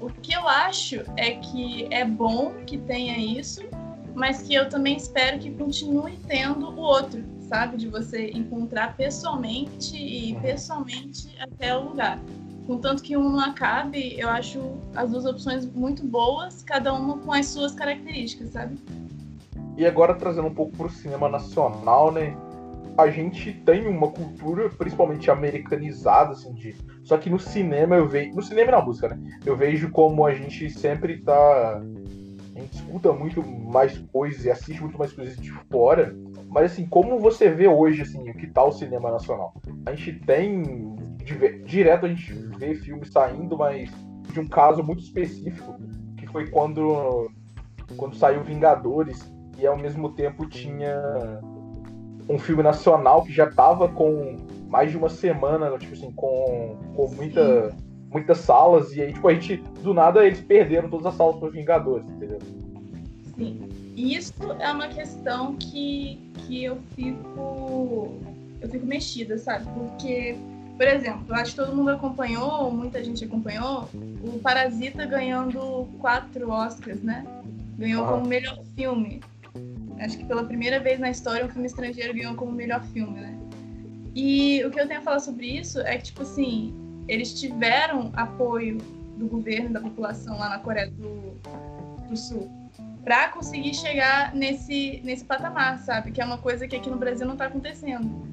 O 0.00 0.08
que 0.08 0.32
eu 0.32 0.48
acho 0.48 1.02
é 1.16 1.32
que 1.32 1.86
é 1.90 2.04
bom 2.04 2.54
que 2.66 2.78
tenha 2.78 3.18
isso, 3.18 3.62
mas 4.14 4.42
que 4.42 4.54
eu 4.54 4.68
também 4.68 4.96
espero 4.96 5.38
que 5.38 5.50
continue 5.50 6.18
tendo 6.26 6.70
o 6.70 6.78
outro, 6.78 7.24
sabe? 7.40 7.76
De 7.76 7.88
você 7.88 8.30
encontrar 8.30 8.96
pessoalmente 8.96 9.96
e 9.96 10.34
uhum. 10.34 10.40
pessoalmente 10.40 11.28
até 11.38 11.76
o 11.76 11.88
lugar. 11.88 12.18
Contanto 12.66 13.02
que 13.02 13.16
um 13.16 13.28
não 13.28 13.40
acabe, 13.40 14.18
eu 14.18 14.28
acho 14.28 14.60
as 14.94 15.10
duas 15.10 15.24
opções 15.26 15.66
muito 15.66 16.04
boas, 16.04 16.62
cada 16.62 16.92
uma 16.92 17.18
com 17.18 17.32
as 17.32 17.46
suas 17.46 17.74
características, 17.74 18.50
sabe? 18.50 18.78
E 19.76 19.84
agora 19.86 20.14
trazendo 20.14 20.46
um 20.48 20.54
pouco 20.54 20.76
para 20.76 20.86
o 20.86 20.90
cinema 20.90 21.28
nacional, 21.28 22.12
né? 22.12 22.36
A 22.96 23.08
gente 23.08 23.52
tem 23.52 23.86
uma 23.88 24.10
cultura, 24.10 24.68
principalmente 24.68 25.30
americanizada, 25.30 26.32
assim, 26.32 26.52
de. 26.52 26.76
Só 27.02 27.16
que 27.16 27.30
no 27.30 27.38
cinema 27.38 27.96
eu 27.96 28.06
vejo. 28.06 28.34
No 28.34 28.42
cinema 28.42 28.68
e 28.68 28.72
na 28.72 28.82
música, 28.82 29.08
né? 29.08 29.18
Eu 29.46 29.56
vejo 29.56 29.90
como 29.90 30.26
a 30.26 30.34
gente 30.34 30.68
sempre 30.70 31.18
tá. 31.22 31.82
A 32.54 32.60
gente 32.60 32.74
escuta 32.74 33.12
muito 33.12 33.42
mais 33.42 33.96
coisas 34.12 34.44
e 34.44 34.50
assiste 34.50 34.82
muito 34.82 34.98
mais 34.98 35.10
coisas 35.12 35.36
de 35.38 35.50
fora. 35.70 36.14
Mas 36.48 36.72
assim, 36.72 36.86
como 36.86 37.18
você 37.18 37.48
vê 37.48 37.66
hoje, 37.66 38.02
assim, 38.02 38.28
o 38.28 38.34
que 38.34 38.46
tá 38.46 38.62
o 38.62 38.72
cinema 38.72 39.10
nacional? 39.10 39.54
A 39.86 39.94
gente 39.94 40.20
tem 40.26 40.62
direto 41.22 42.06
a 42.06 42.08
gente 42.08 42.32
vê 42.32 42.74
filmes 42.74 43.10
saindo, 43.10 43.56
mas 43.56 43.90
de 44.32 44.40
um 44.40 44.48
caso 44.48 44.82
muito 44.82 45.02
específico, 45.02 45.76
que 46.16 46.26
foi 46.26 46.48
quando, 46.48 47.30
quando 47.96 48.16
saiu 48.16 48.42
Vingadores 48.42 49.32
e 49.58 49.66
ao 49.66 49.76
mesmo 49.76 50.12
tempo 50.12 50.46
tinha 50.48 50.96
um 52.28 52.38
filme 52.38 52.62
nacional 52.62 53.22
que 53.24 53.32
já 53.32 53.50
tava 53.50 53.88
com 53.88 54.36
mais 54.68 54.90
de 54.90 54.96
uma 54.96 55.08
semana, 55.08 55.76
tipo 55.78 55.92
assim, 55.92 56.10
com, 56.12 56.78
com 56.96 57.14
muita, 57.14 57.74
muitas 58.10 58.38
salas, 58.38 58.92
e 58.96 59.02
aí, 59.02 59.12
tipo, 59.12 59.28
a 59.28 59.34
gente, 59.34 59.56
do 59.82 59.92
nada, 59.92 60.26
eles 60.26 60.40
perderam 60.40 60.88
todas 60.88 61.06
as 61.06 61.14
salas 61.14 61.36
para 61.36 61.50
Vingadores, 61.50 62.08
entendeu? 62.08 62.38
Sim. 63.36 63.68
Isso 63.94 64.32
é 64.58 64.72
uma 64.72 64.88
questão 64.88 65.56
que, 65.56 66.18
que 66.38 66.64
eu 66.64 66.78
fico. 66.94 68.14
Eu 68.60 68.68
fico 68.70 68.86
mexida, 68.86 69.36
sabe? 69.36 69.66
Porque 69.74 70.36
Por 70.82 70.88
exemplo, 70.88 71.32
acho 71.36 71.52
que 71.52 71.58
todo 71.58 71.76
mundo 71.76 71.92
acompanhou, 71.92 72.72
muita 72.72 73.04
gente 73.04 73.24
acompanhou, 73.24 73.88
o 73.94 74.40
Parasita 74.40 75.06
ganhando 75.06 75.88
quatro 76.00 76.50
Oscars, 76.50 77.00
né? 77.00 77.24
Ganhou 77.78 78.04
como 78.04 78.26
melhor 78.26 78.58
filme. 78.74 79.20
Acho 80.00 80.18
que 80.18 80.24
pela 80.24 80.42
primeira 80.42 80.80
vez 80.80 80.98
na 80.98 81.08
história 81.08 81.46
um 81.46 81.48
filme 81.48 81.68
estrangeiro 81.68 82.12
ganhou 82.12 82.34
como 82.34 82.50
melhor 82.50 82.82
filme, 82.86 83.20
né? 83.20 83.38
E 84.12 84.60
o 84.64 84.72
que 84.72 84.80
eu 84.80 84.88
tenho 84.88 84.98
a 84.98 85.02
falar 85.04 85.20
sobre 85.20 85.56
isso 85.56 85.80
é 85.82 85.96
que, 85.98 86.06
tipo 86.06 86.22
assim, 86.22 86.74
eles 87.06 87.32
tiveram 87.40 88.10
apoio 88.14 88.78
do 89.16 89.28
governo, 89.28 89.70
da 89.70 89.80
população 89.80 90.36
lá 90.36 90.48
na 90.48 90.58
Coreia 90.58 90.90
do, 90.90 91.38
do 92.08 92.16
Sul 92.16 92.50
para 93.04 93.28
conseguir 93.28 93.74
chegar 93.74 94.34
nesse, 94.34 95.00
nesse 95.04 95.24
patamar, 95.24 95.78
sabe? 95.78 96.10
Que 96.10 96.20
é 96.20 96.24
uma 96.24 96.38
coisa 96.38 96.66
que 96.66 96.74
aqui 96.74 96.90
no 96.90 96.96
Brasil 96.96 97.24
não 97.24 97.34
está 97.34 97.46
acontecendo. 97.46 98.32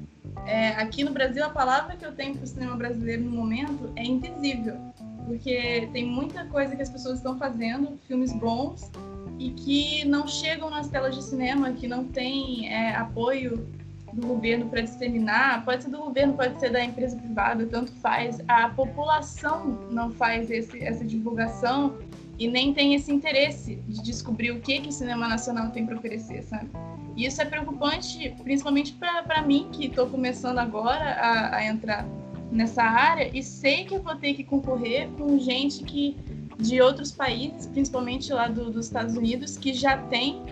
É, 0.50 0.70
aqui 0.70 1.04
no 1.04 1.12
Brasil, 1.12 1.44
a 1.44 1.48
palavra 1.48 1.94
que 1.94 2.04
eu 2.04 2.10
tenho 2.10 2.34
para 2.34 2.42
o 2.42 2.46
cinema 2.46 2.74
brasileiro 2.74 3.22
no 3.22 3.30
momento 3.30 3.92
é 3.94 4.02
invisível, 4.02 4.76
porque 5.24 5.88
tem 5.92 6.04
muita 6.04 6.44
coisa 6.46 6.74
que 6.74 6.82
as 6.82 6.90
pessoas 6.90 7.18
estão 7.18 7.38
fazendo, 7.38 7.96
filmes 8.08 8.32
bons, 8.32 8.90
e 9.38 9.50
que 9.50 10.04
não 10.04 10.26
chegam 10.26 10.68
nas 10.68 10.88
telas 10.88 11.14
de 11.14 11.22
cinema, 11.22 11.70
que 11.70 11.86
não 11.86 12.04
tem 12.04 12.68
é, 12.68 12.96
apoio 12.96 13.64
do 14.12 14.26
governo 14.26 14.68
para 14.68 14.80
disseminar, 14.80 15.64
pode 15.64 15.84
ser 15.84 15.90
do 15.90 15.98
governo, 15.98 16.34
pode 16.34 16.58
ser 16.58 16.70
da 16.70 16.82
empresa 16.82 17.16
privada, 17.16 17.64
tanto 17.66 17.92
faz. 17.92 18.40
A 18.48 18.70
população 18.70 19.78
não 19.92 20.10
faz 20.10 20.50
esse, 20.50 20.82
essa 20.82 21.04
divulgação 21.04 21.94
e 22.40 22.48
nem 22.48 22.72
tem 22.72 22.94
esse 22.94 23.12
interesse 23.12 23.76
de 23.86 24.02
descobrir 24.02 24.50
o 24.50 24.60
que, 24.60 24.80
que 24.80 24.88
o 24.88 24.92
cinema 24.92 25.28
nacional 25.28 25.70
tem 25.70 25.84
para 25.84 25.94
oferecer, 25.94 26.42
sabe? 26.42 26.70
E 27.14 27.26
isso 27.26 27.42
é 27.42 27.44
preocupante, 27.44 28.34
principalmente 28.42 28.94
para 28.94 29.42
mim, 29.42 29.68
que 29.70 29.88
estou 29.88 30.06
começando 30.06 30.58
agora 30.58 31.04
a, 31.04 31.56
a, 31.56 31.66
entrar 31.66 32.06
nessa 32.50 32.82
área 32.82 33.30
e 33.36 33.42
sei 33.42 33.84
que 33.84 33.94
eu 33.94 34.02
vou 34.02 34.16
ter 34.16 34.32
que 34.32 34.42
concorrer 34.42 35.10
com 35.18 35.38
gente 35.38 35.84
que 35.84 36.16
de 36.58 36.80
outros 36.80 37.12
países, 37.12 37.66
principalmente 37.66 38.32
lá 38.32 38.48
do, 38.48 38.70
dos 38.70 38.86
Estados 38.86 39.14
Unidos, 39.16 39.58
que 39.58 39.74
já 39.74 39.98
tem 39.98 40.42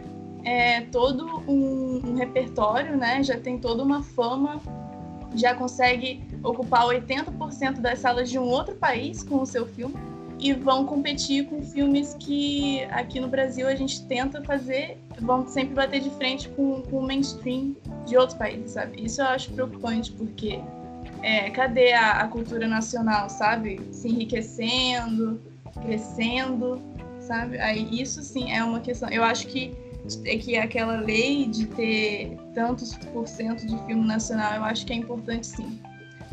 é, 0.45 0.83
todo 0.83 1.43
um, 1.49 2.03
um 2.05 2.15
repertório, 2.17 2.99
né? 2.99 3.23
Já 3.23 3.41
tem 3.41 3.59
toda 3.59 3.83
uma 3.83 4.03
fama, 4.03 4.61
já 5.35 5.55
consegue 5.55 6.23
ocupar 6.43 6.85
80% 6.85 7.81
das 7.81 8.01
salas 8.01 8.29
de 8.29 8.39
um 8.39 8.45
outro 8.45 8.75
país 8.75 9.23
com 9.23 9.41
o 9.41 9.47
seu 9.47 9.65
filme 9.65 10.18
e 10.39 10.53
vão 10.53 10.85
competir 10.85 11.47
com 11.47 11.63
filmes 11.63 12.17
que 12.19 12.85
aqui 12.91 13.19
no 13.19 13.29
Brasil 13.29 13.67
a 13.67 13.75
gente 13.75 14.05
tenta 14.07 14.43
fazer, 14.43 14.99
vão 15.21 15.47
sempre 15.47 15.75
bater 15.75 16.01
de 16.01 16.11
frente 16.11 16.49
com, 16.51 16.83
com 16.83 16.99
o 16.99 17.03
mainstream 17.03 17.75
de 18.07 18.17
outros 18.17 18.39
países, 18.39 18.73
sabe? 18.73 19.05
Isso 19.05 19.21
eu 19.21 19.27
acho 19.27 19.51
preocupante, 19.51 20.13
porque 20.13 20.61
é, 21.23 21.51
cadê 21.51 21.93
a, 21.93 22.21
a, 22.21 22.29
cultura 22.29 22.69
nacional, 22.69 23.29
sabe? 23.29 23.81
Se 23.91 24.09
enriquecendo, 24.09 25.41
crescendo, 25.83 26.81
sabe? 27.21 27.59
Aí 27.59 27.89
isso 28.01 28.23
sim 28.23 28.53
é 28.53 28.63
uma 28.63 28.81
questão. 28.81 29.09
Eu 29.09 29.25
acho 29.25 29.47
que 29.49 29.75
é 30.25 30.39
que 30.39 30.57
aquela 30.57 31.01
lei 31.01 31.47
de 31.47 31.67
ter 31.67 32.37
tantos 32.55 32.95
por 33.13 33.27
cento 33.27 33.67
de 33.67 33.77
filme 33.87 34.07
nacional, 34.07 34.55
eu 34.55 34.65
acho 34.65 34.87
que 34.87 34.93
é 34.93 34.97
importante 34.97 35.47
sim. 35.47 35.79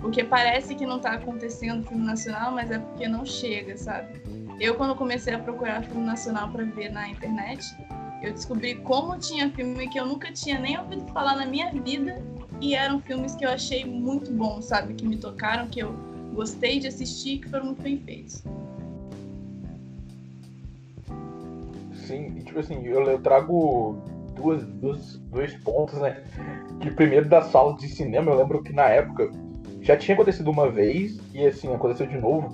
Porque 0.05 0.23
parece 0.23 0.75
que 0.75 0.85
não 0.85 0.97
está 0.97 1.13
acontecendo 1.13 1.83
filme 1.87 2.05
nacional, 2.05 2.51
mas 2.51 2.69
é 2.69 2.77
porque 2.77 3.07
não 3.07 3.25
chega, 3.25 3.75
sabe? 3.75 4.21
Eu, 4.59 4.75
quando 4.75 4.93
comecei 4.93 5.33
a 5.33 5.39
procurar 5.39 5.81
filme 5.81 6.05
nacional 6.05 6.47
para 6.51 6.63
ver 6.63 6.91
na 6.91 7.09
internet, 7.09 7.75
eu 8.21 8.31
descobri 8.31 8.75
como 8.75 9.17
tinha 9.17 9.49
filme 9.49 9.87
que 9.89 9.99
eu 9.99 10.05
nunca 10.05 10.31
tinha 10.31 10.59
nem 10.59 10.77
ouvido 10.77 11.11
falar 11.11 11.35
na 11.35 11.47
minha 11.47 11.71
vida 11.71 12.23
e 12.61 12.75
eram 12.75 13.01
filmes 13.01 13.35
que 13.35 13.43
eu 13.43 13.49
achei 13.49 13.83
muito 13.83 14.31
bons, 14.31 14.65
sabe? 14.65 14.93
Que 14.93 15.07
me 15.07 15.17
tocaram, 15.17 15.67
que 15.67 15.79
eu 15.79 15.95
gostei 16.35 16.77
de 16.77 16.85
assistir, 16.85 17.39
que 17.39 17.49
foram 17.49 17.65
muito 17.65 17.81
bem 17.81 17.97
feitos. 17.97 18.43
Sim, 21.95 22.41
tipo 22.41 22.59
assim, 22.59 22.85
eu, 22.85 23.01
eu 23.05 23.19
trago 23.23 23.97
duas, 24.35 24.63
duas, 24.67 25.17
dois 25.31 25.55
pontos, 25.63 25.99
né? 25.99 26.23
Que 26.79 26.91
primeiro 26.91 27.27
da 27.27 27.41
sala 27.41 27.75
de 27.75 27.87
cinema, 27.87 28.31
eu 28.31 28.37
lembro 28.37 28.61
que 28.61 28.71
na 28.71 28.83
época 28.83 29.31
já 29.85 29.95
tinha 29.95 30.15
acontecido 30.15 30.49
uma 30.49 30.67
vez, 30.67 31.19
e 31.31 31.45
assim, 31.45 31.71
aconteceu 31.71 32.07
de 32.07 32.17
novo, 32.17 32.49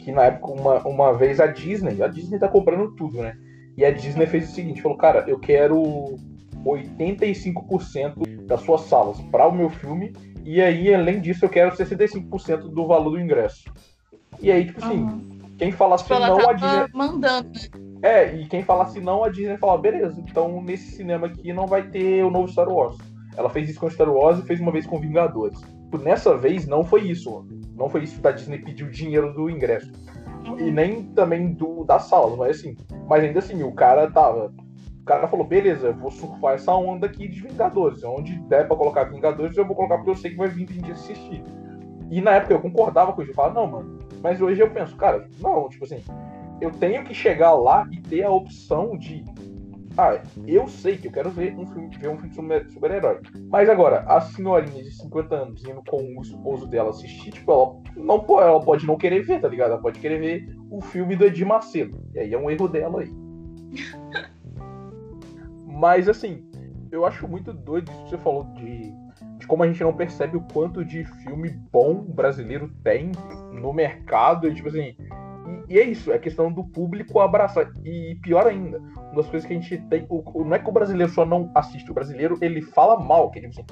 que 0.00 0.10
na 0.10 0.24
época, 0.24 0.52
uma, 0.52 0.78
uma 0.86 1.12
vez 1.12 1.38
a 1.38 1.46
Disney, 1.46 2.02
a 2.02 2.08
Disney 2.08 2.40
tá 2.40 2.48
comprando 2.48 2.90
tudo, 2.96 3.22
né? 3.22 3.36
E 3.76 3.84
a 3.84 3.90
Disney 3.92 4.26
fez 4.26 4.50
o 4.50 4.52
seguinte, 4.52 4.82
falou, 4.82 4.98
cara, 4.98 5.24
eu 5.28 5.38
quero 5.38 6.16
85% 6.64 8.46
das 8.46 8.62
suas 8.62 8.80
salas 8.82 9.20
para 9.30 9.46
o 9.46 9.54
meu 9.54 9.70
filme, 9.70 10.12
e 10.44 10.60
aí, 10.60 10.92
além 10.92 11.20
disso, 11.20 11.44
eu 11.44 11.48
quero 11.48 11.70
65% 11.70 12.68
do 12.68 12.84
valor 12.84 13.10
do 13.10 13.20
ingresso. 13.20 13.72
E 14.40 14.50
aí, 14.50 14.66
tipo 14.66 14.84
assim, 14.84 15.04
uhum. 15.04 15.40
quem 15.56 15.70
falasse 15.70 16.02
tipo, 16.02 16.18
não, 16.18 16.50
a 16.50 16.52
Disney... 16.52 16.86
mandando, 16.92 17.48
né? 17.48 17.92
É, 18.02 18.34
e 18.34 18.46
quem 18.46 18.64
falasse 18.64 18.98
não, 18.98 19.22
a 19.22 19.28
Disney 19.28 19.56
falava, 19.56 19.80
beleza, 19.80 20.20
então 20.20 20.60
nesse 20.60 20.96
cinema 20.96 21.28
aqui 21.28 21.52
não 21.52 21.68
vai 21.68 21.88
ter 21.88 22.24
o 22.24 22.30
novo 22.30 22.48
Star 22.48 22.68
Wars. 22.68 22.98
Ela 23.36 23.48
fez 23.48 23.70
isso 23.70 23.78
com 23.78 23.88
Star 23.88 24.10
Wars 24.10 24.40
e 24.40 24.42
fez 24.42 24.58
uma 24.58 24.72
vez 24.72 24.84
com 24.84 24.98
Vingadores. 24.98 25.60
Nessa 25.98 26.36
vez 26.36 26.66
não 26.66 26.84
foi 26.84 27.02
isso. 27.02 27.46
Não 27.76 27.88
foi 27.88 28.04
isso 28.04 28.20
da 28.20 28.30
Disney 28.30 28.58
pedir 28.58 28.84
o 28.84 28.90
dinheiro 28.90 29.32
do 29.32 29.50
ingresso. 29.50 29.92
Uhum. 30.46 30.58
E 30.58 30.70
nem 30.70 31.04
também 31.04 31.52
do 31.52 31.84
das 31.84 32.04
salas, 32.04 32.36
mas 32.36 32.58
assim. 32.58 32.76
Mas 33.08 33.24
ainda 33.24 33.38
assim, 33.38 33.62
o 33.62 33.72
cara 33.72 34.10
tava. 34.10 34.52
O 35.00 35.04
cara 35.04 35.26
falou, 35.26 35.44
beleza, 35.44 35.88
eu 35.88 35.94
vou 35.94 36.10
surfar 36.10 36.54
essa 36.54 36.72
onda 36.74 37.06
aqui 37.06 37.26
de 37.26 37.40
Vingadores. 37.40 38.04
Onde 38.04 38.38
der 38.42 38.68
pra 38.68 38.76
colocar 38.76 39.04
Vingadores, 39.04 39.56
eu 39.56 39.66
vou 39.66 39.74
colocar 39.74 39.96
porque 39.96 40.10
eu 40.10 40.16
sei 40.16 40.30
que 40.30 40.36
vai 40.36 40.48
vir 40.48 40.70
gente 40.70 40.92
assistir. 40.92 41.42
E 42.10 42.20
na 42.20 42.32
época 42.32 42.54
eu 42.54 42.60
concordava 42.60 43.12
com 43.12 43.22
isso. 43.22 43.32
Eu 43.32 43.34
falava, 43.34 43.54
não, 43.54 43.66
mano. 43.66 43.98
Mas 44.22 44.40
hoje 44.40 44.60
eu 44.60 44.70
penso, 44.70 44.94
cara, 44.96 45.28
não, 45.40 45.68
tipo 45.68 45.84
assim, 45.84 46.00
eu 46.60 46.70
tenho 46.70 47.02
que 47.02 47.12
chegar 47.12 47.52
lá 47.54 47.88
e 47.90 48.00
ter 48.00 48.22
a 48.22 48.30
opção 48.30 48.96
de 48.96 49.24
ah, 49.96 50.20
eu 50.46 50.66
sei 50.68 50.96
que 50.96 51.08
eu 51.08 51.12
quero 51.12 51.30
ver 51.30 51.54
um 51.54 51.66
filme, 51.66 51.96
ver 51.98 52.08
um 52.08 52.18
filme 52.18 52.60
de 52.64 52.72
super-herói. 52.72 53.20
Mas 53.50 53.68
agora, 53.68 54.00
a 54.06 54.20
senhorinha 54.20 54.82
de 54.82 54.90
50 54.90 55.34
anos 55.34 55.64
indo 55.64 55.82
com 55.86 56.02
o 56.16 56.22
esposo 56.22 56.66
dela 56.66 56.90
assistir, 56.90 57.32
tipo, 57.32 57.52
ela 57.52 57.76
não 57.96 58.20
pode, 58.20 58.48
ela 58.48 58.60
pode 58.60 58.86
não 58.86 58.96
querer 58.96 59.22
ver, 59.22 59.40
tá 59.40 59.48
ligado? 59.48 59.72
Ela 59.72 59.80
pode 59.80 59.98
querer 59.98 60.18
ver 60.18 60.56
o 60.70 60.80
filme 60.80 61.14
do 61.14 61.26
Edir 61.26 61.46
Macedo. 61.46 62.02
E 62.14 62.20
aí 62.20 62.32
é 62.32 62.38
um 62.38 62.50
erro 62.50 62.68
dela 62.68 63.00
aí. 63.00 63.12
Mas 65.66 66.08
assim, 66.08 66.44
eu 66.90 67.04
acho 67.04 67.28
muito 67.28 67.52
doido 67.52 67.90
isso 67.90 68.04
que 68.04 68.10
você 68.10 68.18
falou 68.18 68.44
de, 68.54 68.92
de 69.38 69.46
como 69.46 69.62
a 69.62 69.66
gente 69.66 69.82
não 69.82 69.92
percebe 69.92 70.36
o 70.36 70.46
quanto 70.52 70.84
de 70.84 71.04
filme 71.22 71.50
bom 71.70 71.94
brasileiro 71.94 72.70
tem 72.82 73.12
no 73.52 73.72
mercado. 73.72 74.48
E 74.48 74.54
tipo 74.54 74.68
assim, 74.68 74.94
e, 75.72 75.78
é 75.78 75.84
isso, 75.84 76.12
é 76.12 76.18
questão 76.18 76.52
do 76.52 76.64
público 76.64 77.20
abraçar. 77.20 77.72
E 77.84 78.18
pior 78.22 78.46
ainda, 78.46 78.78
uma 78.78 79.14
das 79.14 79.28
coisas 79.28 79.46
que 79.46 79.54
a 79.54 79.60
gente 79.60 79.78
tem. 79.88 80.06
O, 80.08 80.44
não 80.44 80.54
é 80.54 80.58
que 80.58 80.68
o 80.68 80.72
brasileiro 80.72 81.10
só 81.12 81.24
não 81.24 81.50
assiste, 81.54 81.90
o 81.90 81.94
brasileiro 81.94 82.36
ele 82.40 82.60
fala 82.60 82.98
mal, 82.98 83.30
que 83.30 83.40
tipo 83.40 83.52
assim, 83.52 83.66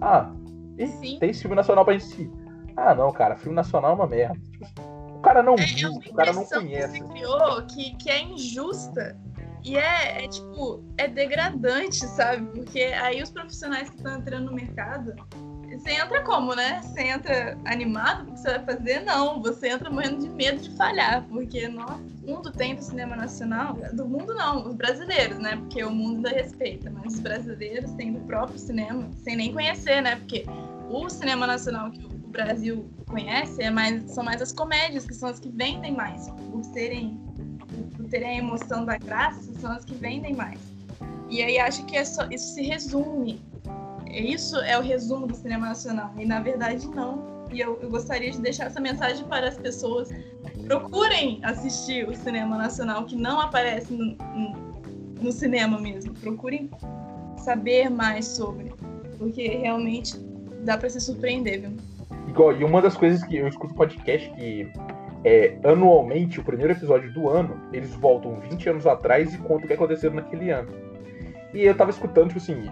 ah, 0.00 0.32
e, 0.78 1.18
tem 1.18 1.32
filme 1.32 1.56
nacional 1.56 1.84
pra 1.84 1.94
assistir. 1.94 2.30
Ah, 2.76 2.94
não, 2.94 3.12
cara, 3.12 3.36
filme 3.36 3.54
nacional 3.54 3.92
é 3.92 3.94
uma 3.94 4.06
merda. 4.06 4.38
Tipo 4.50 4.64
assim, 4.64 4.74
o 5.14 5.20
cara 5.20 5.42
não 5.42 5.54
é, 5.54 5.56
viu, 5.56 5.90
é 5.90 6.10
o 6.10 6.14
cara 6.14 6.32
não 6.32 6.44
conhece. 6.44 7.00
Que 7.00 7.06
você 7.06 7.12
criou 7.12 7.66
que, 7.66 7.96
que 7.96 8.10
é 8.10 8.22
injusta. 8.22 9.16
E 9.64 9.76
é, 9.76 10.24
é, 10.24 10.28
tipo, 10.28 10.82
é 10.98 11.06
degradante, 11.06 11.98
sabe? 11.98 12.46
Porque 12.46 12.80
aí 12.80 13.22
os 13.22 13.30
profissionais 13.30 13.88
que 13.90 13.96
estão 13.96 14.16
entrando 14.16 14.46
no 14.46 14.52
mercado, 14.52 15.14
você 15.78 15.92
entra 15.92 16.22
como, 16.22 16.54
né? 16.54 16.80
Você 16.82 17.02
entra 17.02 17.58
animado 17.64 18.24
porque 18.24 18.40
você 18.40 18.58
vai 18.58 18.64
fazer? 18.64 19.00
Não, 19.00 19.40
você 19.40 19.68
entra 19.68 19.90
morrendo 19.90 20.18
de 20.18 20.28
medo 20.28 20.60
de 20.60 20.70
falhar, 20.76 21.24
porque 21.28 21.66
o 21.66 22.26
mundo 22.26 22.52
tem 22.52 22.74
do 22.74 22.82
cinema 22.82 23.16
nacional, 23.16 23.76
do 23.92 24.06
mundo 24.06 24.34
não, 24.34 24.68
os 24.68 24.74
brasileiros, 24.74 25.38
né? 25.38 25.56
Porque 25.56 25.82
o 25.82 25.90
mundo 25.90 26.26
ainda 26.26 26.30
respeita, 26.30 26.90
mas 26.90 27.14
os 27.14 27.20
brasileiros 27.20 27.90
têm 27.92 28.12
do 28.12 28.20
próprio 28.20 28.58
cinema, 28.58 29.10
sem 29.22 29.36
nem 29.36 29.52
conhecer, 29.52 30.02
né? 30.02 30.16
Porque 30.16 30.44
o 30.88 31.08
cinema 31.08 31.46
nacional 31.46 31.90
que 31.90 32.04
o 32.04 32.08
Brasil 32.08 32.88
conhece 33.06 33.62
é 33.62 33.70
mais, 33.70 34.10
são 34.10 34.24
mais 34.24 34.42
as 34.42 34.52
comédias, 34.52 35.06
que 35.06 35.14
são 35.14 35.28
as 35.28 35.40
que 35.40 35.48
vendem 35.48 35.92
mais, 35.92 36.28
por 36.30 36.62
serem, 36.64 37.18
por 37.96 38.06
terem 38.08 38.28
a 38.28 38.38
emoção 38.38 38.84
da 38.84 38.98
graça, 38.98 39.52
são 39.60 39.72
as 39.72 39.84
que 39.84 39.94
vendem 39.94 40.34
mais. 40.34 40.60
E 41.30 41.42
aí 41.42 41.58
acho 41.58 41.84
que 41.86 41.96
é 41.96 42.04
só, 42.04 42.26
isso 42.30 42.54
se 42.54 42.62
resume 42.62 43.40
isso 44.20 44.56
é 44.58 44.78
o 44.78 44.82
resumo 44.82 45.26
do 45.26 45.34
cinema 45.34 45.68
nacional. 45.68 46.12
E 46.18 46.26
na 46.26 46.40
verdade, 46.40 46.86
não. 46.88 47.46
E 47.50 47.60
eu, 47.60 47.78
eu 47.82 47.90
gostaria 47.90 48.30
de 48.30 48.40
deixar 48.40 48.66
essa 48.66 48.80
mensagem 48.80 49.24
para 49.26 49.48
as 49.48 49.56
pessoas. 49.56 50.10
Procurem 50.66 51.40
assistir 51.42 52.08
o 52.08 52.14
cinema 52.14 52.56
nacional 52.56 53.04
que 53.04 53.16
não 53.16 53.40
aparece 53.40 53.92
no, 53.92 54.16
no, 55.20 55.32
cinema 55.32 55.78
mesmo. 55.78 56.14
Procurem 56.14 56.70
saber 57.36 57.90
mais 57.90 58.26
sobre. 58.26 58.72
Porque 59.18 59.48
realmente 59.48 60.18
dá 60.64 60.76
para 60.78 60.88
se 60.88 61.00
surpreender, 61.00 61.60
viu? 61.60 61.76
E 62.58 62.64
uma 62.64 62.80
das 62.80 62.96
coisas 62.96 63.22
que 63.24 63.36
eu 63.36 63.48
escuto 63.48 63.74
podcast 63.74 64.30
que 64.30 64.70
é, 65.24 65.56
anualmente, 65.64 66.40
o 66.40 66.44
primeiro 66.44 66.72
episódio 66.72 67.12
do 67.12 67.28
ano, 67.28 67.60
eles 67.72 67.94
voltam 67.94 68.40
20 68.40 68.70
anos 68.70 68.86
atrás 68.86 69.34
e 69.34 69.38
contam 69.38 69.64
o 69.64 69.66
que 69.66 69.72
aconteceu 69.72 70.12
naquele 70.12 70.50
ano. 70.50 70.70
E 71.54 71.62
eu 71.62 71.74
tava 71.76 71.90
escutando, 71.90 72.28
tipo 72.28 72.38
assim, 72.40 72.68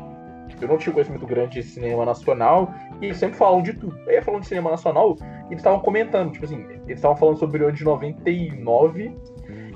eu 0.61 0.69
não 0.69 0.79
tinha 0.79 0.93
conhecimento 0.93 1.27
grande 1.27 1.61
de 1.61 1.63
cinema 1.63 2.05
nacional 2.05 2.73
e 3.01 3.07
eles 3.07 3.17
sempre 3.17 3.37
falam 3.37 3.63
de 3.63 3.73
tudo. 3.73 3.97
Aí 4.09 4.21
falando 4.23 4.43
de 4.43 4.49
cinema 4.49 4.71
nacional, 4.71 5.17
eles 5.47 5.59
estavam 5.59 5.81
comentando, 5.81 6.33
tipo 6.33 6.45
assim, 6.45 6.65
eles 6.87 6.99
estavam 6.99 7.17
falando 7.17 7.39
sobre 7.39 7.63
o 7.63 7.67
ano 7.67 7.77
de 7.77 7.85
99 7.85 9.15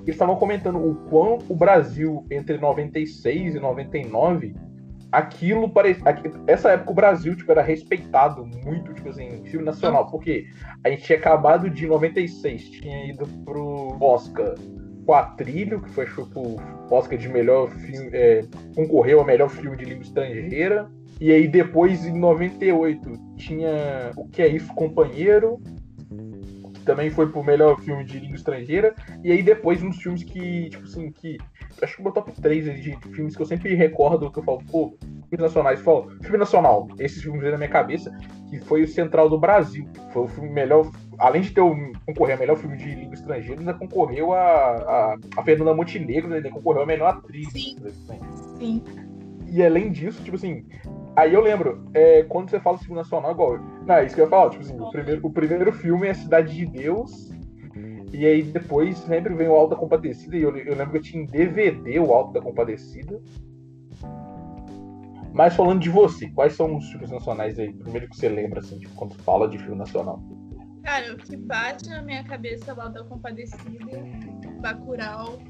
eles 0.05 0.17
estavam 0.17 0.37
comentando 0.37 0.77
o 0.77 0.95
quão 1.09 1.39
o 1.49 1.57
Brasil, 1.57 2.27
entre 2.31 2.59
96 2.59 3.55
e 3.55 3.61
99, 3.61 4.55
aquilo 5.11 5.71
parecia. 5.71 6.05
Essa 6.47 6.73
época 6.73 6.91
o 6.91 6.95
Brasil 6.95 7.35
tipo, 7.35 7.51
era 7.51 7.63
respeitado 7.63 8.45
muito, 8.45 8.93
tipo 8.93 9.09
assim, 9.09 9.43
filme 9.45 9.65
nacional. 9.65 10.07
Porque 10.11 10.47
a 10.85 10.91
gente 10.91 11.05
tinha 11.05 11.19
acabado 11.19 11.71
de 11.71 11.87
96, 11.87 12.69
tinha 12.71 13.07
ido 13.07 13.27
pro 13.47 13.97
Oscar 13.99 14.55
Quatrilho, 15.05 15.81
que 15.81 15.91
foi 15.91 16.07
tipo, 16.07 16.61
Oscar 16.91 17.19
de 17.19 17.29
melhor 17.29 17.71
filme. 17.71 18.11
É, 18.13 18.45
concorreu 18.75 19.21
ao 19.21 19.27
melhor 19.27 19.49
filme 19.51 19.77
de 19.77 19.85
língua 19.85 20.03
estrangeira. 20.03 20.91
E 21.21 21.31
aí 21.31 21.47
depois, 21.47 22.05
em 22.05 22.19
98, 22.19 23.13
tinha 23.37 24.11
O 24.17 24.29
Que 24.29 24.43
É 24.43 24.49
Isso, 24.49 24.73
Companheiro, 24.75 25.61
também 26.85 27.11
foi 27.11 27.31
pro 27.31 27.43
melhor 27.43 27.81
filme 27.81 28.05
de 28.05 28.19
língua 28.19 28.37
estrangeira. 28.37 28.95
E 29.23 29.33
aí 29.33 29.43
depois 29.43 29.83
uns 29.83 29.97
filmes 29.97 30.23
que, 30.23 30.71
tipo 30.71 30.85
assim, 30.85 31.11
que. 31.11 31.39
Acho 31.83 31.97
que 31.97 32.01
o 32.01 32.05
meu 32.05 32.13
top 32.13 32.31
3 32.33 32.83
de 32.83 32.97
filmes 33.15 33.35
que 33.35 33.43
eu 33.43 33.47
sempre 33.47 33.75
recordo 33.75 34.31
que 34.31 34.39
eu 34.39 34.43
falo, 34.45 34.63
pô, 34.71 34.97
filmes 35.01 35.41
nacionais, 35.41 35.81
eu 35.81 35.85
falo, 35.85 36.11
filme 36.23 36.39
nacional, 36.39 36.87
esses 37.01 37.21
filmes 37.21 37.43
aí 37.43 37.51
na 37.51 37.59
minha 37.59 37.69
cabeça, 37.69 38.17
que 38.49 38.61
foi 38.61 38.83
o 38.83 38.89
Central 38.89 39.29
do 39.29 39.39
Brasil. 39.39 39.89
Foi 40.13 40.23
o 40.23 40.29
filme 40.29 40.51
melhor. 40.51 40.91
Além 41.19 41.43
de 41.43 41.51
ter 41.51 41.61
um, 41.61 41.93
concorrer 42.07 42.37
a 42.37 42.39
melhor 42.39 42.57
filme 42.57 42.77
de 42.77 42.95
língua 42.95 43.15
estrangeira, 43.15 43.61
ainda 43.61 43.75
concorreu 43.75 44.33
a, 44.33 44.39
a, 44.41 45.17
a 45.37 45.43
Fernanda 45.43 45.75
Montenegro, 45.75 46.33
ainda 46.33 46.51
concorreu 46.51 46.83
a 46.83 46.87
melhor 46.87 47.09
atriz. 47.09 47.51
Sim. 47.53 47.77
Sim. 48.59 48.83
E 49.51 49.63
além 49.63 49.91
disso, 49.91 50.23
tipo 50.23 50.37
assim, 50.37 50.65
Aí 51.17 51.33
eu 51.33 51.41
lembro, 51.41 51.89
é, 51.95 52.25
quando 52.25 52.51
você 52.51 52.59
fala 52.59 52.79
filme 52.79 52.97
nacional, 52.97 53.33
igual. 53.33 53.59
Não, 53.59 53.95
é 53.95 54.07
isso 54.07 54.15
que 54.15 54.21
eu 54.21 54.25
ia 54.25 54.31
falar, 54.31 54.51
tipo 54.51 54.65
assim, 54.65 54.81
o 54.81 54.91
primeiro, 54.91 55.27
o 55.27 55.31
primeiro 55.31 55.73
filme 55.73 56.09
é 56.09 56.15
Cidade 56.15 56.55
de 56.55 56.67
Deus. 56.67 57.31
E 58.13 58.25
aí 58.27 58.43
depois 58.43 58.97
sempre 58.99 59.35
vem 59.35 59.49
o 59.49 59.55
Alto 59.55 59.71
da 59.71 59.77
Compadecida. 59.77 60.37
E 60.37 60.43
eu, 60.43 60.57
eu 60.57 60.77
lembro 60.77 60.91
que 60.93 60.99
eu 60.99 61.03
tinha 61.03 61.23
em 61.23 61.27
DVD 61.27 61.99
o 61.99 62.13
Alto 62.13 62.33
da 62.33 62.41
Compadecida. 62.41 63.21
Mas 65.33 65.57
falando 65.57 65.81
de 65.81 65.91
você, 65.91 66.29
quais 66.31 66.55
são 66.55 66.77
os 66.77 66.89
filmes 66.91 67.11
nacionais 67.11 67.59
aí? 67.59 67.73
Primeiro 67.73 68.09
que 68.09 68.17
você 68.17 68.29
lembra, 68.29 68.61
assim, 68.61 68.79
tipo, 68.79 68.95
quando 68.95 69.15
fala 69.17 69.49
de 69.49 69.59
filme 69.59 69.77
nacional. 69.77 70.23
Cara, 70.85 71.13
o 71.13 71.17
que 71.17 71.37
bate 71.37 71.89
na 71.89 72.03
minha 72.03 72.23
cabeça 72.23 72.71
é 72.71 72.75
o 72.75 72.81
Alto 72.81 72.95
da 72.95 73.05
Compadecida, 73.05 73.61
Bacurau. 74.61 75.41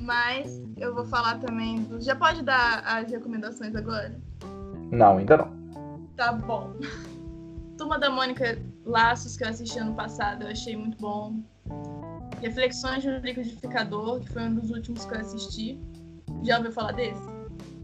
Mas 0.00 0.60
eu 0.76 0.92
vou 0.92 1.04
falar 1.04 1.38
também 1.38 1.82
do... 1.82 2.00
Já 2.00 2.16
pode 2.16 2.42
dar 2.42 2.82
as 2.84 3.08
recomendações 3.12 3.76
agora? 3.76 4.20
Não, 4.92 5.16
ainda 5.16 5.38
não. 5.38 5.50
Tá 6.16 6.32
bom. 6.32 6.74
Turma 7.78 7.98
da 7.98 8.10
Mônica 8.10 8.58
Laços, 8.84 9.36
que 9.36 9.42
eu 9.42 9.48
assisti 9.48 9.78
ano 9.78 9.94
passado, 9.94 10.42
eu 10.42 10.48
achei 10.50 10.76
muito 10.76 10.98
bom. 10.98 11.40
Reflexões 12.42 13.02
do 13.02 13.16
Liquidificador, 13.18 14.20
que 14.20 14.30
foi 14.30 14.42
um 14.42 14.54
dos 14.54 14.70
últimos 14.70 15.06
que 15.06 15.14
eu 15.14 15.20
assisti. 15.20 15.80
Já 16.42 16.58
ouviu 16.58 16.72
falar 16.72 16.92
desse? 16.92 17.22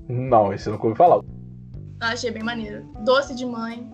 Não, 0.08 0.52
esse 0.52 0.68
eu 0.68 0.74
nunca 0.74 0.86
ouvi 0.86 0.98
falar. 0.98 1.16
Eu 1.16 2.06
achei 2.06 2.30
bem 2.30 2.42
maneiro. 2.42 2.84
Doce 3.04 3.34
de 3.34 3.46
Mãe, 3.46 3.90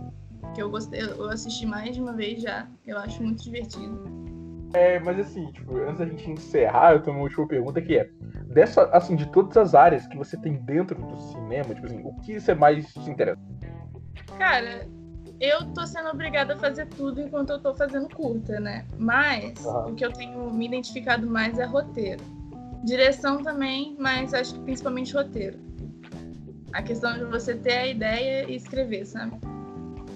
que 0.55 0.61
eu 0.61 0.69
gostei, 0.69 1.01
eu 1.01 1.31
assisti 1.31 1.65
mais 1.65 1.95
de 1.95 2.01
uma 2.01 2.15
vez 2.15 2.43
já. 2.43 2.67
Eu 2.85 2.99
acho 2.99 3.23
muito 3.23 3.45
divertido. 3.45 4.03
É, 4.75 4.99
mas 4.99 5.21
assim, 5.21 5.47
tipo, 5.53 5.77
antes 5.77 5.99
da 5.99 6.07
gente 6.07 6.29
encerrar, 6.31 6.95
eu 6.95 7.03
tenho 7.03 7.17
uma 7.17 7.23
última 7.23 7.47
pergunta 7.47 7.81
que 7.81 7.97
é: 7.97 8.11
dessa, 8.47 8.85
assim, 8.87 9.15
de 9.15 9.27
todas 9.31 9.57
as 9.57 9.75
áreas 9.75 10.07
que 10.09 10.19
você 10.19 10.37
tem 10.37 10.57
dentro 10.57 11.01
do 11.01 11.17
cinema, 11.17 11.75
tipo 11.75 11.87
assim, 11.87 12.03
o 12.05 12.13
que 12.21 12.41
você 12.41 12.55
mais 12.55 12.93
te 12.93 13.09
interessa? 13.09 13.41
Cara, 14.37 14.87
eu 15.41 15.65
tô 15.73 15.87
sendo 15.87 16.09
obrigada 16.09 16.55
a 16.55 16.57
fazer 16.57 16.87
tudo 16.87 17.21
enquanto 17.21 17.51
eu 17.51 17.61
tô 17.61 17.73
fazendo 17.75 18.09
curta, 18.09 18.59
né? 18.59 18.85
Mas 18.99 19.65
uhum. 19.65 19.93
o 19.93 19.95
que 19.95 20.05
eu 20.05 20.13
tenho 20.13 20.53
me 20.53 20.67
identificado 20.67 21.25
mais 21.27 21.59
é 21.59 21.65
roteiro. 21.65 22.23
Direção 22.85 23.43
também, 23.43 23.97
mas 23.99 24.35
acho 24.35 24.55
que 24.55 24.61
principalmente 24.61 25.15
roteiro. 25.15 25.59
A 26.73 26.83
questão 26.83 27.15
de 27.15 27.25
você 27.25 27.55
ter 27.55 27.75
a 27.75 27.87
ideia 27.87 28.51
e 28.51 28.57
escrever, 28.57 29.07
sabe? 29.07 29.39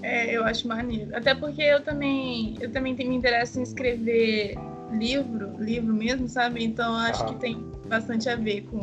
É, 0.02 0.36
eu 0.36 0.44
acho 0.44 0.66
maneiro. 0.68 1.16
Até 1.16 1.34
porque 1.34 1.62
eu 1.62 1.82
também, 1.82 2.56
eu 2.60 2.70
também 2.70 2.94
me 2.94 3.16
interesso 3.16 3.58
em 3.58 3.62
escrever 3.62 4.56
livro, 4.92 5.56
livro 5.58 5.92
mesmo, 5.92 6.28
sabe? 6.28 6.64
Então 6.64 6.94
acho 6.94 7.24
uhum. 7.24 7.34
que 7.34 7.40
tem 7.40 7.70
bastante 7.86 8.28
a 8.28 8.36
ver 8.36 8.62
com. 8.62 8.80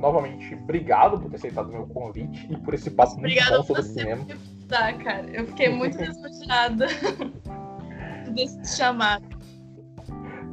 Novamente, 0.00 0.54
obrigado 0.54 1.20
por 1.20 1.30
ter 1.30 1.36
aceitado 1.36 1.68
o 1.68 1.72
meu 1.72 1.86
convite 1.86 2.46
e 2.50 2.56
por 2.56 2.72
esse 2.72 2.90
papo 2.90 3.20
muito 3.20 3.36
bom 3.48 3.62
sobre 3.62 3.82
cinema. 3.82 4.26
Tá, 4.66 4.92
cara. 4.94 5.26
Eu 5.30 5.46
fiquei 5.46 5.68
muito 5.68 5.98
desmotivada 5.98 6.86
desse 8.32 8.76
chamado. 8.76 9.24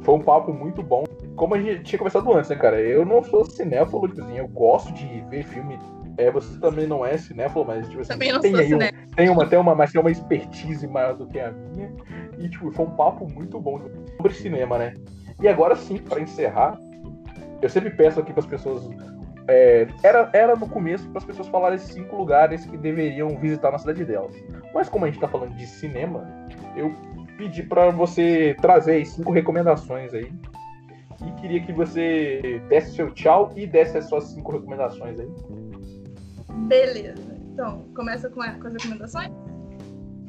Foi 0.02 0.14
um 0.14 0.22
papo 0.22 0.52
muito 0.52 0.82
bom. 0.82 1.04
Como 1.36 1.54
a 1.54 1.60
gente 1.60 1.84
tinha 1.84 1.98
conversado 1.98 2.32
antes, 2.32 2.50
né, 2.50 2.56
cara? 2.56 2.80
Eu 2.80 3.06
não 3.06 3.22
sou 3.22 3.44
cinéfilo, 3.44 4.08
tipo 4.08 4.22
assim, 4.22 4.38
eu 4.38 4.48
gosto 4.48 4.92
de 4.92 5.20
ver 5.30 5.44
filme. 5.44 5.78
É, 6.18 6.30
você 6.32 6.58
também 6.58 6.86
não 6.86 7.06
é 7.06 7.16
cinéfilo, 7.16 7.64
mas 7.64 7.88
tipo 7.88 8.00
assim, 8.00 8.10
também 8.10 8.32
não 8.32 8.40
tem 8.40 8.50
sou 8.50 8.60
aí 8.60 8.74
um, 8.74 8.78
tem 9.14 9.28
uma, 9.30 9.46
tem 9.46 9.58
uma, 9.58 9.74
mas 9.74 9.92
tem 9.92 10.00
uma 10.00 10.10
expertise 10.10 10.86
maior 10.88 11.14
do 11.14 11.26
que 11.28 11.38
a 11.38 11.52
minha. 11.52 11.92
E 12.38 12.48
tipo, 12.48 12.70
foi 12.72 12.86
um 12.86 12.90
papo 12.90 13.30
muito 13.32 13.60
bom 13.60 13.80
sobre 14.16 14.34
cinema, 14.34 14.78
né? 14.78 14.94
E 15.40 15.46
agora 15.46 15.76
sim, 15.76 15.98
para 15.98 16.20
encerrar, 16.20 16.76
eu 17.62 17.68
sempre 17.68 17.90
peço 17.90 18.18
aqui 18.18 18.32
para 18.32 18.40
as 18.40 18.46
pessoas. 18.46 18.88
É, 19.46 19.86
era, 20.02 20.28
era 20.32 20.56
no 20.56 20.68
começo 20.68 21.08
para 21.08 21.18
as 21.18 21.24
pessoas 21.24 21.48
falarem 21.48 21.78
cinco 21.78 22.16
lugares 22.16 22.66
que 22.66 22.76
deveriam 22.76 23.28
visitar 23.38 23.70
na 23.70 23.78
cidade 23.78 24.04
delas. 24.04 24.34
Mas 24.74 24.88
como 24.88 25.04
a 25.04 25.08
gente 25.08 25.16
está 25.16 25.28
falando 25.28 25.54
de 25.54 25.66
cinema, 25.66 26.28
eu 26.76 26.92
pedi 27.36 27.62
para 27.62 27.90
você 27.90 28.56
trazer 28.60 29.04
cinco 29.06 29.30
recomendações 29.32 30.12
aí. 30.12 30.32
E 31.24 31.40
queria 31.40 31.60
que 31.60 31.72
você 31.72 32.60
desse 32.68 32.94
seu 32.94 33.10
tchau 33.12 33.52
e 33.56 33.66
desse 33.66 33.96
as 33.98 34.06
suas 34.06 34.24
cinco 34.24 34.52
recomendações 34.52 35.18
aí. 35.18 35.28
Beleza. 36.66 37.36
Então, 37.52 37.84
começa 37.94 38.28
com, 38.30 38.40
a, 38.42 38.52
com 38.52 38.66
as 38.66 38.72
recomendações? 38.74 39.32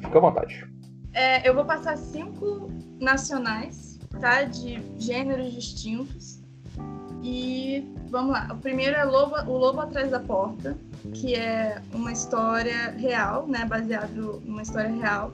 Fica 0.00 0.18
à 0.18 0.20
vontade. 0.20 0.66
É, 1.12 1.48
eu 1.48 1.54
vou 1.54 1.64
passar 1.64 1.96
cinco 1.96 2.68
nacionais, 3.00 3.98
tá? 4.20 4.42
De 4.42 4.80
gêneros 4.98 5.52
distintos. 5.52 6.40
E 7.22 7.84
vamos 8.08 8.32
lá. 8.32 8.48
O 8.50 8.56
primeiro 8.56 8.96
é 8.96 9.04
Lobo, 9.04 9.36
O 9.50 9.56
Lobo 9.56 9.80
Atrás 9.80 10.10
da 10.10 10.20
Porta, 10.20 10.76
que 11.14 11.34
é 11.34 11.80
uma 11.92 12.12
história 12.12 12.90
real, 12.92 13.46
né? 13.46 13.64
Baseado 13.64 14.42
numa 14.44 14.62
história 14.62 14.90
real. 14.90 15.30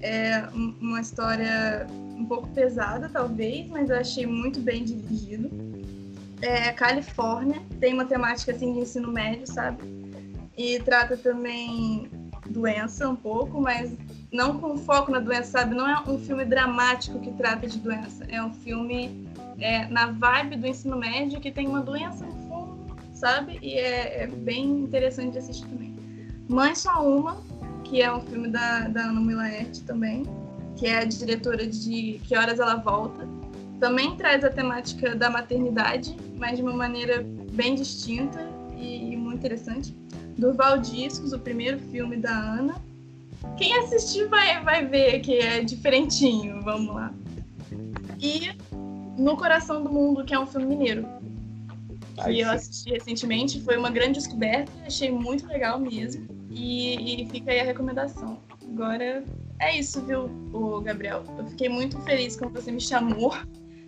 É 0.00 0.48
uma 0.80 1.00
história 1.00 1.86
um 2.16 2.24
pouco 2.24 2.48
pesada, 2.48 3.08
talvez, 3.08 3.68
mas 3.68 3.90
eu 3.90 3.96
achei 3.96 4.26
muito 4.26 4.60
bem 4.60 4.84
dirigido. 4.84 5.50
É 6.40 6.72
Califórnia, 6.72 7.62
tem 7.78 7.94
uma 7.94 8.04
temática 8.04 8.50
assim 8.50 8.72
de 8.72 8.80
ensino 8.80 9.12
médio, 9.12 9.46
sabe? 9.46 10.01
E 10.62 10.78
trata 10.78 11.16
também 11.16 12.08
doença 12.48 13.08
um 13.08 13.16
pouco, 13.16 13.60
mas 13.60 13.92
não 14.32 14.60
com 14.60 14.78
foco 14.78 15.10
na 15.10 15.18
doença, 15.18 15.58
sabe? 15.58 15.74
Não 15.74 15.88
é 15.88 16.00
um 16.08 16.16
filme 16.20 16.44
dramático 16.44 17.18
que 17.18 17.32
trata 17.32 17.66
de 17.66 17.78
doença, 17.80 18.24
é 18.28 18.40
um 18.40 18.54
filme 18.54 19.28
é, 19.58 19.88
na 19.88 20.12
vibe 20.12 20.58
do 20.58 20.66
ensino 20.68 20.96
médio 20.96 21.40
que 21.40 21.50
tem 21.50 21.66
uma 21.66 21.80
doença 21.80 22.24
no 22.24 22.32
fundo, 22.48 22.96
sabe? 23.12 23.58
E 23.60 23.74
é, 23.74 24.22
é 24.22 24.26
bem 24.28 24.64
interessante 24.84 25.32
de 25.32 25.38
assistir 25.38 25.66
também. 25.66 25.96
Mãe 26.48 26.76
Só 26.76 27.04
Uma, 27.04 27.42
que 27.82 28.00
é 28.00 28.14
um 28.14 28.20
filme 28.20 28.46
da, 28.46 28.86
da 28.86 29.06
Ana 29.06 29.20
Milaerte 29.20 29.82
também, 29.82 30.22
que 30.76 30.86
é 30.86 30.98
a 30.98 31.04
diretora 31.04 31.66
de 31.66 32.20
Que 32.22 32.36
Horas 32.36 32.60
Ela 32.60 32.76
Volta. 32.76 33.26
Também 33.80 34.14
traz 34.14 34.44
a 34.44 34.50
temática 34.50 35.16
da 35.16 35.28
maternidade, 35.28 36.16
mas 36.36 36.56
de 36.56 36.62
uma 36.62 36.72
maneira 36.72 37.26
bem 37.52 37.74
distinta 37.74 38.48
e, 38.76 39.12
e 39.12 39.16
muito 39.16 39.38
interessante. 39.38 39.92
Durval 40.36 40.78
Discos, 40.78 41.32
o 41.32 41.38
primeiro 41.38 41.78
filme 41.78 42.16
da 42.16 42.30
Ana. 42.30 42.74
Quem 43.56 43.76
assistir 43.78 44.28
vai, 44.28 44.62
vai 44.62 44.86
ver 44.86 45.20
que 45.20 45.38
é 45.38 45.62
diferentinho, 45.62 46.60
vamos 46.62 46.94
lá. 46.94 47.12
E 48.20 48.50
no 49.18 49.36
Coração 49.36 49.82
do 49.82 49.90
Mundo, 49.90 50.24
que 50.24 50.32
é 50.32 50.38
um 50.38 50.46
filme 50.46 50.66
mineiro. 50.66 51.06
Que 52.24 52.40
eu 52.40 52.50
assisti 52.50 52.90
recentemente, 52.90 53.60
foi 53.62 53.76
uma 53.76 53.90
grande 53.90 54.14
descoberta, 54.14 54.70
achei 54.86 55.10
muito 55.10 55.46
legal 55.46 55.78
mesmo. 55.78 56.26
E, 56.50 57.22
e 57.22 57.28
fica 57.28 57.50
aí 57.50 57.60
a 57.60 57.64
recomendação. 57.64 58.38
Agora 58.62 59.24
é 59.58 59.78
isso, 59.78 60.00
viu, 60.02 60.30
o 60.52 60.80
Gabriel? 60.80 61.24
Eu 61.38 61.46
fiquei 61.46 61.68
muito 61.68 61.98
feliz 62.00 62.36
quando 62.36 62.52
você 62.52 62.70
me 62.70 62.80
chamou, 62.80 63.34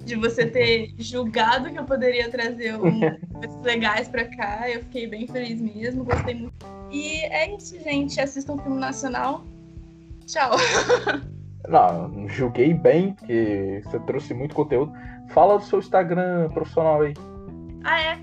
de 0.05 0.17
você 0.17 0.47
ter 0.47 0.95
julgado 0.99 1.71
que 1.71 1.79
eu 1.79 1.85
poderia 1.85 2.31
trazer 2.31 2.77
um, 2.77 3.01
coisas 3.33 3.61
legais 3.63 4.09
para 4.09 4.25
cá. 4.25 4.69
Eu 4.69 4.81
fiquei 4.81 5.07
bem 5.07 5.27
feliz 5.27 5.61
mesmo, 5.61 6.05
gostei 6.05 6.35
muito. 6.35 6.55
E 6.91 7.25
é 7.25 7.55
isso, 7.55 7.79
gente. 7.83 8.21
Assistam 8.21 8.55
um 8.55 8.59
filme 8.59 8.79
nacional. 8.79 9.45
Tchau. 10.27 10.53
Não, 11.69 12.29
julguei 12.29 12.75
bem, 12.75 13.15
que 13.15 13.81
você 13.85 13.99
trouxe 14.01 14.35
muito 14.35 14.55
conteúdo. 14.55 14.93
Fala 15.31 15.59
do 15.59 15.65
seu 15.65 15.79
Instagram 15.79 16.51
profissional 16.51 17.01
aí. 17.01 17.15
Ah, 17.83 18.01
é? 18.01 18.19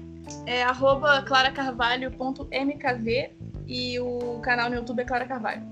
é 0.46 0.64
arroba 0.64 1.24
claracarvalho.mkv 1.24 3.32
e 3.68 4.00
o 4.00 4.40
canal 4.42 4.70
no 4.70 4.76
YouTube 4.76 5.02
é 5.02 5.06
Clara 5.06 5.26
Carvalho. 5.26 5.64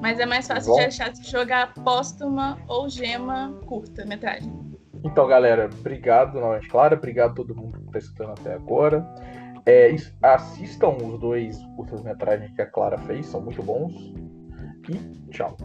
Mas 0.00 0.20
é 0.20 0.26
mais 0.26 0.46
fácil 0.46 0.72
Bom. 0.72 0.78
de 0.78 0.84
achar 0.86 1.14
se 1.14 1.28
jogar 1.28 1.74
póstuma 1.74 2.58
ou 2.68 2.88
gema 2.88 3.52
curta, 3.66 4.04
metragem. 4.04 4.61
Então, 5.04 5.26
galera, 5.26 5.68
obrigado 5.80 6.38
novamente, 6.38 6.68
Clara. 6.68 6.94
Obrigado 6.96 7.30
a 7.32 7.34
todo 7.34 7.54
mundo 7.54 7.78
que 7.78 7.86
está 7.86 7.98
escutando 7.98 8.30
até 8.30 8.54
agora. 8.54 9.04
É, 9.66 9.90
is- 9.90 10.14
assistam 10.22 10.96
os 10.96 11.18
dois 11.20 11.62
curtas-metragens 11.76 12.52
que 12.52 12.62
a 12.62 12.66
Clara 12.66 12.98
fez, 12.98 13.26
são 13.26 13.40
muito 13.40 13.62
bons. 13.62 13.92
E 14.88 15.30
tchau. 15.30 15.56